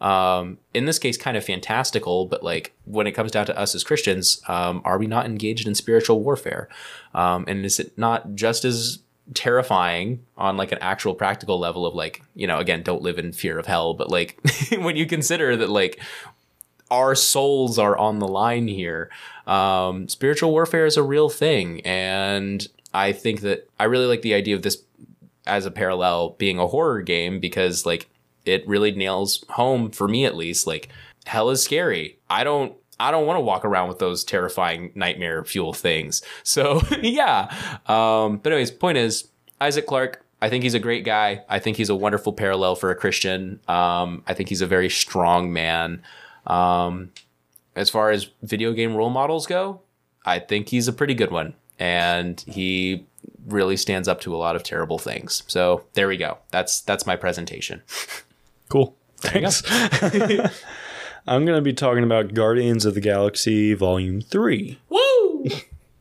um, 0.00 0.58
in 0.72 0.84
this 0.84 0.98
case, 0.98 1.16
kind 1.16 1.36
of 1.36 1.44
fantastical, 1.44 2.26
but 2.26 2.42
like 2.42 2.74
when 2.84 3.06
it 3.06 3.12
comes 3.12 3.30
down 3.30 3.46
to 3.46 3.58
us 3.58 3.74
as 3.74 3.84
Christians, 3.84 4.40
um, 4.48 4.82
are 4.84 4.98
we 4.98 5.06
not 5.06 5.26
engaged 5.26 5.66
in 5.66 5.74
spiritual 5.74 6.20
warfare? 6.20 6.68
Um, 7.14 7.44
and 7.48 7.64
is 7.64 7.80
it 7.80 7.96
not 7.98 8.34
just 8.34 8.64
as 8.64 9.00
terrifying 9.34 10.24
on 10.36 10.56
like 10.56 10.72
an 10.72 10.78
actual 10.80 11.14
practical 11.14 11.58
level 11.58 11.86
of 11.86 11.94
like 11.94 12.22
you 12.34 12.46
know 12.46 12.58
again 12.58 12.82
don't 12.82 13.02
live 13.02 13.18
in 13.18 13.32
fear 13.32 13.56
of 13.56 13.66
hell 13.66 13.94
but 13.94 14.10
like 14.10 14.38
when 14.78 14.96
you 14.96 15.06
consider 15.06 15.56
that 15.56 15.70
like 15.70 16.00
our 16.90 17.14
souls 17.14 17.78
are 17.78 17.96
on 17.96 18.18
the 18.18 18.28
line 18.28 18.66
here 18.66 19.08
um, 19.46 20.08
spiritual 20.08 20.50
warfare 20.50 20.86
is 20.86 20.96
a 20.96 21.02
real 21.02 21.28
thing 21.28 21.80
and 21.82 22.68
i 22.94 23.12
think 23.12 23.40
that 23.40 23.68
i 23.78 23.84
really 23.84 24.06
like 24.06 24.22
the 24.22 24.34
idea 24.34 24.54
of 24.54 24.62
this 24.62 24.82
as 25.46 25.66
a 25.66 25.70
parallel 25.70 26.30
being 26.38 26.58
a 26.58 26.66
horror 26.66 27.02
game 27.02 27.40
because 27.40 27.84
like 27.86 28.08
it 28.44 28.66
really 28.66 28.92
nails 28.92 29.44
home 29.50 29.90
for 29.90 30.08
me 30.08 30.24
at 30.24 30.36
least 30.36 30.66
like 30.66 30.88
hell 31.26 31.50
is 31.50 31.62
scary 31.62 32.18
i 32.30 32.44
don't 32.44 32.74
I 33.02 33.10
don't 33.10 33.26
want 33.26 33.36
to 33.36 33.40
walk 33.40 33.64
around 33.64 33.88
with 33.88 33.98
those 33.98 34.22
terrifying 34.22 34.92
nightmare 34.94 35.44
fuel 35.44 35.72
things. 35.72 36.22
So 36.44 36.82
yeah. 37.00 37.52
Um, 37.86 38.38
but 38.38 38.52
anyways, 38.52 38.70
point 38.70 38.98
is 38.98 39.28
Isaac 39.60 39.86
Clarke. 39.86 40.24
I 40.42 40.50
think 40.50 40.64
he's 40.64 40.74
a 40.74 40.78
great 40.78 41.04
guy. 41.04 41.44
I 41.48 41.58
think 41.60 41.76
he's 41.76 41.88
a 41.88 41.94
wonderful 41.94 42.32
parallel 42.32 42.74
for 42.74 42.90
a 42.90 42.94
Christian. 42.94 43.60
Um, 43.68 44.22
I 44.26 44.34
think 44.34 44.48
he's 44.48 44.60
a 44.60 44.66
very 44.66 44.90
strong 44.90 45.52
man. 45.52 46.02
Um, 46.46 47.12
as 47.74 47.88
far 47.88 48.10
as 48.10 48.28
video 48.42 48.72
game 48.72 48.94
role 48.94 49.08
models 49.08 49.46
go, 49.46 49.80
I 50.26 50.40
think 50.40 50.68
he's 50.68 50.88
a 50.88 50.92
pretty 50.92 51.14
good 51.14 51.30
one, 51.30 51.54
and 51.82 52.44
he 52.46 53.04
really 53.48 53.76
stands 53.76 54.06
up 54.06 54.20
to 54.20 54.32
a 54.32 54.38
lot 54.38 54.54
of 54.54 54.62
terrible 54.62 55.00
things. 55.00 55.42
So 55.48 55.84
there 55.94 56.06
we 56.06 56.16
go. 56.16 56.38
That's 56.52 56.80
that's 56.80 57.06
my 57.08 57.16
presentation. 57.16 57.82
Cool. 58.68 58.96
Thanks. 59.18 59.64
I'm 61.26 61.44
going 61.44 61.58
to 61.58 61.62
be 61.62 61.72
talking 61.72 62.04
about 62.04 62.34
Guardians 62.34 62.84
of 62.84 62.94
the 62.94 63.00
Galaxy 63.00 63.74
Volume 63.74 64.20
3. 64.20 64.78
Woo! 64.88 65.44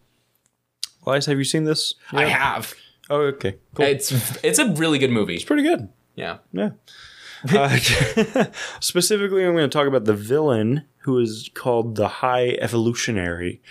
Elias, 1.06 1.26
have 1.26 1.40
you 1.40 1.44
seen 1.44 1.64
this? 1.64 1.96
I 2.12 2.26
have. 2.26 2.76
Oh, 3.10 3.22
okay. 3.22 3.58
Cool. 3.74 3.86
It's 3.88 4.12
it's 4.44 4.60
a 4.60 4.72
really 4.74 5.00
good 5.00 5.12
movie. 5.12 5.34
It's 5.34 5.44
pretty 5.44 5.64
good. 5.64 5.90
Yeah. 6.16 6.38
Yeah. 6.54 6.72
Uh, 7.52 7.76
specifically, 8.80 9.44
I'm 9.44 9.56
going 9.56 9.68
to 9.68 9.76
talk 9.76 9.88
about 9.88 10.06
the 10.06 10.14
villain 10.14 10.86
who 11.02 11.18
is 11.18 11.50
called 11.56 11.96
the 11.96 12.08
High 12.08 12.50
Evolutionary, 12.62 13.62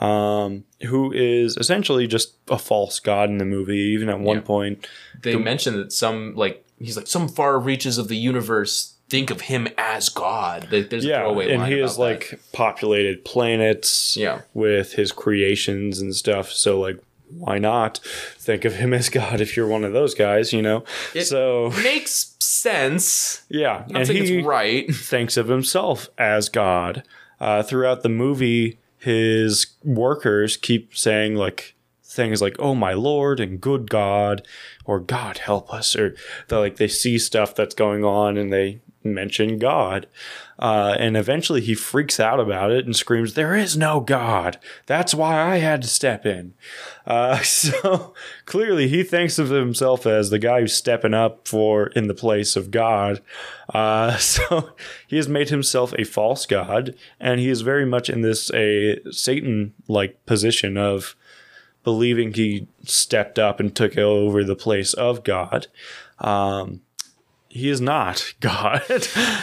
um, 0.00 0.64
who 0.86 1.12
is 1.12 1.56
essentially 1.56 2.06
just 2.06 2.34
a 2.48 2.58
false 2.58 3.00
god 3.00 3.28
in 3.30 3.38
the 3.38 3.44
movie. 3.44 3.78
Even 3.78 4.08
at 4.08 4.20
one 4.20 4.36
Yeah. 4.38 4.42
point, 4.42 4.86
They 5.22 5.36
mentioned 5.36 5.76
that 5.78 5.92
some 5.92 6.34
like 6.34 6.64
he's 6.80 6.96
like 6.96 7.06
some 7.06 7.28
far 7.28 7.58
reaches 7.58 7.98
of 7.98 8.08
the 8.08 8.16
universe 8.16 8.90
think 9.10 9.30
of 9.30 9.42
him 9.42 9.68
as 9.78 10.08
God. 10.08 10.66
There- 10.70 10.82
There's 10.82 11.04
a 11.04 11.08
yeah, 11.08 11.28
and 11.28 11.66
he 11.66 11.78
has 11.78 11.96
that. 11.96 12.02
like 12.02 12.40
populated 12.52 13.24
planets. 13.24 14.16
Yeah. 14.16 14.40
with 14.54 14.94
his 14.94 15.12
creations 15.12 16.00
and 16.00 16.14
stuff. 16.16 16.50
So 16.50 16.80
like, 16.80 16.98
why 17.30 17.58
not 17.58 17.98
think 18.38 18.64
of 18.64 18.76
him 18.76 18.92
as 18.94 19.08
God 19.10 19.40
if 19.40 19.56
you're 19.56 19.66
one 19.68 19.84
of 19.84 19.92
those 19.92 20.14
guys? 20.14 20.52
You 20.52 20.62
know. 20.62 20.84
It- 21.14 21.26
so 21.26 21.70
makes 21.82 22.34
sense. 22.40 23.42
yeah, 23.48 23.84
I 23.90 23.92
don't 23.92 24.06
think 24.06 24.28
it's 24.28 24.46
right. 24.46 24.92
thinks 24.94 25.36
of 25.36 25.48
himself 25.48 26.08
as 26.18 26.48
God. 26.48 27.02
Uh, 27.40 27.62
throughout 27.62 28.02
the 28.02 28.08
movie, 28.08 28.78
his 29.04 29.66
workers 29.82 30.56
keep 30.56 30.96
saying 30.96 31.36
like 31.36 31.74
things 32.02 32.40
like 32.40 32.56
"Oh 32.58 32.74
my 32.74 32.94
Lord" 32.94 33.40
and 33.40 33.60
"Good 33.60 33.90
God" 33.90 34.46
or 34.84 34.98
"God 34.98 35.38
help 35.38 35.72
us," 35.72 35.94
or 35.94 36.16
like 36.50 36.76
they 36.76 36.88
see 36.88 37.18
stuff 37.18 37.54
that's 37.54 37.74
going 37.74 38.04
on 38.04 38.36
and 38.36 38.52
they 38.52 38.80
mention 39.02 39.58
God. 39.58 40.06
Uh, 40.58 40.94
and 40.98 41.16
eventually 41.16 41.60
he 41.60 41.74
freaks 41.74 42.20
out 42.20 42.38
about 42.38 42.70
it 42.70 42.84
and 42.84 42.94
screams, 42.94 43.34
There 43.34 43.54
is 43.54 43.76
no 43.76 44.00
God. 44.00 44.58
That's 44.86 45.14
why 45.14 45.40
I 45.40 45.56
had 45.58 45.82
to 45.82 45.88
step 45.88 46.24
in. 46.24 46.54
Uh, 47.06 47.38
so 47.42 48.14
clearly 48.46 48.88
he 48.88 49.02
thinks 49.02 49.38
of 49.38 49.50
himself 49.50 50.06
as 50.06 50.30
the 50.30 50.38
guy 50.38 50.60
who's 50.60 50.74
stepping 50.74 51.14
up 51.14 51.48
for 51.48 51.88
in 51.88 52.06
the 52.06 52.14
place 52.14 52.56
of 52.56 52.70
God. 52.70 53.20
Uh, 53.72 54.16
so 54.18 54.70
he 55.06 55.16
has 55.16 55.28
made 55.28 55.50
himself 55.50 55.92
a 55.98 56.04
false 56.04 56.46
God, 56.46 56.94
and 57.18 57.40
he 57.40 57.48
is 57.48 57.62
very 57.62 57.86
much 57.86 58.08
in 58.08 58.22
this 58.22 58.50
a 58.52 59.00
Satan 59.10 59.74
like 59.88 60.24
position 60.26 60.76
of 60.76 61.16
believing 61.82 62.32
he 62.32 62.66
stepped 62.84 63.38
up 63.38 63.60
and 63.60 63.76
took 63.76 63.98
over 63.98 64.42
the 64.42 64.56
place 64.56 64.94
of 64.94 65.22
God. 65.22 65.66
Um, 66.18 66.80
he 67.54 67.70
is 67.70 67.80
not 67.80 68.34
God. 68.40 68.82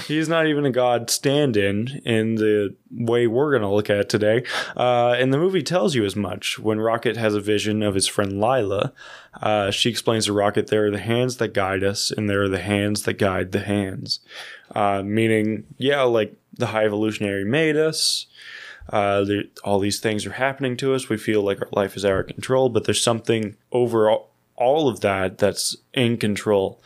He's 0.05 0.27
not 0.27 0.45
even 0.45 0.65
a 0.65 0.69
God 0.69 1.09
stand 1.09 1.55
in 1.55 2.01
in 2.03 2.35
the 2.35 2.75
way 2.91 3.25
we're 3.25 3.51
going 3.51 3.61
to 3.61 3.73
look 3.73 3.89
at 3.89 4.09
today. 4.09 4.43
Uh, 4.75 5.15
and 5.17 5.33
the 5.33 5.37
movie 5.37 5.63
tells 5.63 5.95
you 5.95 6.03
as 6.03 6.13
much. 6.13 6.59
When 6.59 6.81
Rocket 6.81 7.15
has 7.15 7.33
a 7.33 7.39
vision 7.39 7.81
of 7.81 7.95
his 7.95 8.07
friend 8.07 8.37
Lylla, 8.41 8.91
uh, 9.41 9.71
she 9.71 9.89
explains 9.89 10.25
to 10.25 10.33
Rocket, 10.33 10.67
There 10.67 10.87
are 10.87 10.91
the 10.91 10.99
hands 10.99 11.37
that 11.37 11.53
guide 11.53 11.85
us, 11.85 12.11
and 12.11 12.29
there 12.29 12.43
are 12.43 12.49
the 12.49 12.59
hands 12.59 13.03
that 13.03 13.13
guide 13.13 13.53
the 13.53 13.61
hands. 13.61 14.19
Uh, 14.75 15.01
meaning, 15.03 15.63
yeah, 15.77 16.01
like 16.01 16.35
the 16.53 16.67
high 16.67 16.83
evolutionary 16.83 17.45
made 17.45 17.77
us. 17.77 18.25
Uh, 18.89 19.23
there, 19.23 19.43
all 19.63 19.79
these 19.79 20.01
things 20.01 20.25
are 20.25 20.33
happening 20.33 20.75
to 20.75 20.93
us. 20.93 21.07
We 21.07 21.15
feel 21.15 21.43
like 21.43 21.61
our 21.61 21.69
life 21.71 21.95
is 21.95 22.03
out 22.03 22.19
of 22.19 22.27
control, 22.27 22.67
but 22.67 22.83
there's 22.83 23.01
something 23.01 23.55
over 23.71 24.09
all, 24.09 24.31
all 24.57 24.89
of 24.89 24.99
that 24.99 25.37
that's 25.37 25.77
in 25.93 26.17
control 26.17 26.81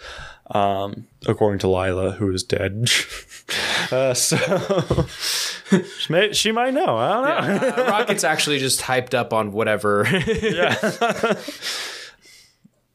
um, 0.52 1.08
according 1.26 1.60
to 1.60 1.68
Lylla, 1.68 2.12
who 2.12 2.32
is 2.32 2.43
dead. 2.43 2.88
uh, 3.91 4.14
so 4.14 5.06
she, 6.00 6.14
may, 6.14 6.34
she 6.34 6.52
might 6.52 6.74
know. 6.74 6.98
I 6.98 7.48
don't 7.48 7.62
know. 7.62 7.68
Uh, 7.68 7.89
Rocket's 7.89 8.24
actually 8.24 8.60
just 8.60 8.82
hyped 8.82 9.14
up 9.14 9.34
on 9.34 9.52
whatever. 9.52 10.06
yeah. 10.12 10.76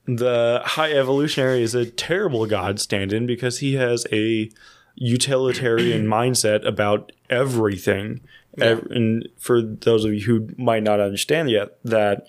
the 0.07 0.63
high 0.65 0.93
evolutionary 0.93 1.63
is 1.63 1.75
a 1.75 1.87
terrible 1.87 2.47
god 2.47 2.79
stand-in 2.79 3.27
because 3.27 3.59
he 3.59 3.75
has 3.75 4.07
a 4.13 4.51
utilitarian 4.95 6.07
mindset 6.07 6.67
about 6.67 7.11
everything. 7.29 8.21
Ev- 8.61 8.87
and 8.91 9.29
for 9.39 9.63
those 9.63 10.05
of 10.05 10.15
you 10.15 10.21
who 10.21 10.49
might 10.57 10.83
not 10.83 11.01
understand 11.01 11.51
yet, 11.51 11.79
that 11.85 12.27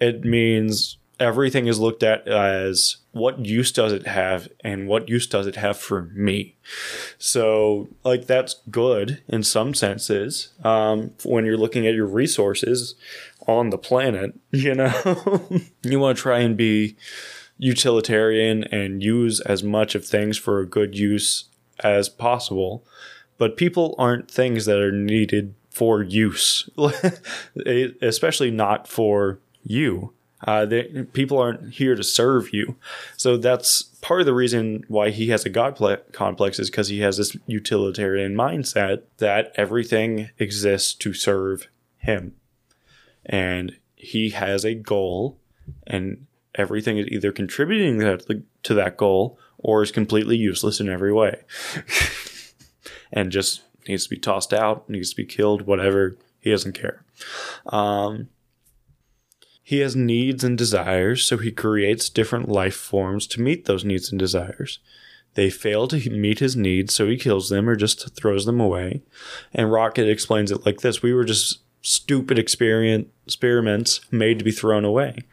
it 0.00 0.24
means 0.24 0.98
everything 1.18 1.66
is 1.66 1.78
looked 1.78 2.02
at 2.02 2.26
as 2.28 2.96
what 3.12 3.44
use 3.44 3.72
does 3.72 3.92
it 3.92 4.06
have 4.06 4.48
and 4.62 4.86
what 4.86 5.08
use 5.08 5.26
does 5.26 5.46
it 5.46 5.56
have 5.56 5.78
for 5.78 6.02
me. 6.14 6.56
So, 7.18 7.88
like, 8.04 8.26
that's 8.26 8.56
good 8.70 9.22
in 9.26 9.42
some 9.42 9.74
senses 9.74 10.48
um, 10.62 11.12
when 11.24 11.46
you're 11.46 11.56
looking 11.56 11.86
at 11.86 11.94
your 11.94 12.06
resources 12.06 12.94
on 13.46 13.70
the 13.70 13.78
planet. 13.78 14.34
You 14.52 14.74
know, 14.74 15.48
you 15.82 16.00
want 16.00 16.16
to 16.16 16.22
try 16.22 16.38
and 16.38 16.56
be 16.56 16.96
utilitarian 17.58 18.64
and 18.64 19.02
use 19.02 19.40
as 19.40 19.62
much 19.62 19.94
of 19.94 20.04
things 20.04 20.38
for 20.38 20.60
a 20.60 20.66
good 20.66 20.96
use 20.96 21.44
as 21.80 22.08
possible. 22.08 22.84
But 23.38 23.56
people 23.56 23.94
aren't 23.98 24.30
things 24.30 24.64
that 24.64 24.78
are 24.78 24.92
needed 24.92 25.54
for 25.70 26.02
use, 26.02 26.70
especially 27.66 28.50
not 28.50 28.88
for 28.88 29.40
you. 29.62 30.14
Uh, 30.46 30.66
people 31.12 31.38
aren't 31.38 31.74
here 31.74 31.94
to 31.94 32.04
serve 32.04 32.52
you. 32.52 32.76
So 33.16 33.36
that's 33.36 33.82
part 33.82 34.20
of 34.20 34.26
the 34.26 34.34
reason 34.34 34.84
why 34.88 35.10
he 35.10 35.28
has 35.30 35.44
a 35.44 35.50
God 35.50 35.76
ple- 35.76 35.98
complex 36.12 36.58
is 36.58 36.70
because 36.70 36.88
he 36.88 37.00
has 37.00 37.16
this 37.16 37.36
utilitarian 37.46 38.34
mindset 38.34 39.02
that 39.18 39.52
everything 39.56 40.30
exists 40.38 40.94
to 40.94 41.12
serve 41.12 41.68
him. 41.98 42.34
And 43.24 43.76
he 43.96 44.30
has 44.30 44.64
a 44.64 44.74
goal, 44.74 45.38
and 45.86 46.26
everything 46.54 46.98
is 46.98 47.08
either 47.08 47.32
contributing 47.32 47.98
that, 47.98 48.44
to 48.62 48.74
that 48.74 48.96
goal 48.96 49.38
or 49.58 49.82
is 49.82 49.90
completely 49.90 50.36
useless 50.36 50.78
in 50.78 50.88
every 50.88 51.12
way. 51.12 51.42
and 53.12 53.32
just 53.32 53.62
needs 53.88 54.04
to 54.04 54.10
be 54.10 54.18
tossed 54.18 54.52
out, 54.52 54.88
needs 54.88 55.10
to 55.10 55.16
be 55.16 55.24
killed, 55.24 55.62
whatever. 55.62 56.16
He 56.38 56.50
doesn't 56.50 56.74
care. 56.74 57.04
Um, 57.66 58.28
he 59.66 59.80
has 59.80 59.96
needs 59.96 60.44
and 60.44 60.56
desires, 60.56 61.24
so 61.24 61.38
he 61.38 61.50
creates 61.50 62.08
different 62.08 62.48
life 62.48 62.76
forms 62.76 63.26
to 63.26 63.40
meet 63.40 63.64
those 63.64 63.84
needs 63.84 64.12
and 64.12 64.18
desires. 64.20 64.78
They 65.34 65.50
fail 65.50 65.88
to 65.88 66.08
meet 66.08 66.38
his 66.38 66.54
needs, 66.54 66.94
so 66.94 67.08
he 67.08 67.16
kills 67.16 67.48
them 67.48 67.68
or 67.68 67.74
just 67.74 68.14
throws 68.14 68.46
them 68.46 68.60
away. 68.60 69.02
And 69.52 69.72
Rocket 69.72 70.08
explains 70.08 70.52
it 70.52 70.64
like 70.64 70.82
this 70.82 71.02
We 71.02 71.12
were 71.12 71.24
just 71.24 71.62
stupid 71.82 72.38
experiment, 72.38 73.08
experiments 73.26 74.02
made 74.12 74.38
to 74.38 74.44
be 74.44 74.52
thrown 74.52 74.84
away. 74.84 75.24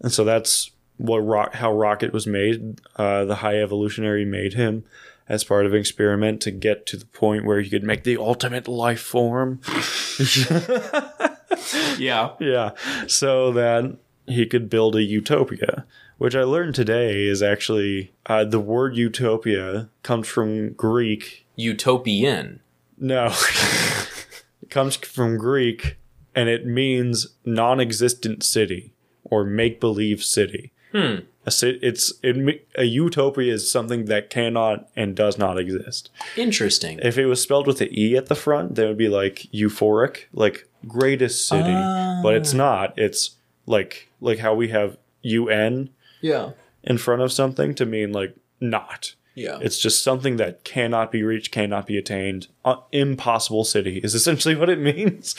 And 0.00 0.10
so 0.10 0.24
that's 0.24 0.72
what 0.96 1.18
Rock, 1.18 1.54
how 1.54 1.72
Rocket 1.72 2.12
was 2.12 2.26
made. 2.26 2.80
Uh, 2.96 3.24
the 3.24 3.36
high 3.36 3.62
evolutionary 3.62 4.24
made 4.24 4.54
him 4.54 4.84
as 5.28 5.44
part 5.44 5.64
of 5.64 5.74
an 5.74 5.78
experiment 5.78 6.40
to 6.40 6.50
get 6.50 6.86
to 6.86 6.96
the 6.96 7.06
point 7.06 7.44
where 7.44 7.60
he 7.60 7.70
could 7.70 7.84
make 7.84 8.02
the 8.02 8.16
ultimate 8.16 8.66
life 8.66 9.00
form. 9.00 9.60
yeah. 11.98 12.30
Yeah. 12.40 12.70
So 13.06 13.52
that 13.52 13.96
he 14.26 14.46
could 14.46 14.68
build 14.68 14.96
a 14.96 15.02
utopia, 15.02 15.86
which 16.18 16.34
I 16.34 16.42
learned 16.42 16.74
today 16.74 17.24
is 17.24 17.42
actually 17.42 18.12
uh, 18.26 18.44
the 18.44 18.60
word 18.60 18.96
utopia 18.96 19.88
comes 20.02 20.28
from 20.28 20.72
Greek. 20.72 21.46
Utopian. 21.56 22.60
No, 22.98 23.26
it 24.62 24.70
comes 24.70 24.96
from 24.96 25.36
Greek 25.36 25.96
and 26.34 26.48
it 26.48 26.66
means 26.66 27.28
non 27.44 27.80
existent 27.80 28.42
city 28.42 28.92
or 29.24 29.44
make 29.44 29.80
believe 29.80 30.22
city. 30.22 30.72
Hmm. 30.92 31.16
A, 31.46 31.86
it's 31.86 32.12
it, 32.22 32.66
a 32.76 32.84
utopia 32.84 33.52
is 33.52 33.70
something 33.70 34.06
that 34.06 34.30
cannot 34.30 34.88
and 34.96 35.14
does 35.14 35.38
not 35.38 35.58
exist. 35.58 36.10
Interesting. 36.36 36.98
If 37.02 37.18
it 37.18 37.26
was 37.26 37.40
spelled 37.40 37.66
with 37.66 37.80
an 37.80 37.88
e 37.92 38.16
at 38.16 38.26
the 38.26 38.34
front, 38.34 38.74
then 38.74 38.86
it 38.86 38.88
would 38.88 38.98
be 38.98 39.08
like 39.08 39.46
euphoric, 39.52 40.24
like 40.32 40.68
greatest 40.86 41.48
city. 41.48 41.74
But 42.22 42.34
it's 42.34 42.54
not. 42.54 42.98
It's 42.98 43.36
like 43.66 44.10
like 44.20 44.38
how 44.38 44.54
we 44.54 44.68
have 44.68 44.96
un 45.24 45.90
yeah. 46.20 46.50
in 46.82 46.98
front 46.98 47.22
of 47.22 47.32
something 47.32 47.74
to 47.74 47.86
mean 47.86 48.12
like 48.12 48.36
not. 48.60 49.14
Yeah. 49.34 49.58
It's 49.60 49.78
just 49.78 50.02
something 50.02 50.36
that 50.38 50.64
cannot 50.64 51.12
be 51.12 51.22
reached, 51.22 51.52
cannot 51.52 51.86
be 51.86 51.98
attained. 51.98 52.48
Uh, 52.64 52.76
impossible 52.90 53.64
city 53.64 53.98
is 53.98 54.14
essentially 54.14 54.56
what 54.56 54.70
it 54.70 54.78
means. 54.80 55.34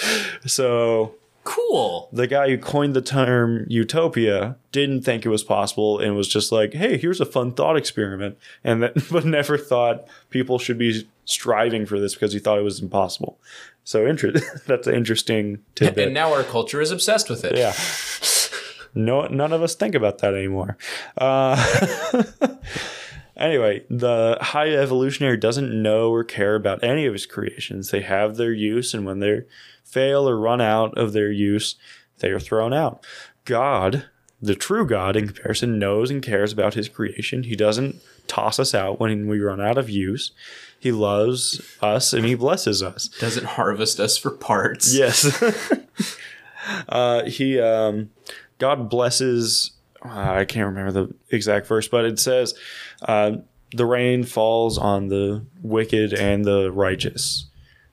So 0.45 1.15
cool. 1.43 2.09
the 2.13 2.27
guy 2.27 2.49
who 2.49 2.59
coined 2.59 2.95
the 2.95 3.01
term 3.01 3.65
utopia 3.67 4.55
didn't 4.71 5.01
think 5.01 5.25
it 5.25 5.29
was 5.29 5.43
possible 5.43 5.99
and 5.99 6.15
was 6.15 6.27
just 6.27 6.51
like, 6.51 6.73
"Hey, 6.73 6.97
here's 6.97 7.19
a 7.19 7.25
fun 7.25 7.53
thought 7.53 7.75
experiment," 7.75 8.37
and 8.63 8.83
that, 8.83 8.93
but 9.11 9.25
never 9.25 9.57
thought 9.57 10.07
people 10.29 10.59
should 10.59 10.77
be 10.77 11.07
striving 11.25 11.85
for 11.85 11.99
this 11.99 12.13
because 12.13 12.33
he 12.33 12.39
thought 12.39 12.59
it 12.59 12.63
was 12.63 12.79
impossible. 12.79 13.39
So 13.87 14.05
inter- 14.05 14.33
that's 14.67 14.85
an 14.85 14.95
interesting 14.95 15.59
tidbit. 15.75 16.07
And 16.07 16.13
now 16.13 16.33
our 16.33 16.43
culture 16.43 16.81
is 16.81 16.91
obsessed 16.91 17.29
with 17.29 17.45
it. 17.45 17.55
Yeah. 17.55 17.73
No, 18.93 19.27
none 19.27 19.53
of 19.53 19.63
us 19.63 19.75
think 19.75 19.95
about 19.95 20.17
that 20.17 20.33
anymore. 20.33 20.77
Uh, 21.17 21.55
anyway, 23.37 23.85
the 23.89 24.37
high 24.41 24.71
evolutionary 24.71 25.37
doesn't 25.37 25.81
know 25.81 26.11
or 26.11 26.25
care 26.25 26.55
about 26.55 26.83
any 26.83 27.05
of 27.05 27.13
his 27.13 27.25
creations. 27.25 27.91
They 27.91 28.01
have 28.01 28.35
their 28.35 28.51
use, 28.51 28.93
and 28.93 29.05
when 29.05 29.19
they 29.19 29.43
fail 29.85 30.27
or 30.27 30.37
run 30.37 30.59
out 30.59 30.97
of 30.97 31.13
their 31.13 31.31
use, 31.31 31.75
they 32.19 32.31
are 32.31 32.41
thrown 32.41 32.73
out. 32.73 33.05
God, 33.45 34.03
the 34.41 34.55
true 34.55 34.85
God, 34.85 35.15
in 35.15 35.27
comparison, 35.27 35.79
knows 35.79 36.11
and 36.11 36.21
cares 36.21 36.51
about 36.51 36.73
his 36.73 36.89
creation. 36.89 37.43
He 37.43 37.55
doesn't 37.55 38.01
toss 38.27 38.59
us 38.59 38.75
out 38.75 38.99
when 38.99 39.27
we 39.27 39.39
run 39.39 39.61
out 39.61 39.77
of 39.77 39.89
use. 39.89 40.31
He 40.79 40.91
loves 40.91 41.61
us 41.81 42.13
and 42.13 42.25
he 42.25 42.35
blesses 42.35 42.83
us. 42.83 43.07
Doesn't 43.19 43.45
harvest 43.45 43.99
us 43.99 44.17
for 44.17 44.31
parts. 44.31 44.93
Yes. 44.93 45.41
uh, 46.89 47.23
he 47.25 47.59
um, 47.59 48.11
God 48.59 48.89
blesses. 48.89 49.71
Uh, 50.03 50.09
I 50.09 50.45
can't 50.45 50.67
remember 50.67 50.91
the 50.91 51.15
exact 51.29 51.67
verse, 51.67 51.87
but 51.87 52.05
it 52.05 52.19
says, 52.19 52.53
uh, 53.01 53.37
"The 53.73 53.85
rain 53.85 54.23
falls 54.23 54.77
on 54.77 55.07
the 55.07 55.45
wicked 55.61 56.13
and 56.13 56.45
the 56.45 56.71
righteous. 56.71 57.47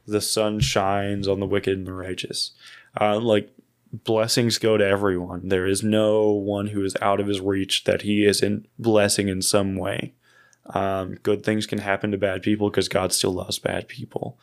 The 0.07 0.20
sun 0.20 0.61
shines 0.61 1.26
on 1.26 1.41
the 1.41 1.47
wicked 1.47 1.78
and 1.78 1.87
the 1.87 1.95
righteous." 1.95 2.53
Uh, 3.01 3.18
like 3.18 3.51
blessings 3.93 4.59
go 4.59 4.76
to 4.76 4.87
everyone. 4.87 5.49
There 5.49 5.66
is 5.66 5.82
no 5.82 6.30
one 6.30 6.68
who 6.68 6.85
is 6.85 6.97
out 7.01 7.20
of 7.20 7.26
his 7.26 7.41
reach 7.41 7.85
that 7.85 8.03
he 8.03 8.26
isn't 8.26 8.66
blessing 8.78 9.28
in 9.28 9.41
some 9.43 9.76
way. 9.76 10.12
Um, 10.67 11.17
good 11.23 11.45
things 11.45 11.67
can 11.67 11.79
happen 11.79 12.11
to 12.11 12.19
bad 12.19 12.43
people 12.43 12.71
because 12.71 12.89
God 12.89 13.12
still 13.12 13.33
loves 13.33 13.59
bad 13.59 13.89
people. 13.89 14.39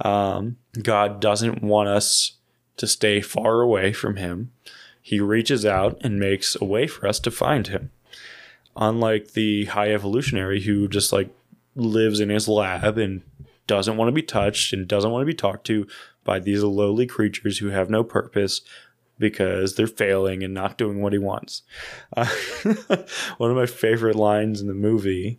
Um, 0.00 0.56
God 0.80 1.20
doesn't 1.20 1.62
want 1.62 1.88
us 1.88 2.32
to 2.78 2.86
stay 2.86 3.20
far 3.20 3.60
away 3.60 3.92
from 3.92 4.16
Him. 4.16 4.50
He 5.00 5.20
reaches 5.20 5.64
out 5.64 5.98
and 6.02 6.18
makes 6.18 6.56
a 6.60 6.64
way 6.64 6.86
for 6.86 7.06
us 7.06 7.20
to 7.20 7.30
find 7.30 7.68
Him. 7.68 7.90
Unlike 8.76 9.32
the 9.32 9.66
high 9.66 9.92
evolutionary 9.92 10.62
who 10.62 10.88
just 10.88 11.12
like 11.12 11.28
lives 11.74 12.20
in 12.20 12.28
his 12.28 12.48
lab 12.48 12.98
and 12.98 13.22
doesn't 13.66 13.96
want 13.96 14.08
to 14.08 14.12
be 14.12 14.22
touched 14.22 14.72
and 14.72 14.88
doesn't 14.88 15.10
want 15.10 15.22
to 15.22 15.26
be 15.26 15.34
talked 15.34 15.66
to 15.66 15.86
by 16.24 16.38
these 16.38 16.62
lowly 16.62 17.06
creatures 17.06 17.58
who 17.58 17.68
have 17.68 17.90
no 17.90 18.04
purpose 18.04 18.60
because 19.18 19.74
they're 19.74 19.86
failing 19.86 20.42
and 20.42 20.52
not 20.52 20.78
doing 20.78 21.00
what 21.00 21.12
he 21.12 21.18
wants. 21.18 21.62
Uh, 22.16 22.28
one 23.38 23.50
of 23.50 23.56
my 23.56 23.66
favorite 23.66 24.16
lines 24.16 24.60
in 24.60 24.66
the 24.66 24.74
movie. 24.74 25.38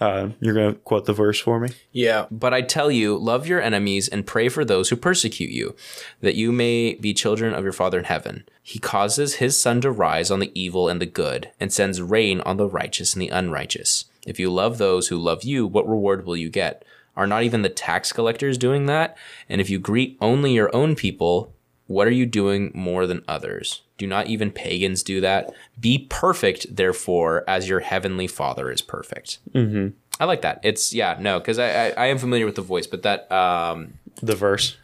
Uh, 0.00 0.30
you're 0.40 0.54
gonna 0.54 0.74
quote 0.74 1.06
the 1.06 1.12
verse 1.12 1.40
for 1.40 1.60
me. 1.60 1.70
Yeah. 1.92 2.26
But 2.30 2.52
I 2.52 2.62
tell 2.62 2.90
you, 2.90 3.16
love 3.16 3.46
your 3.46 3.62
enemies 3.62 4.08
and 4.08 4.26
pray 4.26 4.48
for 4.48 4.64
those 4.64 4.88
who 4.88 4.96
persecute 4.96 5.50
you, 5.50 5.74
that 6.20 6.34
you 6.34 6.52
may 6.52 6.94
be 6.94 7.14
children 7.14 7.54
of 7.54 7.64
your 7.64 7.72
Father 7.72 7.98
in 7.98 8.04
heaven. 8.04 8.44
He 8.62 8.78
causes 8.78 9.36
his 9.36 9.60
sun 9.60 9.80
to 9.82 9.90
rise 9.90 10.30
on 10.30 10.40
the 10.40 10.52
evil 10.54 10.88
and 10.88 11.00
the 11.00 11.06
good, 11.06 11.50
and 11.60 11.72
sends 11.72 12.02
rain 12.02 12.40
on 12.42 12.56
the 12.56 12.68
righteous 12.68 13.14
and 13.14 13.22
the 13.22 13.28
unrighteous. 13.28 14.06
If 14.26 14.38
you 14.40 14.50
love 14.50 14.78
those 14.78 15.08
who 15.08 15.18
love 15.18 15.44
you, 15.44 15.66
what 15.66 15.88
reward 15.88 16.26
will 16.26 16.36
you 16.36 16.48
get? 16.48 16.84
Are 17.16 17.26
not 17.26 17.44
even 17.44 17.62
the 17.62 17.68
tax 17.68 18.12
collectors 18.12 18.58
doing 18.58 18.86
that? 18.86 19.16
And 19.48 19.60
if 19.60 19.70
you 19.70 19.78
greet 19.78 20.18
only 20.20 20.52
your 20.52 20.74
own 20.74 20.96
people, 20.96 21.53
what 21.86 22.06
are 22.06 22.12
you 22.12 22.26
doing 22.26 22.70
more 22.74 23.06
than 23.06 23.22
others? 23.28 23.82
Do 23.98 24.06
not 24.06 24.26
even 24.26 24.50
pagans 24.50 25.02
do 25.02 25.20
that? 25.20 25.52
Be 25.78 26.06
perfect, 26.10 26.74
therefore, 26.74 27.44
as 27.46 27.68
your 27.68 27.80
heavenly 27.80 28.26
Father 28.26 28.70
is 28.70 28.82
perfect. 28.82 29.38
Mm-hmm. 29.54 29.88
I 30.20 30.24
like 30.24 30.42
that. 30.42 30.60
It's 30.62 30.92
yeah, 30.94 31.16
no, 31.20 31.38
because 31.38 31.58
I, 31.58 31.68
I 31.68 31.88
I 31.90 32.06
am 32.06 32.18
familiar 32.18 32.46
with 32.46 32.54
the 32.54 32.62
voice, 32.62 32.86
but 32.86 33.02
that 33.02 33.30
um, 33.32 33.94
The 34.22 34.36
verse. 34.36 34.76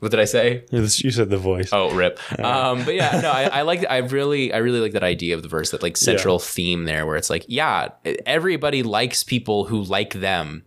what 0.00 0.10
did 0.10 0.18
I 0.20 0.24
say? 0.24 0.64
You 0.70 0.86
said 0.88 1.30
the 1.30 1.38
voice. 1.38 1.70
Oh, 1.72 1.94
rip. 1.94 2.18
Um, 2.38 2.84
but 2.84 2.94
yeah, 2.94 3.20
no, 3.22 3.30
I, 3.30 3.44
I 3.44 3.62
like. 3.62 3.84
I 3.88 3.98
really, 3.98 4.52
I 4.52 4.58
really 4.58 4.80
like 4.80 4.92
that 4.92 5.04
idea 5.04 5.34
of 5.36 5.42
the 5.42 5.48
verse, 5.48 5.70
that 5.70 5.82
like 5.82 5.96
central 5.96 6.38
theme 6.40 6.84
there, 6.84 7.06
where 7.06 7.16
it's 7.16 7.30
like, 7.30 7.44
yeah, 7.48 7.90
everybody 8.26 8.82
likes 8.82 9.22
people 9.22 9.64
who 9.66 9.82
like 9.82 10.14
them. 10.14 10.64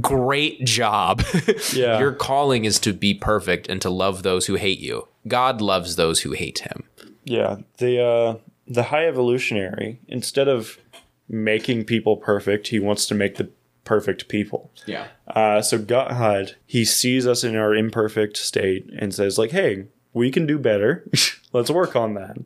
Great 0.00 0.64
job. 0.64 1.22
Yeah. 1.72 1.98
Your 1.98 2.12
calling 2.12 2.64
is 2.64 2.78
to 2.80 2.92
be 2.92 3.12
perfect 3.12 3.68
and 3.68 3.82
to 3.82 3.90
love 3.90 4.22
those 4.22 4.46
who 4.46 4.54
hate 4.54 4.78
you. 4.78 5.08
God 5.28 5.60
loves 5.60 5.96
those 5.96 6.20
who 6.20 6.32
hate 6.32 6.60
him. 6.60 6.84
Yeah, 7.24 7.58
the 7.78 8.02
uh, 8.02 8.36
the 8.66 8.84
high 8.84 9.06
evolutionary 9.06 10.00
instead 10.08 10.48
of 10.48 10.78
making 11.28 11.84
people 11.84 12.16
perfect, 12.16 12.68
he 12.68 12.78
wants 12.78 13.06
to 13.06 13.14
make 13.14 13.36
the 13.36 13.50
perfect 13.84 14.28
people. 14.28 14.70
Yeah. 14.86 15.08
Uh, 15.26 15.60
so 15.60 15.78
God, 15.78 16.56
he 16.66 16.84
sees 16.84 17.26
us 17.26 17.44
in 17.44 17.56
our 17.56 17.74
imperfect 17.74 18.36
state 18.36 18.88
and 18.98 19.14
says, 19.14 19.38
like, 19.38 19.50
"Hey, 19.50 19.86
we 20.12 20.30
can 20.30 20.46
do 20.46 20.58
better. 20.58 21.04
Let's 21.52 21.70
work 21.70 21.96
on 21.96 22.14
that." 22.14 22.38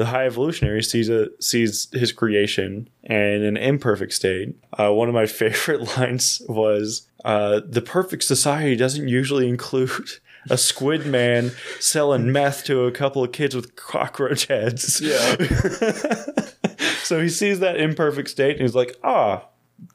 The 0.00 0.06
high 0.06 0.24
evolutionary 0.24 0.82
sees 0.82 1.10
a, 1.10 1.26
sees 1.42 1.88
his 1.92 2.10
creation 2.10 2.88
in 3.02 3.14
an 3.44 3.58
imperfect 3.58 4.14
state. 4.14 4.56
Uh, 4.78 4.94
one 4.94 5.08
of 5.08 5.14
my 5.14 5.26
favorite 5.42 5.94
lines 5.98 6.40
was, 6.48 7.06
uh, 7.22 7.60
"The 7.68 7.82
perfect 7.82 8.22
society 8.22 8.76
doesn't 8.76 9.08
usually 9.08 9.46
include." 9.46 10.08
A 10.48 10.56
squid 10.56 11.04
man 11.04 11.52
selling 11.80 12.32
meth 12.32 12.64
to 12.64 12.84
a 12.84 12.90
couple 12.90 13.22
of 13.22 13.30
kids 13.30 13.54
with 13.54 13.76
cockroach 13.76 14.46
heads. 14.46 14.98
Yeah. 15.02 15.36
so 17.02 17.20
he 17.20 17.28
sees 17.28 17.60
that 17.60 17.76
imperfect 17.78 18.30
state 18.30 18.52
and 18.52 18.62
he's 18.62 18.74
like, 18.74 18.96
ah, 19.04 19.48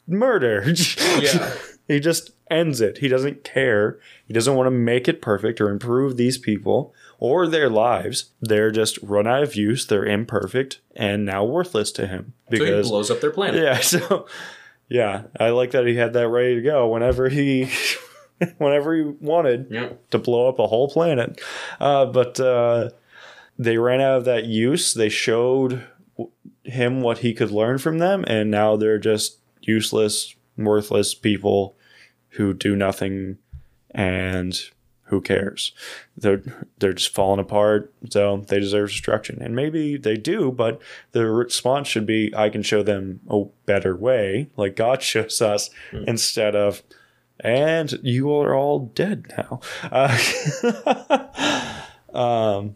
murder. 0.05 0.63
Yeah. 1.19 1.51
he 1.87 1.99
just 1.99 2.29
ends 2.51 2.79
it. 2.79 2.99
He 2.99 3.07
doesn't 3.07 3.43
care. 3.43 3.99
He 4.27 4.35
doesn't 4.35 4.53
want 4.53 4.67
to 4.67 4.71
make 4.71 5.07
it 5.07 5.19
perfect 5.19 5.59
or 5.59 5.69
improve 5.69 6.15
these 6.15 6.37
people 6.37 6.93
or 7.19 7.47
their 7.47 7.69
lives. 7.69 8.31
They're 8.41 8.71
just 8.71 8.97
run 9.01 9.27
out 9.27 9.43
of 9.43 9.55
use. 9.55 9.85
They're 9.85 10.05
imperfect 10.05 10.79
and 10.95 11.25
now 11.25 11.43
worthless 11.43 11.91
to 11.93 12.07
him 12.07 12.33
because 12.49 12.85
he 12.85 12.89
blows 12.91 13.09
up 13.11 13.21
their 13.21 13.31
planet. 13.31 13.61
yeah. 13.61 13.77
So 13.81 14.27
yeah, 14.89 15.23
I 15.39 15.49
like 15.49 15.71
that 15.71 15.87
he 15.87 15.95
had 15.95 16.13
that 16.13 16.27
ready 16.27 16.55
to 16.55 16.61
go 16.61 16.87
whenever 16.87 17.29
he. 17.29 17.69
Whenever 18.57 18.93
he 18.93 19.01
wanted 19.01 19.67
Yep. 19.71 20.09
to 20.09 20.17
blow 20.19 20.49
up 20.49 20.59
a 20.59 20.67
whole 20.67 20.89
planet, 20.89 21.39
uh, 21.79 22.05
but 22.05 22.37
uh, 22.37 22.89
they 23.57 23.77
ran 23.77 24.01
out 24.01 24.17
of 24.17 24.25
that 24.25 24.43
use. 24.43 24.93
They 24.93 25.07
showed 25.07 25.87
him 26.63 27.01
what 27.01 27.19
he 27.19 27.33
could 27.33 27.49
learn 27.51 27.77
from 27.77 27.99
them, 27.99 28.25
and 28.27 28.51
now 28.51 28.75
they're 28.75 28.99
just 28.99 29.37
useless, 29.61 30.35
worthless 30.57 31.15
people 31.15 31.77
who 32.31 32.53
do 32.53 32.75
nothing 32.75 33.37
and 33.91 34.59
who 35.05 35.21
cares. 35.21 35.71
They're 36.17 36.41
they're 36.79 36.93
just 36.93 37.13
falling 37.13 37.39
apart, 37.39 37.93
so 38.09 38.43
they 38.47 38.59
deserve 38.59 38.89
destruction. 38.89 39.41
And 39.41 39.55
maybe 39.55 39.97
they 39.97 40.15
do, 40.15 40.51
but 40.51 40.81
the 41.11 41.25
response 41.27 41.87
should 41.87 42.05
be 42.05 42.33
I 42.35 42.49
can 42.49 42.63
show 42.63 42.83
them 42.83 43.21
a 43.29 43.43
better 43.65 43.95
way, 43.95 44.49
like 44.57 44.75
God 44.75 45.01
shows 45.03 45.41
us, 45.41 45.69
instead 45.91 46.55
of 46.55 46.83
and 47.39 47.99
you 48.01 48.31
are 48.31 48.55
all 48.55 48.91
dead 48.95 49.33
now. 49.37 49.59
Uh, 49.91 50.17
um, 52.17 52.75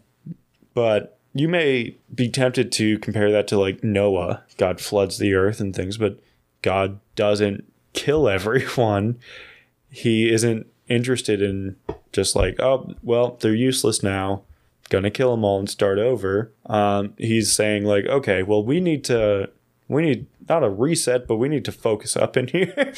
but 0.74 1.18
you 1.32 1.48
may 1.48 1.96
be 2.14 2.28
tempted 2.28 2.72
to 2.72 2.98
compare 2.98 3.30
that 3.32 3.48
to 3.48 3.58
like 3.58 3.82
Noah. 3.82 4.42
God 4.56 4.80
floods 4.80 5.18
the 5.18 5.34
earth 5.34 5.60
and 5.60 5.74
things, 5.74 5.96
but 5.96 6.20
God 6.62 7.00
doesn't 7.14 7.64
kill 7.92 8.28
everyone. 8.28 9.18
He 9.90 10.30
isn't 10.30 10.66
interested 10.90 11.40
in 11.40 11.76
just 12.12 12.36
like, 12.36 12.60
oh, 12.60 12.92
well, 13.02 13.38
they're 13.40 13.54
useless 13.54 14.02
now. 14.02 14.42
Gonna 14.90 15.10
kill 15.10 15.30
them 15.30 15.44
all 15.44 15.58
and 15.60 15.70
start 15.70 15.98
over. 15.98 16.52
Um, 16.66 17.14
he's 17.16 17.52
saying 17.52 17.84
like, 17.84 18.06
okay, 18.06 18.42
well, 18.42 18.62
we 18.64 18.80
need 18.80 19.04
to, 19.04 19.48
we 19.88 20.02
need 20.02 20.26
not 20.48 20.64
a 20.64 20.68
reset, 20.68 21.28
but 21.28 21.36
we 21.36 21.48
need 21.48 21.64
to 21.66 21.72
focus 21.72 22.16
up 22.16 22.36
in 22.36 22.48
here. 22.48 22.92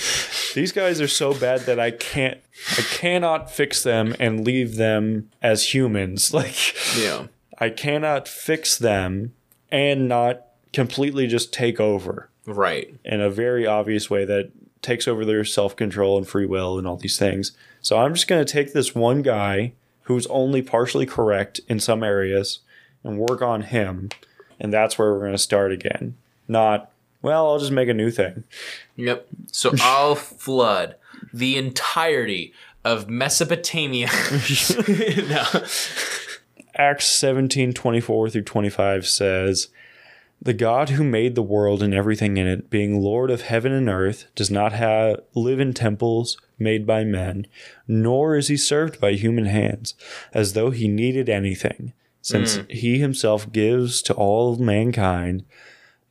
These 0.54 0.72
guys 0.72 1.00
are 1.02 1.08
so 1.08 1.34
bad 1.34 1.60
that 1.62 1.78
I 1.78 1.90
can't, 1.90 2.40
I 2.78 2.82
cannot 2.82 3.50
fix 3.50 3.82
them 3.82 4.16
and 4.18 4.44
leave 4.46 4.76
them 4.76 5.30
as 5.42 5.74
humans. 5.74 6.32
Like, 6.34 6.74
Yeah. 6.98 7.26
I 7.58 7.68
cannot 7.68 8.26
fix 8.26 8.76
them 8.78 9.34
and 9.70 10.08
not 10.08 10.46
completely 10.72 11.26
just 11.26 11.52
take 11.52 11.78
over 11.78 12.30
Right. 12.46 12.94
in 13.04 13.20
a 13.20 13.30
very 13.30 13.66
obvious 13.66 14.08
way 14.10 14.24
that 14.24 14.50
takes 14.80 15.06
over 15.06 15.24
their 15.26 15.44
self 15.44 15.76
control 15.76 16.16
and 16.16 16.26
free 16.26 16.46
will 16.46 16.78
and 16.78 16.86
all 16.88 16.96
these 16.96 17.18
things. 17.18 17.52
So 17.82 17.98
I'm 17.98 18.14
just 18.14 18.28
going 18.28 18.44
to 18.44 18.50
take 18.50 18.72
this 18.72 18.94
one 18.94 19.22
guy 19.22 19.72
who's 20.04 20.26
only 20.28 20.62
partially 20.62 21.06
correct 21.06 21.60
in 21.68 21.80
some 21.80 22.02
areas 22.02 22.60
and 23.04 23.18
work 23.18 23.42
on 23.42 23.62
him. 23.62 24.08
And 24.58 24.72
that's 24.72 24.98
where 24.98 25.12
we're 25.12 25.20
going 25.20 25.32
to 25.32 25.38
start 25.38 25.72
again. 25.72 26.16
Not, 26.48 26.90
well, 27.20 27.46
I'll 27.46 27.58
just 27.58 27.72
make 27.72 27.88
a 27.88 27.94
new 27.94 28.10
thing. 28.10 28.44
Yep. 28.96 29.26
So 29.50 29.72
I'll 29.80 30.14
flood 30.14 30.96
the 31.32 31.56
entirety 31.56 32.52
of 32.84 33.08
Mesopotamia. 33.08 34.08
no. 35.28 35.44
Acts 36.74 37.06
17 37.06 37.74
24 37.74 38.30
through 38.30 38.42
25 38.42 39.06
says, 39.06 39.68
The 40.44 40.52
God 40.52 40.90
who 40.90 41.04
made 41.04 41.36
the 41.36 41.42
world 41.42 41.84
and 41.84 41.94
everything 41.94 42.36
in 42.36 42.48
it, 42.48 42.68
being 42.68 43.00
Lord 43.00 43.30
of 43.30 43.42
heaven 43.42 43.70
and 43.70 43.88
earth, 43.88 44.26
does 44.34 44.50
not 44.50 44.72
have, 44.72 45.20
live 45.36 45.60
in 45.60 45.72
temples 45.72 46.36
made 46.58 46.84
by 46.84 47.04
men, 47.04 47.46
nor 47.86 48.34
is 48.36 48.48
he 48.48 48.56
served 48.56 49.00
by 49.00 49.12
human 49.12 49.44
hands, 49.44 49.94
as 50.34 50.54
though 50.54 50.70
he 50.70 50.88
needed 50.88 51.28
anything, 51.28 51.92
since 52.22 52.58
he 52.68 52.98
himself 52.98 53.52
gives 53.52 54.02
to 54.02 54.14
all 54.14 54.56
mankind, 54.56 55.44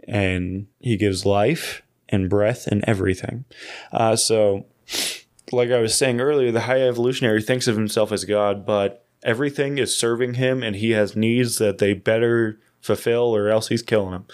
and 0.07 0.67
he 0.79 0.95
gives 0.95 1.25
life 1.25 1.81
and 2.07 2.29
breath 2.29 2.67
and 2.67 2.85
everything. 2.87 3.43
Uh, 3.91 4.15
so, 4.15 4.65
like 5.51 5.71
I 5.71 5.79
was 5.79 5.93
saying 5.93 6.21
earlier, 6.21 6.53
the 6.53 6.61
high 6.61 6.87
evolutionary 6.87 7.41
thinks 7.41 7.67
of 7.67 7.75
himself 7.75 8.13
as 8.13 8.23
God, 8.23 8.65
but 8.65 9.05
everything 9.23 9.77
is 9.77 9.95
serving 9.95 10.35
him 10.35 10.63
and 10.63 10.77
he 10.77 10.91
has 10.91 11.17
needs 11.17 11.57
that 11.57 11.79
they 11.79 11.93
better 11.93 12.59
fulfill 12.81 13.35
or 13.35 13.49
else 13.49 13.67
he's 13.67 13.81
killing 13.81 14.11
them. 14.11 14.25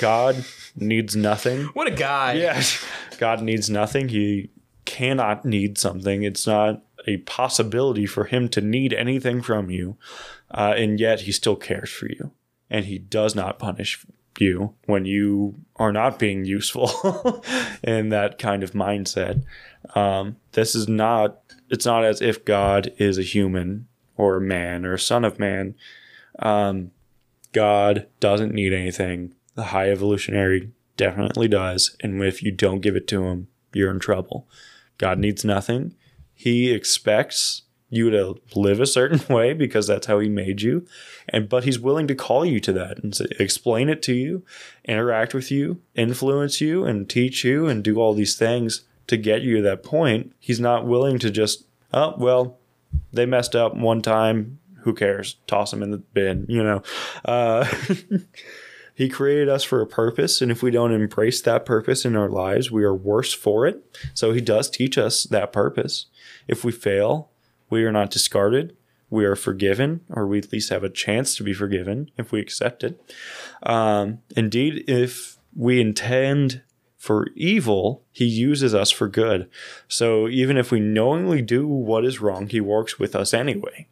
God 0.00 0.44
needs 0.76 1.16
nothing. 1.16 1.64
What 1.74 1.88
a 1.88 1.92
guy. 1.92 2.34
Yes. 2.34 2.84
God 3.18 3.42
needs 3.42 3.68
nothing. 3.68 4.08
He 4.08 4.50
cannot 4.84 5.44
need 5.44 5.76
something. 5.76 6.22
It's 6.22 6.46
not 6.46 6.82
a 7.06 7.18
possibility 7.18 8.06
for 8.06 8.24
him 8.24 8.48
to 8.50 8.60
need 8.60 8.92
anything 8.92 9.42
from 9.42 9.70
you. 9.70 9.96
Uh, 10.50 10.74
and 10.76 10.98
yet 10.98 11.22
he 11.22 11.32
still 11.32 11.56
cares 11.56 11.90
for 11.90 12.06
you. 12.06 12.32
And 12.70 12.84
he 12.86 12.98
does 12.98 13.34
not 13.34 13.58
punish 13.58 14.04
you 14.38 14.74
when 14.86 15.04
you 15.04 15.54
are 15.76 15.92
not 15.92 16.18
being 16.18 16.44
useful 16.44 17.42
in 17.82 18.10
that 18.10 18.38
kind 18.38 18.62
of 18.62 18.72
mindset. 18.72 19.42
Um, 19.94 20.36
this 20.52 20.74
is 20.74 20.88
not, 20.88 21.40
it's 21.70 21.86
not 21.86 22.04
as 22.04 22.20
if 22.20 22.44
God 22.44 22.92
is 22.98 23.18
a 23.18 23.22
human 23.22 23.86
or 24.16 24.36
a 24.36 24.40
man 24.40 24.84
or 24.84 24.94
a 24.94 25.00
son 25.00 25.24
of 25.24 25.38
man. 25.38 25.74
Um, 26.38 26.90
God 27.56 28.06
doesn't 28.20 28.52
need 28.52 28.74
anything. 28.74 29.32
The 29.54 29.64
high 29.64 29.90
evolutionary 29.90 30.72
definitely 30.98 31.48
does. 31.48 31.96
And 32.02 32.22
if 32.22 32.42
you 32.42 32.52
don't 32.52 32.82
give 32.82 32.96
it 32.96 33.08
to 33.08 33.24
him, 33.24 33.48
you're 33.72 33.90
in 33.90 33.98
trouble. 33.98 34.46
God 34.98 35.18
needs 35.18 35.42
nothing. 35.42 35.94
He 36.34 36.70
expects 36.70 37.62
you 37.88 38.10
to 38.10 38.34
live 38.54 38.78
a 38.78 38.86
certain 38.86 39.22
way 39.34 39.54
because 39.54 39.86
that's 39.86 40.06
how 40.06 40.18
he 40.18 40.28
made 40.28 40.60
you. 40.60 40.86
And 41.30 41.48
but 41.48 41.64
he's 41.64 41.80
willing 41.80 42.06
to 42.08 42.14
call 42.14 42.44
you 42.44 42.60
to 42.60 42.74
that 42.74 43.02
and 43.02 43.18
explain 43.40 43.88
it 43.88 44.02
to 44.02 44.12
you, 44.12 44.44
interact 44.84 45.32
with 45.32 45.50
you, 45.50 45.80
influence 45.94 46.60
you 46.60 46.84
and 46.84 47.08
teach 47.08 47.42
you 47.42 47.68
and 47.68 47.82
do 47.82 47.98
all 47.98 48.12
these 48.12 48.36
things 48.36 48.82
to 49.06 49.16
get 49.16 49.40
you 49.40 49.56
to 49.56 49.62
that 49.62 49.82
point. 49.82 50.34
He's 50.38 50.60
not 50.60 50.86
willing 50.86 51.18
to 51.20 51.30
just, 51.30 51.64
oh, 51.94 52.16
well, 52.18 52.58
they 53.14 53.24
messed 53.24 53.56
up 53.56 53.74
one 53.74 54.02
time. 54.02 54.58
Who 54.86 54.94
cares? 54.94 55.34
Toss 55.48 55.72
them 55.72 55.82
in 55.82 55.90
the 55.90 55.98
bin, 55.98 56.46
you 56.48 56.62
know. 56.62 56.80
Uh, 57.24 57.66
he 58.94 59.08
created 59.08 59.48
us 59.48 59.64
for 59.64 59.80
a 59.80 59.86
purpose, 59.86 60.40
and 60.40 60.52
if 60.52 60.62
we 60.62 60.70
don't 60.70 60.92
embrace 60.92 61.42
that 61.42 61.66
purpose 61.66 62.04
in 62.04 62.14
our 62.14 62.28
lives, 62.28 62.70
we 62.70 62.84
are 62.84 62.94
worse 62.94 63.32
for 63.32 63.66
it. 63.66 63.84
So 64.14 64.30
he 64.30 64.40
does 64.40 64.70
teach 64.70 64.96
us 64.96 65.24
that 65.24 65.52
purpose. 65.52 66.06
If 66.46 66.62
we 66.62 66.70
fail, 66.70 67.30
we 67.68 67.84
are 67.84 67.90
not 67.90 68.12
discarded. 68.12 68.76
We 69.10 69.24
are 69.24 69.34
forgiven, 69.34 70.02
or 70.08 70.24
we 70.28 70.38
at 70.38 70.52
least 70.52 70.70
have 70.70 70.84
a 70.84 70.88
chance 70.88 71.34
to 71.34 71.42
be 71.42 71.52
forgiven 71.52 72.12
if 72.16 72.30
we 72.30 72.38
accept 72.38 72.84
it. 72.84 73.00
Um, 73.64 74.20
indeed, 74.36 74.84
if 74.86 75.36
we 75.52 75.80
intend 75.80 76.62
for 76.96 77.26
evil, 77.34 78.04
he 78.12 78.24
uses 78.24 78.72
us 78.72 78.92
for 78.92 79.08
good. 79.08 79.50
So 79.88 80.28
even 80.28 80.56
if 80.56 80.70
we 80.70 80.78
knowingly 80.78 81.42
do 81.42 81.66
what 81.66 82.04
is 82.04 82.20
wrong, 82.20 82.46
he 82.46 82.60
works 82.60 83.00
with 83.00 83.16
us 83.16 83.34
anyway. 83.34 83.88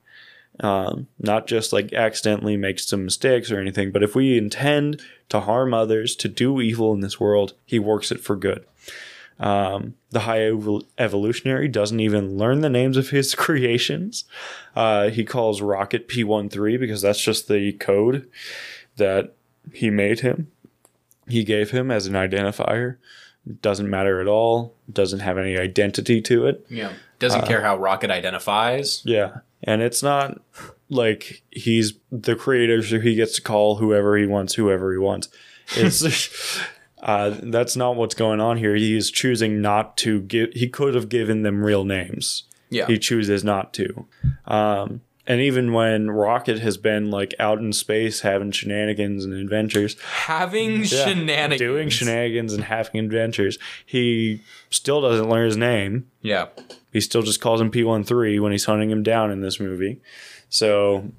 Um, 0.60 1.08
not 1.18 1.48
just 1.48 1.72
like 1.72 1.92
accidentally 1.92 2.56
makes 2.56 2.86
some 2.86 3.04
mistakes 3.04 3.50
or 3.50 3.58
anything, 3.58 3.90
but 3.90 4.04
if 4.04 4.14
we 4.14 4.38
intend 4.38 5.02
to 5.28 5.40
harm 5.40 5.74
others, 5.74 6.14
to 6.16 6.28
do 6.28 6.60
evil 6.60 6.92
in 6.92 7.00
this 7.00 7.18
world, 7.18 7.54
he 7.64 7.78
works 7.80 8.12
it 8.12 8.20
for 8.20 8.36
good. 8.36 8.64
Um, 9.40 9.94
the 10.10 10.20
high 10.20 10.40
evol- 10.40 10.86
evolutionary 10.96 11.66
doesn't 11.66 11.98
even 11.98 12.36
learn 12.36 12.60
the 12.60 12.70
names 12.70 12.96
of 12.96 13.10
his 13.10 13.34
creations. 13.34 14.24
Uh, 14.76 15.10
he 15.10 15.24
calls 15.24 15.60
Rocket 15.60 16.08
P13 16.08 16.78
because 16.78 17.02
that's 17.02 17.22
just 17.22 17.48
the 17.48 17.72
code 17.72 18.28
that 18.96 19.34
he 19.72 19.90
made 19.90 20.20
him. 20.20 20.52
He 21.26 21.42
gave 21.42 21.70
him 21.70 21.90
as 21.90 22.06
an 22.06 22.12
identifier. 22.12 22.96
Doesn't 23.60 23.90
matter 23.90 24.20
at 24.20 24.26
all. 24.26 24.74
Doesn't 24.92 25.20
have 25.20 25.38
any 25.38 25.58
identity 25.58 26.20
to 26.22 26.46
it. 26.46 26.66
Yeah. 26.70 26.92
Doesn't 27.18 27.46
care 27.46 27.62
how 27.62 27.76
Rocket 27.76 28.10
identifies. 28.10 29.02
Yeah. 29.04 29.38
And 29.62 29.82
it's 29.82 30.02
not 30.02 30.40
like 30.88 31.42
he's 31.50 31.94
the 32.10 32.36
creator, 32.36 32.82
so 32.82 33.00
he 33.00 33.14
gets 33.14 33.36
to 33.36 33.42
call 33.42 33.76
whoever 33.76 34.16
he 34.16 34.26
wants, 34.26 34.54
whoever 34.54 34.92
he 34.92 34.98
wants. 34.98 35.28
It's 35.76 36.60
uh, 37.02 37.36
that's 37.42 37.76
not 37.76 37.96
what's 37.96 38.14
going 38.14 38.40
on 38.40 38.56
here. 38.56 38.74
He 38.74 38.96
is 38.96 39.10
choosing 39.10 39.60
not 39.60 39.96
to 39.98 40.20
give. 40.22 40.50
He 40.54 40.68
could 40.68 40.94
have 40.94 41.08
given 41.08 41.42
them 41.42 41.62
real 41.62 41.84
names. 41.84 42.44
Yeah. 42.70 42.86
He 42.86 42.98
chooses 42.98 43.44
not 43.44 43.72
to. 43.74 44.06
Um, 44.46 45.02
and 45.26 45.40
even 45.40 45.72
when 45.72 46.10
Rocket 46.10 46.58
has 46.60 46.76
been 46.76 47.10
like 47.10 47.34
out 47.38 47.58
in 47.58 47.72
space 47.72 48.20
having 48.20 48.50
shenanigans 48.52 49.24
and 49.24 49.32
adventures, 49.34 49.98
Having 50.00 50.80
Yeah, 50.80 50.84
shenanigans. 51.06 51.58
doing 51.58 51.88
shenanigans 51.88 52.52
and 52.52 52.64
having 52.64 53.00
adventures, 53.04 53.58
he 53.86 54.40
still 54.70 55.00
doesn't 55.00 55.28
learn 55.28 55.46
his 55.46 55.56
name. 55.56 56.06
Yeah. 56.22 56.46
He 56.92 57.00
still 57.00 57.22
just 57.22 57.40
calls 57.40 57.60
him 57.60 57.70
P13 57.70 58.40
when 58.40 58.52
he's 58.52 58.66
hunting 58.66 58.90
him 58.90 59.02
down 59.02 59.30
in 59.30 59.40
this 59.40 59.58
movie. 59.58 60.00
So 60.48 61.10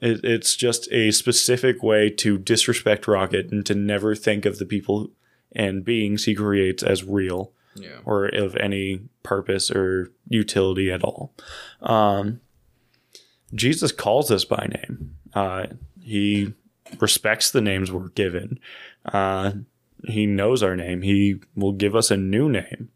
it, 0.00 0.20
it's 0.24 0.54
just 0.56 0.86
a 0.92 1.10
specific 1.10 1.82
way 1.82 2.10
to 2.10 2.38
disrespect 2.38 3.08
Rocket 3.08 3.50
and 3.50 3.64
to 3.66 3.74
never 3.74 4.14
think 4.14 4.44
of 4.44 4.58
the 4.58 4.66
people 4.66 5.10
and 5.52 5.84
beings 5.84 6.24
he 6.24 6.34
creates 6.34 6.82
as 6.82 7.02
real 7.04 7.52
Yeah. 7.74 7.98
or 8.04 8.26
of 8.26 8.54
any 8.56 9.00
purpose 9.22 9.70
or 9.70 10.10
utility 10.28 10.90
at 10.92 11.02
all. 11.02 11.32
Um, 11.80 12.40
Jesus 13.54 13.92
calls 13.92 14.30
us 14.30 14.44
by 14.44 14.66
name. 14.70 15.16
Uh, 15.34 15.66
he 16.00 16.52
respects 17.00 17.50
the 17.50 17.60
names 17.60 17.90
we're 17.90 18.08
given. 18.10 18.58
Uh, 19.04 19.52
he 20.06 20.26
knows 20.26 20.62
our 20.62 20.76
name. 20.76 21.02
He 21.02 21.36
will 21.56 21.72
give 21.72 21.94
us 21.96 22.10
a 22.10 22.16
new 22.16 22.48
name, 22.48 22.90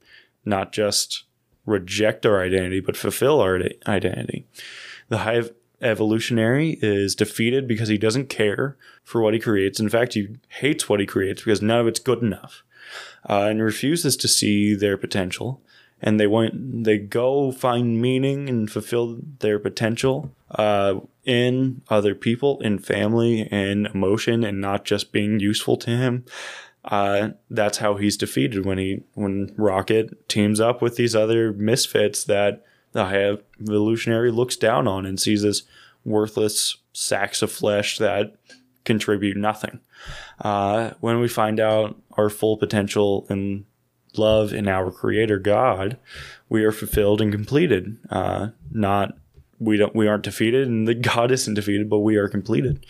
not 0.44 0.72
just 0.72 1.24
reject 1.64 2.26
our 2.26 2.42
identity, 2.42 2.80
but 2.80 2.96
fulfill 2.96 3.40
our 3.40 3.60
identity. 3.86 4.46
The 5.08 5.18
high 5.18 5.42
evolutionary 5.80 6.78
is 6.82 7.14
defeated 7.14 7.68
because 7.68 7.88
he 7.88 7.98
doesn't 7.98 8.28
care 8.28 8.76
for 9.04 9.22
what 9.22 9.34
he 9.34 9.40
creates. 9.40 9.78
In 9.78 9.88
fact, 9.88 10.14
he 10.14 10.36
hates 10.48 10.88
what 10.88 11.00
he 11.00 11.06
creates 11.06 11.42
because 11.42 11.62
none 11.62 11.80
of 11.80 11.86
it's 11.86 12.00
good 12.00 12.22
enough, 12.22 12.62
uh, 13.28 13.42
and 13.42 13.62
refuses 13.62 14.16
to 14.18 14.28
see 14.28 14.74
their 14.74 14.96
potential. 14.96 15.62
And 16.00 16.20
they 16.20 16.26
want 16.26 16.84
they 16.84 16.98
go 16.98 17.50
find 17.50 18.00
meaning 18.00 18.48
and 18.48 18.70
fulfill 18.70 19.18
their 19.40 19.58
potential 19.58 20.32
uh, 20.52 21.00
in 21.24 21.82
other 21.88 22.14
people, 22.14 22.60
in 22.60 22.78
family, 22.78 23.40
in 23.40 23.86
emotion, 23.86 24.44
and 24.44 24.60
not 24.60 24.84
just 24.84 25.12
being 25.12 25.40
useful 25.40 25.76
to 25.78 25.90
him. 25.90 26.24
Uh, 26.84 27.30
that's 27.50 27.78
how 27.78 27.96
he's 27.96 28.16
defeated 28.16 28.64
when 28.64 28.78
he 28.78 29.02
when 29.14 29.52
Rocket 29.56 30.28
teams 30.28 30.60
up 30.60 30.80
with 30.80 30.96
these 30.96 31.16
other 31.16 31.52
misfits 31.52 32.24
that 32.24 32.64
the 32.92 33.06
high 33.06 33.36
evolutionary 33.60 34.30
looks 34.30 34.56
down 34.56 34.88
on 34.88 35.04
and 35.04 35.20
sees 35.20 35.44
as 35.44 35.64
worthless 36.04 36.78
sacks 36.92 37.42
of 37.42 37.52
flesh 37.52 37.98
that 37.98 38.34
contribute 38.84 39.36
nothing. 39.36 39.80
Uh, 40.40 40.92
when 41.00 41.20
we 41.20 41.28
find 41.28 41.60
out 41.60 41.96
our 42.12 42.30
full 42.30 42.56
potential 42.56 43.26
and 43.28 43.64
love 44.16 44.52
in 44.52 44.68
our 44.68 44.90
Creator 44.90 45.38
God, 45.38 45.98
we 46.48 46.64
are 46.64 46.72
fulfilled 46.72 47.20
and 47.20 47.32
completed. 47.32 47.96
Uh, 48.10 48.48
not 48.70 49.16
we 49.60 49.76
don't 49.76 49.94
we 49.94 50.06
aren't 50.06 50.22
defeated, 50.22 50.68
and 50.68 50.86
the 50.86 50.94
God 51.14 51.30
isn't 51.30 51.54
defeated, 51.54 51.90
but 51.90 51.98
we 51.98 52.16
are 52.16 52.28
completed. 52.28 52.84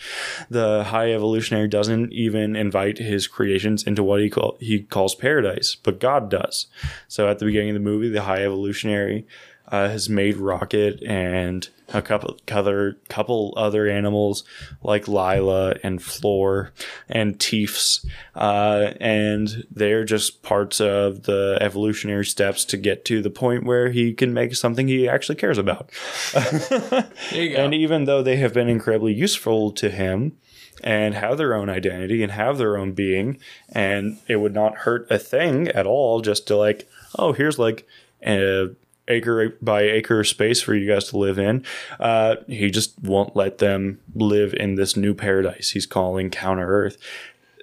The 0.49 0.85
high 0.85 1.11
evolutionary 1.13 1.67
doesn't 1.67 2.13
even 2.13 2.55
invite 2.55 2.97
his 2.97 3.27
creations 3.27 3.83
into 3.83 4.03
what 4.03 4.21
he 4.21 4.29
call 4.29 4.57
he 4.59 4.83
calls 4.83 5.15
paradise, 5.15 5.75
but 5.75 5.99
God 5.99 6.29
does. 6.29 6.67
So 7.07 7.27
at 7.27 7.39
the 7.39 7.45
beginning 7.45 7.69
of 7.69 7.75
the 7.75 7.79
movie, 7.79 8.09
the 8.09 8.23
high 8.23 8.43
evolutionary 8.43 9.25
uh, 9.71 9.89
has 9.89 10.09
made 10.09 10.37
Rocket 10.37 11.01
and 11.03 11.67
a 11.93 12.01
couple 12.01 12.37
other 12.51 12.97
couple 13.07 13.53
other 13.57 13.87
animals 13.87 14.43
like 14.83 15.07
Lylla 15.07 15.75
and 15.83 16.01
Floor 16.01 16.71
and 17.07 17.39
Teefs, 17.39 18.05
uh, 18.35 18.93
and 18.99 19.65
they're 19.71 20.05
just 20.05 20.43
parts 20.43 20.79
of 20.79 21.23
the 21.23 21.57
evolutionary 21.61 22.25
steps 22.25 22.65
to 22.65 22.77
get 22.77 23.05
to 23.05 23.21
the 23.21 23.29
point 23.29 23.63
where 23.63 23.89
he 23.89 24.13
can 24.13 24.33
make 24.33 24.55
something 24.55 24.87
he 24.87 25.07
actually 25.07 25.35
cares 25.35 25.57
about. 25.57 25.89
There 27.31 27.43
you 27.43 27.55
go. 27.55 27.65
And 27.65 27.73
even 27.73 28.05
though 28.05 28.23
they 28.23 28.37
have 28.37 28.53
been 28.53 28.69
incredibly 28.69 29.13
useful 29.13 29.71
to 29.73 29.89
him 29.89 30.37
and 30.83 31.13
have 31.13 31.37
their 31.37 31.53
own 31.53 31.69
identity 31.69 32.23
and 32.23 32.31
have 32.31 32.57
their 32.57 32.77
own 32.77 32.93
being, 32.93 33.37
and 33.69 34.19
it 34.27 34.37
would 34.37 34.53
not 34.53 34.79
hurt 34.79 35.07
a 35.11 35.19
thing 35.19 35.67
at 35.69 35.85
all 35.85 36.21
just 36.21 36.47
to 36.47 36.55
like, 36.55 36.87
oh, 37.17 37.33
here's 37.33 37.59
like 37.59 37.87
a 38.25 38.69
acre 39.09 39.57
by 39.61 39.81
acre 39.81 40.23
space 40.23 40.61
for 40.61 40.73
you 40.73 40.87
guys 40.87 41.09
to 41.09 41.17
live 41.17 41.37
in. 41.37 41.65
Uh, 41.99 42.37
he 42.47 42.69
just 42.69 42.97
won't 43.01 43.35
let 43.35 43.57
them 43.57 43.99
live 44.15 44.53
in 44.53 44.75
this 44.75 44.95
new 44.95 45.13
paradise 45.13 45.71
he's 45.71 45.85
calling 45.85 46.29
Counter 46.29 46.67
Earth 46.67 46.97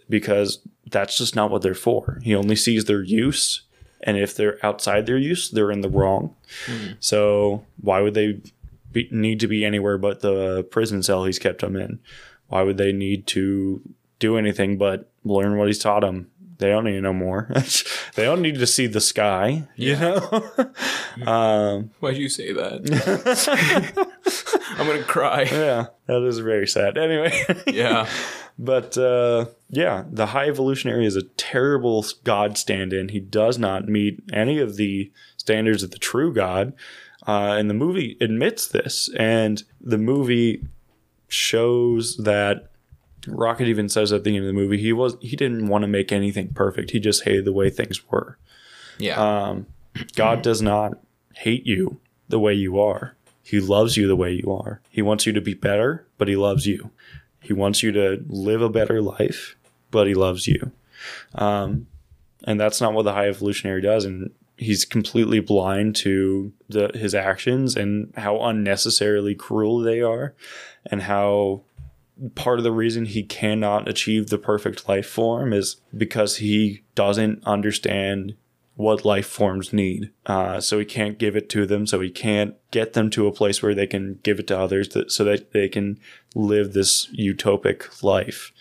because 0.09 0.59
that's 0.91 1.19
just 1.19 1.35
not 1.35 1.51
what 1.51 1.63
they're 1.63 1.75
for. 1.75 2.21
He 2.23 2.35
only 2.35 2.57
sees 2.57 2.85
their 2.85 3.03
use. 3.03 3.63
And 4.03 4.17
if 4.17 4.37
they're 4.37 4.65
outside 4.65 5.07
their 5.07 5.17
use, 5.17 5.51
they're 5.51 5.71
in 5.73 5.81
the 5.81 5.89
wrong. 5.89 6.37
So 7.01 7.65
why 7.81 8.01
would 8.03 8.15
they 8.15 8.41
be, 8.93 9.09
need 9.11 9.41
to 9.41 9.49
be 9.49 9.65
anywhere 9.65 9.99
but 9.99 10.21
the 10.21 10.65
prison 10.65 11.03
cell 11.03 11.25
he's 11.25 11.39
kept 11.39 11.61
them 11.61 11.77
in? 11.77 11.99
Why 12.49 12.63
would 12.63 12.77
they 12.77 12.93
need 12.93 13.27
to 13.29 13.81
do 14.19 14.37
anything 14.37 14.79
but 14.79 15.11
learn 15.25 15.57
what 15.57 15.67
he's 15.67 15.79
taught 15.79 16.01
them? 16.03 16.31
They 16.59 16.69
don't 16.69 16.85
need 16.85 16.93
to 16.93 17.01
know 17.03 17.13
more. 17.13 17.49
they 18.15 18.25
don't 18.25 18.41
need 18.43 18.55
to 18.59 18.67
see 18.67 18.87
the 18.87 19.01
sky, 19.01 19.69
you 19.77 19.97
know? 19.97 20.51
um, 21.31 21.91
Why'd 22.01 22.17
you 22.17 22.29
say 22.29 22.53
that? 22.53 23.97
I'm 24.79 24.87
gonna 24.87 25.03
cry. 25.05 25.43
yeah, 25.43 25.87
that 26.07 26.23
is 26.27 26.39
very 26.39 26.67
sad. 26.67 26.97
Anyway, 26.99 27.33
Yeah. 27.67 28.09
but 28.59 28.97
uh, 28.97 29.47
yeah, 29.71 30.05
the 30.11 30.27
High 30.27 30.49
Evolutionary 30.49 31.07
is 31.07 31.17
a 31.17 31.23
terrible 31.23 32.05
God 32.25 32.57
stand 32.59 32.93
in. 32.93 33.11
He 33.11 33.21
does 33.21 33.59
not 33.59 33.89
meet 33.89 34.23
any 34.33 34.59
of 34.59 34.77
the 34.77 35.11
standards 35.37 35.83
of 35.83 35.91
the 35.91 35.99
true 35.99 36.33
God. 36.33 36.73
Uh, 37.27 37.57
and 37.59 37.69
the 37.69 37.75
movie 37.75 38.17
admits 38.21 38.69
this. 38.69 39.11
And 39.19 39.63
the 39.81 39.99
movie 39.99 40.63
shows 41.29 42.17
that 42.19 42.71
Rocket 43.27 43.67
even 43.67 43.89
says 43.89 44.13
at 44.13 44.25
the 44.25 44.37
end 44.37 44.45
of 44.45 44.47
the 44.47 44.53
movie 44.53 44.79
he 44.79 44.93
was 44.93 45.17
he 45.21 45.37
didn't 45.37 45.69
want 45.69 45.83
to 45.83 45.89
make 45.89 46.13
anything 46.13 46.49
perfect. 46.55 46.91
He 46.91 47.01
just 47.01 47.25
hated 47.25 47.45
the 47.45 47.53
way 47.53 47.71
things 47.71 48.09
were. 48.09 48.39
Yeah. 48.99 49.21
Um, 49.21 49.67
God 50.15 50.43
does 50.43 50.63
not 50.63 50.99
hate 51.35 51.67
you 51.67 52.01
the 52.29 52.39
way 52.39 52.55
you 52.55 52.81
are. 52.81 53.15
He 53.43 53.61
loves 53.61 53.97
you 53.97 54.09
the 54.09 54.17
way 54.17 54.33
you 54.33 54.53
are. 54.53 54.81
He 54.91 55.03
wants 55.03 55.27
you 55.27 55.33
to 55.33 55.41
be 55.41 55.55
better, 55.55 56.07
but 56.19 56.29
he 56.29 56.37
loves 56.37 56.67
you. 56.67 56.91
He 57.41 57.53
wants 57.53 57.83
you 57.83 57.93
to 57.93 58.25
live 58.27 58.61
a 58.61 58.69
better 58.69 59.01
life, 59.01 59.57
but 59.91 60.07
he 60.07 60.15
loves 60.15 60.49
you. 60.49 60.73
Um, 61.35 61.87
and 62.45 62.59
that's 62.59 62.81
not 62.81 62.93
what 62.93 63.05
the 63.05 63.13
high 63.13 63.29
evolutionary 63.29 63.81
does. 63.81 64.05
And 64.05 64.33
he's 64.57 64.85
completely 64.85 65.39
blind 65.39 65.95
to 65.97 66.53
the, 66.69 66.91
his 66.95 67.15
actions 67.15 67.77
and 67.77 68.13
how 68.17 68.41
unnecessarily 68.41 69.35
cruel 69.35 69.79
they 69.79 70.01
are, 70.01 70.35
and 70.87 71.03
how 71.03 71.63
part 72.35 72.59
of 72.59 72.65
the 72.65 72.73
reason 72.73 73.05
he 73.05 73.23
cannot 73.23 73.89
achieve 73.89 74.29
the 74.29 74.39
perfect 74.39 74.89
life 74.89 75.07
form 75.07 75.53
is 75.53 75.77
because 75.97 76.37
he 76.37 76.83
doesn't 76.95 77.45
understand 77.45 78.35
what 78.75 79.05
life 79.05 79.27
forms 79.27 79.73
need. 79.73 80.11
Uh, 80.27 80.61
so 80.61 80.79
he 80.79 80.85
can't 80.85 81.19
give 81.19 81.35
it 81.35 81.49
to 81.49 81.67
them. 81.67 81.87
So 81.87 82.01
he 82.01 82.11
can't 82.11 82.55
get 82.71 82.93
them 82.93 83.09
to 83.11 83.27
a 83.27 83.33
place 83.33 83.63
where 83.63 83.75
they 83.75 83.87
can 83.87 84.19
give 84.23 84.39
it 84.39 84.47
to 84.49 84.59
others 84.59 84.91
that, 84.91 85.11
so 85.11 85.25
that 85.25 85.53
they 85.53 85.69
can 85.69 85.99
live 86.35 86.73
this 86.73 87.07
utopic 87.19 88.03
life. 88.03 88.53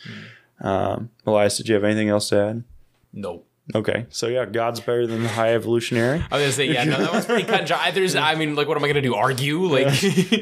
Um, 0.62 1.10
Elias, 1.26 1.58
did 1.58 1.68
you 1.68 1.76
have 1.76 1.84
anything 1.84 2.10
else 2.10 2.30
to 2.30 2.40
add? 2.40 2.64
nope. 3.16 3.45
Okay. 3.74 4.06
So 4.10 4.28
yeah, 4.28 4.46
God's 4.46 4.80
better 4.80 5.08
than 5.08 5.24
the 5.24 5.30
high 5.30 5.56
evolutionary. 5.56 6.24
I 6.32 6.36
was 6.36 6.44
gonna 6.44 6.52
say, 6.52 6.72
yeah, 6.72 6.84
no, 6.84 6.98
that 6.98 7.12
was 7.12 7.26
pretty 7.26 7.46
cut 7.46 7.62
and 7.62 7.68
dry. 7.68 7.92
There's, 7.92 8.16
I 8.16 8.36
mean, 8.36 8.56
like, 8.56 8.68
what 8.68 8.78
am 8.78 8.84
I 8.84 8.88
gonna 8.88 9.02
do? 9.02 9.16
Argue? 9.16 9.64
Like, 9.64 9.88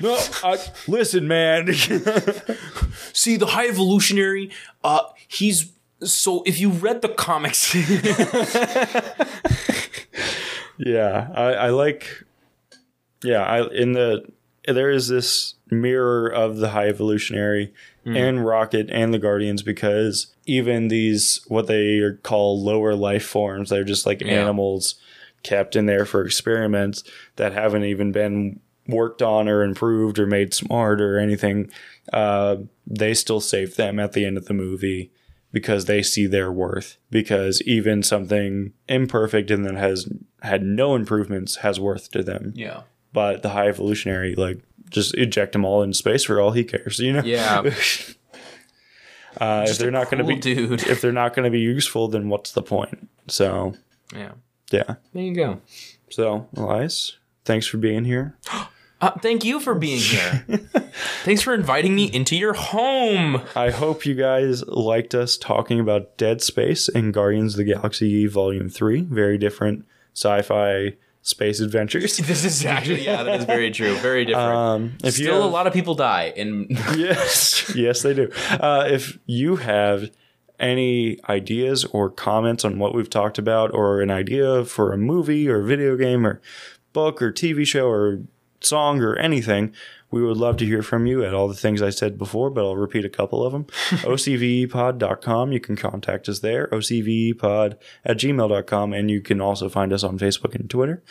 no, 0.02 0.20
I, 0.44 0.58
listen, 0.88 1.28
man. 1.28 1.74
see, 3.14 3.38
the 3.38 3.46
high 3.46 3.68
evolutionary, 3.68 4.52
uh, 4.84 5.04
he's 5.28 5.72
so. 6.04 6.44
If 6.46 6.60
you 6.60 6.70
read 6.70 7.02
the 7.02 7.10
comics, 7.10 7.74
Yeah, 10.78 11.30
I, 11.34 11.54
I 11.54 11.70
like. 11.70 12.24
Yeah, 13.24 13.44
I 13.44 13.68
in 13.70 13.94
the 13.94 14.26
there 14.66 14.90
is 14.92 15.08
this 15.08 15.56
mirror 15.70 16.28
of 16.28 16.58
the 16.58 16.70
high 16.70 16.88
evolutionary 16.88 17.74
and 18.06 18.46
Rocket 18.46 18.90
and 18.90 19.14
the 19.14 19.20
Guardians 19.20 19.62
because 19.62 20.28
even 20.46 20.90
these 20.90 21.40
what 21.48 21.68
they 21.68 22.02
call 22.22 22.62
lower 22.62 22.96
life 22.96 23.26
forms, 23.26 23.70
they're 23.70 23.86
just 23.86 24.06
like 24.06 24.22
animals 24.34 24.96
kept 25.44 25.76
in 25.76 25.86
there 25.86 26.06
for 26.06 26.26
experiments 26.26 27.04
that 27.38 27.54
haven't 27.54 27.84
even 27.86 28.12
been 28.12 28.60
worked 28.88 29.22
on 29.22 29.48
or 29.48 29.64
improved 29.64 30.20
or 30.20 30.26
made 30.26 30.54
smart 30.54 31.00
or 31.00 31.18
anything. 31.18 31.70
Uh, 32.12 32.58
they 32.86 33.14
still 33.14 33.40
save 33.40 33.76
them 33.78 34.00
at 34.00 34.12
the 34.12 34.26
end 34.26 34.38
of 34.38 34.46
the 34.46 34.54
movie 34.54 35.10
because 35.54 35.86
they 35.86 36.02
see 36.04 36.26
their 36.26 36.52
worth. 36.52 36.98
Because 37.10 37.62
even 37.62 38.04
something 38.04 38.74
imperfect 38.90 39.50
and 39.50 39.66
that 39.66 39.76
has 39.76 40.10
had 40.42 40.64
no 40.64 40.96
improvements 40.96 41.58
has 41.58 41.80
worth 41.80 42.12
to 42.12 42.22
them. 42.24 42.52
yeah, 42.56 42.82
But 43.14 43.44
the 43.44 43.50
high 43.50 43.68
evolutionary, 43.68 44.36
like, 44.36 44.60
just 44.90 45.16
eject 45.16 45.54
them 45.54 45.64
all 45.66 45.82
in 45.84 45.94
space 45.94 46.24
for 46.24 46.42
all 46.42 46.52
he 46.52 46.64
cares, 46.64 47.00
you 47.00 47.14
know? 47.14 47.24
yeah, 47.24 47.62
Uh, 49.38 49.66
if 49.68 49.80
they're 49.80 49.90
not 49.90 50.12
going 50.12 50.20
to 50.20 50.24
be, 50.24 50.36
dude. 50.36 50.84
if 50.88 51.02
they're 51.02 51.12
not 51.12 51.34
going 51.36 51.44
to 51.44 51.50
be 51.50 51.60
useful, 51.60 52.08
then 52.08 52.30
what's 52.30 52.52
the 52.52 52.62
point? 52.62 53.10
So, 53.28 53.74
yeah. 54.16 54.34
yeah. 54.72 54.96
There 55.12 55.24
you 55.24 55.36
go. 55.36 55.60
So, 56.12 56.48
Elias, 56.56 57.18
thanks 57.44 57.66
for 57.66 57.78
being 57.78 58.06
here. 58.06 58.38
Uh, 59.02 59.12
thank 59.20 59.44
you 59.44 59.60
for 59.60 59.76
being 59.76 60.00
here. 60.00 60.46
Thanks 61.26 61.42
for 61.42 61.54
inviting 61.54 61.94
me 61.94 62.06
into 62.06 62.38
your 62.38 62.54
home. 62.54 63.42
I 63.54 63.70
hope 63.70 64.06
you 64.06 64.14
guys 64.16 64.66
liked 64.66 65.14
us 65.14 65.36
talking 65.36 65.78
about 65.82 66.16
Dead 66.16 66.42
Space 66.42 66.88
and 66.88 67.14
Guardians 67.14 67.56
of 67.56 67.58
the 67.58 67.74
Galaxy 67.74 68.28
Volume 68.28 68.70
3. 68.70 69.02
Very 69.02 69.38
different 69.38 69.84
sci 70.14 70.42
fi 70.44 70.96
space 71.24 71.60
adventures. 71.60 72.18
This 72.28 72.46
is 72.46 72.64
actually, 72.66 73.04
yeah, 73.06 73.24
that 73.24 73.40
is 73.40 73.46
very 73.46 73.72
true. 73.72 73.96
Very 73.96 74.26
different. 74.30 74.56
Um, 74.56 74.94
if 75.04 75.16
Still, 75.16 75.42
have- 75.42 75.44
a 75.50 75.54
lot 75.54 75.66
of 75.66 75.74
people 75.74 75.96
die, 75.96 76.34
and 76.38 76.68
yes, 76.96 77.74
yes, 77.76 78.02
they 78.04 78.14
do. 78.14 78.30
Uh, 78.52 78.88
if 78.92 79.18
you 79.26 79.56
have 79.56 80.12
any 80.60 81.20
ideas 81.28 81.84
or 81.86 82.10
comments 82.10 82.64
on 82.64 82.78
what 82.78 82.94
we've 82.94 83.10
talked 83.10 83.38
about, 83.40 83.74
or 83.74 84.02
an 84.02 84.12
idea 84.12 84.64
for 84.66 84.94
a 84.94 84.98
movie 84.98 85.50
or 85.50 85.62
video 85.64 85.96
game 85.98 86.26
or 86.28 86.40
book 86.94 87.22
or 87.22 87.32
TV 87.32 87.66
show 87.66 87.88
or 87.88 88.20
song 88.62 89.02
or 89.02 89.16
anything, 89.16 89.74
we 90.14 90.24
would 90.24 90.38
love 90.38 90.58
to 90.58 90.66
hear 90.66 90.84
from 90.84 91.08
you 91.08 91.26
at 91.26 91.34
all 91.34 91.48
the 91.48 91.56
things 91.56 91.82
I 91.82 91.90
said 91.90 92.20
before, 92.20 92.52
but 92.52 92.64
I'll 92.64 92.76
repeat 92.76 93.04
a 93.04 93.10
couple 93.10 93.44
of 93.44 93.52
them. 93.52 93.64
OCVpod.com. 93.90 95.52
You 95.52 95.60
can 95.60 95.76
contact 95.76 96.30
us 96.30 96.40
there. 96.40 96.68
OCVpod 96.68 97.78
at 98.06 98.18
gmail.com. 98.18 98.94
And 98.94 99.10
you 99.10 99.22
can 99.22 99.42
also 99.42 99.70
find 99.70 99.92
us 99.92 100.04
on 100.04 100.20
Facebook 100.20 100.54
and 100.54 100.70
Twitter. 100.70 101.02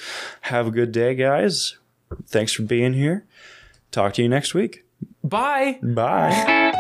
Have 0.43 0.69
a 0.69 0.71
good 0.71 0.93
day, 0.93 1.17
guys. 1.17 1.79
Thanks 2.29 2.53
for 2.53 2.63
being 2.63 2.93
here. 2.93 3.27
Talk 3.91 4.15
to 4.15 4.23
you 4.23 4.29
next 4.29 4.55
week. 4.55 4.85
bye. 5.25 5.81
Bye. 5.83 6.73